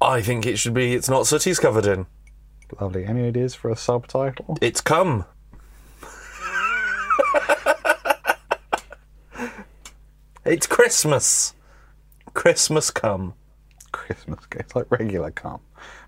I 0.00 0.20
think 0.22 0.46
it 0.46 0.58
should 0.58 0.74
be. 0.74 0.94
It's 0.94 1.08
not 1.08 1.26
sooties 1.26 1.58
covered 1.58 1.86
in. 1.86 2.06
Lovely. 2.80 3.04
Any 3.04 3.24
ideas 3.26 3.54
for 3.54 3.70
a 3.70 3.76
subtitle? 3.76 4.58
It's 4.60 4.80
come. 4.80 5.24
it's 10.44 10.66
Christmas. 10.66 11.54
Christmas 12.36 12.90
cum. 12.90 13.32
Christmas 13.92 14.44
cum. 14.46 14.60
It's 14.60 14.76
like 14.76 14.90
regular 14.90 15.30
cum, 15.30 15.60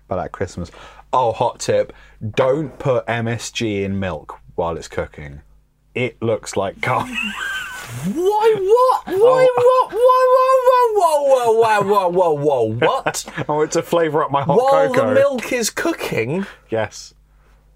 but 0.07 0.19
at 0.19 0.31
Christmas. 0.31 0.69
Oh, 1.11 1.31
hot 1.31 1.59
tip. 1.59 1.91
Don't 2.35 2.77
put 2.77 3.05
MSG 3.07 3.83
in 3.83 3.99
milk 3.99 4.39
while 4.53 4.77
it's 4.77 4.87
cooking. 4.87 5.41
It 5.95 6.21
looks 6.21 6.55
like 6.55 6.81
cum. 6.81 7.09
Why 8.05 8.55
what? 8.59 9.07
Why 9.07 9.49
oh. 9.57 9.89
what? 9.89 9.93
Whoa, 10.95 11.23
whoa, 11.25 11.81
whoa, 11.81 11.81
whoa, 11.81 12.09
whoa, 12.09 12.33
whoa, 12.35 12.67
whoa, 12.69 12.87
what? 12.87 13.25
I 13.49 13.51
want 13.51 13.71
to 13.71 13.81
flavour 13.81 14.23
up 14.23 14.29
my 14.29 14.43
hot 14.43 14.57
While 14.57 14.87
cocoa. 14.87 15.05
While 15.05 15.07
the 15.09 15.19
milk 15.19 15.51
is 15.51 15.71
cooking? 15.71 16.45
Yes. 16.69 17.15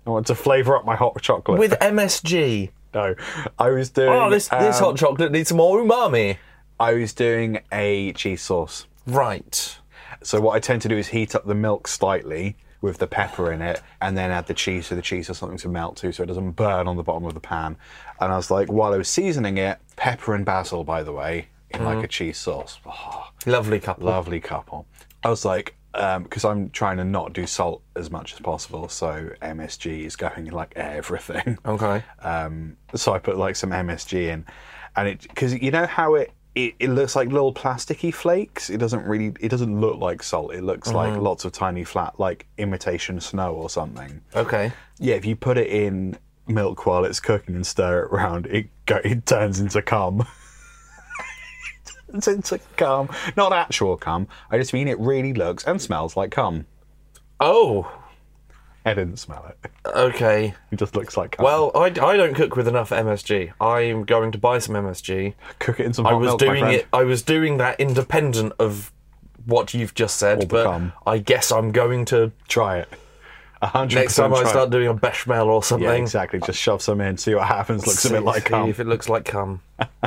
I 0.05 0.11
want 0.11 0.27
to 0.27 0.35
flavour 0.35 0.77
up 0.77 0.85
my 0.85 0.95
hot 0.95 1.19
chocolate. 1.21 1.57
With 1.57 1.71
MSG? 1.81 2.69
No. 2.93 3.15
I 3.57 3.69
was 3.71 3.89
doing... 3.89 4.09
Oh, 4.09 4.29
this, 4.29 4.53
um, 4.53 4.61
this 4.61 4.77
hot 4.77 4.95
chocolate 4.95 5.31
needs 5.31 5.49
some 5.49 5.57
more 5.57 5.81
umami. 5.81 6.37
I 6.83 6.93
was 6.93 7.13
doing 7.13 7.59
a 7.71 8.13
cheese 8.13 8.41
sauce. 8.41 8.85
Right. 9.07 9.77
So 10.21 10.39
what 10.41 10.55
I 10.55 10.59
tend 10.59 10.81
to 10.83 10.87
do 10.89 10.97
is 10.97 11.07
heat 11.07 11.33
up 11.35 11.45
the 11.45 11.55
milk 11.55 11.87
slightly 11.87 12.57
with 12.81 12.97
the 12.97 13.07
pepper 13.07 13.51
in 13.53 13.61
it, 13.61 13.81
and 14.01 14.17
then 14.17 14.29
add 14.29 14.47
the 14.47 14.53
cheese 14.53 14.87
so 14.87 14.95
the 14.95 15.01
cheese 15.01 15.29
or 15.29 15.33
something 15.33 15.57
to 15.57 15.69
melt 15.69 15.95
to, 15.95 16.11
so 16.11 16.21
it 16.23 16.25
doesn't 16.25 16.51
burn 16.51 16.85
on 16.85 16.97
the 16.97 17.03
bottom 17.03 17.23
of 17.23 17.33
the 17.33 17.39
pan. 17.39 17.77
And 18.19 18.33
I 18.33 18.35
was 18.35 18.51
like, 18.51 18.69
while 18.69 18.93
I 18.93 18.97
was 18.97 19.07
seasoning 19.07 19.57
it, 19.57 19.79
pepper 19.95 20.35
and 20.35 20.45
basil, 20.45 20.83
by 20.83 21.01
the 21.03 21.13
way, 21.13 21.47
in 21.69 21.85
like 21.85 22.03
a 22.03 22.07
cheese 22.09 22.37
sauce. 22.37 22.79
Oh, 22.85 23.29
Lovely 23.45 23.79
couple. 23.79 24.05
lovely 24.07 24.41
couple. 24.41 24.85
I 25.23 25.29
was 25.29 25.45
like, 25.45 25.75
because 25.93 26.43
I'm 26.43 26.69
trying 26.71 26.97
to 26.97 27.05
not 27.05 27.31
do 27.31 27.47
salt 27.47 27.81
as 27.95 28.11
much 28.11 28.33
as 28.33 28.39
possible, 28.41 28.89
so 28.89 29.29
MSG 29.41 30.05
is 30.05 30.17
going 30.17 30.47
in 30.47 30.53
like 30.53 30.73
everything. 30.75 31.57
Okay. 31.65 32.03
Um, 32.21 32.75
so 32.95 33.13
I 33.13 33.19
put 33.19 33.37
like 33.37 33.55
some 33.55 33.69
MSG 33.69 34.27
in, 34.27 34.45
and 34.97 35.07
it 35.07 35.21
because 35.21 35.53
you 35.53 35.71
know 35.71 35.85
how 35.85 36.15
it, 36.15 36.31
it 36.55 36.75
it 36.79 36.89
looks 36.89 37.15
like 37.15 37.29
little 37.29 37.53
plasticky 37.53 38.13
flakes. 38.13 38.69
It 38.69 38.77
doesn't 38.77 39.05
really. 39.05 39.33
It 39.39 39.49
doesn't 39.49 39.79
look 39.79 39.99
like 39.99 40.21
salt. 40.21 40.53
It 40.53 40.63
looks 40.63 40.91
like 40.91 41.13
mm-hmm. 41.13 41.21
lots 41.21 41.45
of 41.45 41.51
tiny 41.51 41.83
flat, 41.83 42.19
like 42.19 42.45
imitation 42.57 43.19
snow 43.19 43.53
or 43.53 43.69
something. 43.69 44.21
Okay. 44.35 44.71
Yeah, 44.99 45.15
if 45.15 45.25
you 45.25 45.35
put 45.35 45.57
it 45.57 45.67
in 45.67 46.17
milk 46.47 46.85
while 46.85 47.05
it's 47.05 47.19
cooking 47.19 47.55
and 47.55 47.65
stir 47.65 48.03
it 48.03 48.13
around, 48.13 48.47
it 48.47 48.69
go, 48.85 48.97
it 49.03 49.25
turns 49.25 49.59
into 49.59 49.81
cum. 49.81 50.21
it 52.07 52.21
turns 52.21 52.27
into 52.27 52.59
cum, 52.77 53.09
not 53.35 53.51
actual 53.53 53.97
cum. 53.97 54.27
I 54.51 54.57
just 54.57 54.73
mean 54.73 54.87
it 54.87 54.99
really 54.99 55.33
looks 55.33 55.63
and 55.63 55.81
smells 55.81 56.15
like 56.15 56.31
cum. 56.31 56.67
Oh. 57.39 57.91
I 58.85 58.93
didn't 58.93 59.17
smell 59.17 59.45
it. 59.49 59.71
Okay. 59.85 60.53
It 60.71 60.77
just 60.79 60.95
looks 60.95 61.15
like. 61.15 61.35
Well, 61.37 61.71
I, 61.75 61.85
I 61.85 62.17
don't 62.17 62.33
cook 62.33 62.55
with 62.55 62.67
enough 62.67 62.89
MSG. 62.89 63.53
I'm 63.61 64.05
going 64.05 64.31
to 64.31 64.39
buy 64.39 64.57
some 64.57 64.73
MSG. 64.75 65.35
cook 65.59 65.79
it 65.79 65.85
in 65.85 65.93
some 65.93 66.07
I 66.07 66.13
was 66.13 66.29
milk, 66.29 66.39
doing 66.39 66.65
it. 66.65 66.87
I 66.91 67.03
was 67.03 67.21
doing 67.21 67.57
that 67.57 67.79
independent 67.79 68.53
of 68.57 68.91
what 69.45 69.73
you've 69.73 69.93
just 69.93 70.17
said, 70.17 70.49
but. 70.49 70.91
I 71.05 71.19
guess 71.19 71.51
I'm 71.51 71.71
going 71.71 72.05
to 72.05 72.31
Try 72.47 72.79
it. 72.79 72.89
A 73.61 73.67
hundred 73.67 73.95
next 73.95 74.17
time 74.17 74.33
I 74.33 74.43
start 74.43 74.67
it. 74.67 74.71
doing 74.71 74.87
a 74.89 74.93
bechamel 74.93 75.47
or 75.49 75.63
something. 75.63 75.87
Yeah, 75.87 75.93
exactly. 75.93 76.41
Just 76.41 76.59
shove 76.59 76.81
some 76.81 76.99
in, 76.99 77.15
see 77.17 77.33
what 77.33 77.47
happens. 77.47 77.87
Looks 77.87 78.03
a 78.03 78.09
bit 78.09 78.23
like 78.23 78.43
cum. 78.43 78.67
if 78.67 78.77
it 78.81 78.87
looks 78.87 79.07
like 79.07 79.23
cum. 79.23 79.61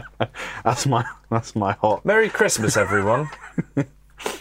That's 0.64 0.86
my 0.86 1.06
that's 1.30 1.56
my 1.56 1.72
hot. 1.72 2.04
Merry 2.04 2.28
Christmas, 2.28 2.76
everyone. 2.76 3.30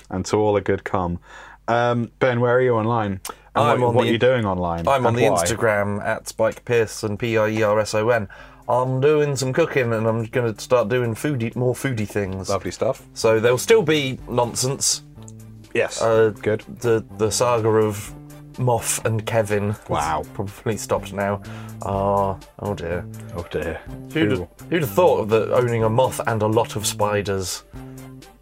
And 0.10 0.26
to 0.28 0.38
all 0.38 0.56
a 0.56 0.62
good 0.62 0.84
cum. 0.84 1.20
Um, 1.68 2.12
ben, 2.20 2.40
where 2.40 2.56
are 2.56 2.62
you 2.62 2.76
online? 2.76 3.20
And 3.56 3.64
I'm 3.64 3.82
what, 3.82 3.88
on 3.90 3.96
what 3.96 4.04
the- 4.04 4.10
are 4.10 4.12
you 4.14 4.18
doing 4.18 4.46
online? 4.46 4.88
I'm 4.88 5.06
on 5.06 5.16
the 5.16 5.30
why? 5.30 5.44
Instagram 5.44 6.04
at 6.04 6.28
Spike 6.28 6.66
Pierson, 6.66 7.18
P 7.18 7.38
I 7.38 7.48
E 7.50 7.64
R 7.64 7.80
S 7.80 7.94
O 7.94 8.10
N. 8.10 8.28
I'm 8.68 9.00
doing 9.00 9.36
some 9.36 9.54
cooking 9.54 9.94
and 9.94 10.08
I'm 10.08 10.24
going 10.26 10.54
to 10.54 10.60
start 10.60 10.90
doing 10.90 11.14
foodie, 11.14 11.56
more 11.56 11.76
foodie 11.76 12.08
things. 12.08 12.50
Lovely 12.50 12.72
stuff. 12.72 13.04
So 13.14 13.40
there'll 13.40 13.60
still 13.60 13.84
be 13.84 14.18
nonsense. 14.28 15.04
Yes. 15.74 16.02
Uh, 16.02 16.30
good. 16.42 16.62
The 16.80 17.06
the 17.18 17.30
saga 17.30 17.70
of 17.70 18.14
Moff 18.54 19.04
and 19.06 19.26
Kevin. 19.26 19.76
Wow. 19.90 20.24
Probably 20.34 20.78
stopped 20.78 21.14
now. 21.14 21.42
Ah, 21.84 22.40
oh 22.60 22.74
dear. 22.74 23.06
Oh 23.36 23.46
dear. 23.52 23.80
Who'd 24.14 24.32
Ooh. 24.34 24.48
who'd 24.70 24.82
have 24.82 24.90
thought 24.92 25.26
that 25.26 25.54
owning 25.54 25.84
a 25.84 25.90
moth 25.90 26.20
and 26.26 26.42
a 26.42 26.48
lot 26.48 26.76
of 26.76 26.86
spiders, 26.88 27.64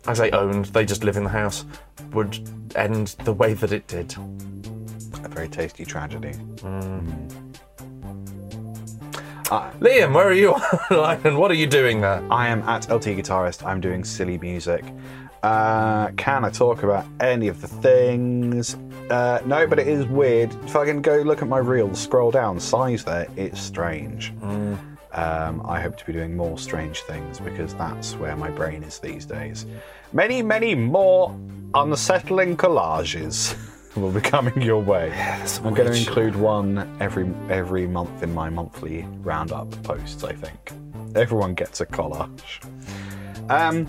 I 0.07 0.13
say 0.13 0.31
owned, 0.31 0.65
they 0.65 0.85
just 0.85 1.03
live 1.03 1.17
in 1.17 1.23
the 1.23 1.29
house, 1.29 1.65
would 2.13 2.37
end 2.75 3.07
the 3.25 3.33
way 3.33 3.53
that 3.55 3.71
it 3.73 3.87
did? 3.87 4.15
A 5.23 5.29
very 5.29 5.47
tasty 5.47 5.85
tragedy. 5.85 6.33
Liam, 9.79 10.13
where 10.13 10.27
are 10.27 10.33
you 10.33 10.51
online 10.51 11.19
and 11.23 11.37
what 11.37 11.51
are 11.51 11.55
you 11.55 11.67
doing 11.67 12.01
there? 12.01 12.23
I 12.31 12.47
am 12.47 12.61
at 12.63 12.89
LT 12.89 13.03
Guitarist. 13.17 13.65
I'm 13.65 13.79
doing 13.79 14.03
silly 14.03 14.37
music. 14.37 14.83
Uh, 15.43 16.09
can 16.17 16.45
I 16.45 16.49
talk 16.49 16.83
about 16.83 17.05
any 17.19 17.49
of 17.49 17.61
the 17.61 17.67
things? 17.67 18.75
Uh, 19.09 19.41
no, 19.45 19.67
but 19.67 19.77
it 19.77 19.87
is 19.87 20.05
weird. 20.07 20.51
If 20.63 20.75
I 20.75 20.85
can 20.85 21.01
go 21.01 21.17
look 21.17 21.41
at 21.41 21.47
my 21.47 21.57
reels, 21.57 21.99
scroll 21.99 22.31
down, 22.31 22.59
size 22.59 23.03
there, 23.03 23.27
it's 23.35 23.59
strange. 23.61 24.33
Um, 24.41 25.61
I 25.65 25.79
hope 25.79 25.97
to 25.97 26.05
be 26.05 26.13
doing 26.13 26.35
more 26.35 26.57
strange 26.57 27.01
things 27.01 27.39
because 27.39 27.75
that's 27.75 28.15
where 28.15 28.35
my 28.35 28.49
brain 28.49 28.81
is 28.83 28.99
these 28.99 29.25
days. 29.25 29.65
Many, 30.13 30.41
many 30.41 30.73
more 30.73 31.37
unsettling 31.75 32.57
collages. 32.57 33.55
will 34.01 34.11
be 34.11 34.21
coming 34.21 34.61
your 34.61 34.81
way. 34.81 35.11
some 35.45 35.67
I'm 35.67 35.73
going 35.73 35.91
to 35.91 35.97
include 35.97 36.35
one 36.35 36.97
every 36.99 37.31
every 37.49 37.87
month 37.87 38.23
in 38.23 38.33
my 38.33 38.49
monthly 38.49 39.05
roundup 39.21 39.71
posts. 39.83 40.23
I 40.23 40.33
think 40.33 40.71
everyone 41.15 41.53
gets 41.53 41.81
a 41.81 41.85
collage. 41.85 42.63
Um, 43.49 43.85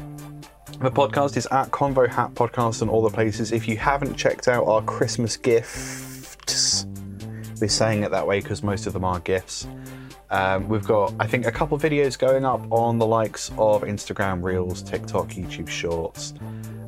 the 0.81 0.91
podcast 0.91 1.37
is 1.37 1.47
at 1.47 1.71
Convo 1.71 2.09
Hat 2.09 2.35
Podcast 2.35 2.83
and 2.83 2.91
all 2.91 3.03
the 3.03 3.11
places. 3.11 3.53
If 3.53 3.69
you 3.69 3.77
haven't 3.77 4.17
checked 4.17 4.49
out 4.49 4.67
our 4.67 4.83
Christmas 4.83 5.37
gifts, 5.37 6.87
we're 7.61 7.69
saying 7.69 8.03
it 8.03 8.11
that 8.11 8.27
way 8.27 8.41
because 8.41 8.63
most 8.63 8.87
of 8.87 8.93
them 8.93 9.05
are 9.05 9.21
gifts. 9.21 9.67
Um, 10.31 10.69
we've 10.69 10.85
got, 10.85 11.15
I 11.21 11.27
think, 11.29 11.47
a 11.47 11.53
couple 11.53 11.79
videos 11.79 12.19
going 12.19 12.45
up 12.45 12.61
on 12.73 12.99
the 12.99 13.07
likes 13.07 13.51
of 13.51 13.83
Instagram 13.83 14.43
Reels, 14.43 14.83
TikTok, 14.83 15.29
YouTube 15.29 15.69
Shorts, 15.69 16.35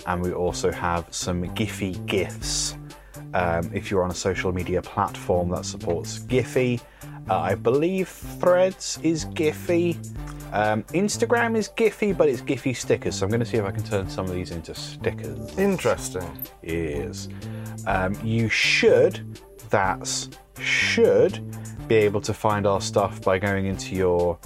and 0.06 0.20
we 0.20 0.32
also 0.32 0.72
have 0.72 1.06
some 1.12 1.44
Giphy 1.54 2.04
gifs. 2.06 2.76
Um, 3.37 3.70
if 3.74 3.91
you're 3.91 4.03
on 4.03 4.11
a 4.11 4.14
social 4.14 4.51
media 4.51 4.80
platform 4.80 5.51
that 5.51 5.66
supports 5.66 6.20
Giphy, 6.20 6.80
uh, 7.28 7.39
I 7.39 7.55
believe 7.55 8.09
Threads 8.09 8.99
is 9.03 9.26
Giphy. 9.26 9.95
Um, 10.55 10.84
Instagram 10.84 11.55
is 11.55 11.68
Giphy, 11.68 12.16
but 12.16 12.30
it's 12.30 12.41
Giphy 12.41 12.74
stickers. 12.74 13.16
So 13.16 13.26
I'm 13.26 13.30
going 13.30 13.41
to 13.41 13.47
see 13.47 13.59
if 13.59 13.64
I 13.66 13.72
can 13.72 13.84
turn 13.84 14.09
some 14.09 14.24
of 14.24 14.32
these 14.32 14.53
into 14.53 14.74
stickers 14.74 15.59
Interesting. 15.59 16.26
is 16.62 17.28
um, 17.87 18.16
you 18.24 18.49
should, 18.49 19.39
that's 19.68 20.30
should, 20.59 21.45
be 21.89 21.97
able 21.97 22.22
to 22.22 22.32
find 22.32 22.66
our 22.66 22.80
stuff 22.80 23.20
by 23.20 23.39
going 23.39 23.66
into 23.66 23.95
your 23.95 24.39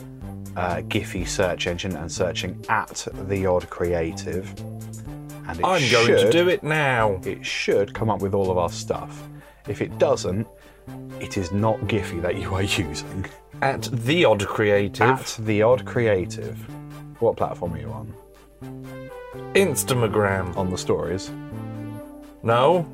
uh, 0.57 0.79
Giphy 0.89 1.29
search 1.29 1.69
engine 1.69 1.95
and 1.95 2.11
searching 2.11 2.61
at 2.69 3.07
the 3.29 3.47
odd 3.47 3.71
creative. 3.71 4.53
And 5.59 5.67
I'm 5.67 5.91
going 5.91 6.09
to 6.09 6.31
do 6.31 6.49
it 6.49 6.63
now. 6.63 7.21
It 7.25 7.45
should 7.45 7.95
come 7.95 8.11
up 8.11 8.21
with 8.23 8.35
all 8.35 8.51
of 8.51 8.59
our 8.59 8.71
stuff. 8.71 9.29
If 9.69 9.81
it 9.83 9.99
doesn't, 9.99 10.47
it 11.21 11.37
is 11.37 11.53
not 11.53 11.79
Giphy 11.81 12.21
that 12.23 12.37
you 12.37 12.55
are 12.55 12.63
using. 12.89 13.27
At 13.63 13.83
the 13.93 14.25
odd 14.25 14.47
creative, 14.47 15.03
At 15.03 15.37
the 15.41 15.63
odd 15.63 15.85
creative. 15.85 16.57
What 17.21 17.37
platform 17.37 17.75
are 17.75 17.79
you 17.79 17.91
on? 17.91 18.15
Instagram. 19.55 20.57
On 20.57 20.71
the 20.71 20.79
stories. 20.79 21.31
No, 22.43 22.87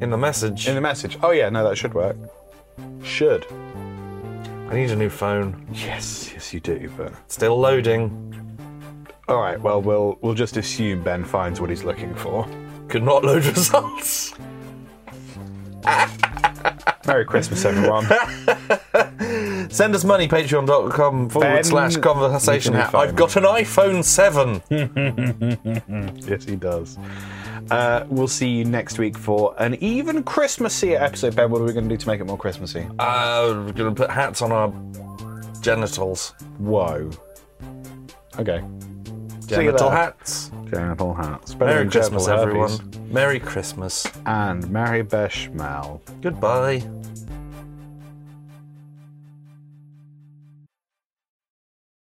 in 0.00 0.10
the 0.10 0.18
message. 0.18 0.66
In 0.66 0.74
the 0.74 0.80
message. 0.80 1.18
Oh 1.22 1.30
yeah, 1.30 1.48
no, 1.48 1.62
that 1.68 1.76
should 1.78 1.94
work. 1.94 2.16
Should. 3.04 3.46
I 4.68 4.74
need 4.74 4.90
a 4.90 4.96
new 4.96 5.10
phone. 5.10 5.66
Yes, 5.72 6.30
yes, 6.32 6.52
you 6.52 6.60
do. 6.60 6.90
But 6.96 7.12
Still 7.30 7.58
loading. 7.60 8.41
All 9.28 9.40
right, 9.40 9.60
well, 9.60 9.80
we'll 9.80 10.18
we'll 10.20 10.34
just 10.34 10.56
assume 10.56 11.02
Ben 11.02 11.24
finds 11.24 11.60
what 11.60 11.70
he's 11.70 11.84
looking 11.84 12.14
for. 12.14 12.48
Could 12.88 13.02
not 13.02 13.24
load 13.24 13.44
results. 13.44 14.34
Merry 17.06 17.24
Christmas, 17.24 17.64
everyone. 17.64 18.04
Send 19.70 19.94
us 19.94 20.04
money, 20.04 20.28
patreon.com 20.28 21.28
forward 21.30 21.48
Ben, 21.48 21.64
slash 21.64 21.96
conversation 21.96 22.74
you 22.74 22.78
can 22.78 22.90
hat. 22.90 22.94
I've 22.94 23.16
got 23.16 23.36
an 23.36 23.44
iPhone 23.44 24.04
7. 24.04 24.62
yes, 26.28 26.44
he 26.44 26.56
does. 26.56 26.98
Uh, 27.70 28.06
we'll 28.08 28.28
see 28.28 28.48
you 28.48 28.64
next 28.64 28.98
week 28.98 29.16
for 29.18 29.54
an 29.58 29.74
even 29.82 30.22
Christmassy 30.22 30.94
episode. 30.94 31.34
Ben, 31.34 31.50
what 31.50 31.60
are 31.60 31.64
we 31.64 31.72
going 31.72 31.88
to 31.88 31.94
do 31.94 31.98
to 31.98 32.06
make 32.06 32.20
it 32.20 32.24
more 32.24 32.38
Christmassy? 32.38 32.86
Uh, 32.98 33.64
we're 33.66 33.72
going 33.72 33.94
to 33.94 33.94
put 33.94 34.10
hats 34.10 34.42
on 34.42 34.52
our 34.52 34.72
genitals. 35.60 36.34
Whoa. 36.58 37.10
Okay. 38.38 38.62
See 39.52 39.64
Genital 39.66 39.90
hats. 39.90 40.50
Genital 40.70 41.14
hats. 41.14 41.54
Better 41.54 41.66
Merry 41.72 41.82
than 41.84 41.90
Christmas, 41.90 42.24
genital 42.24 42.42
everyone. 42.48 42.70
herpes. 42.70 42.98
Merry 43.12 43.38
Christmas. 43.40 44.06
And 44.24 44.70
Merry 44.70 45.02
Bechamel. 45.02 46.00
Goodbye. 46.22 46.82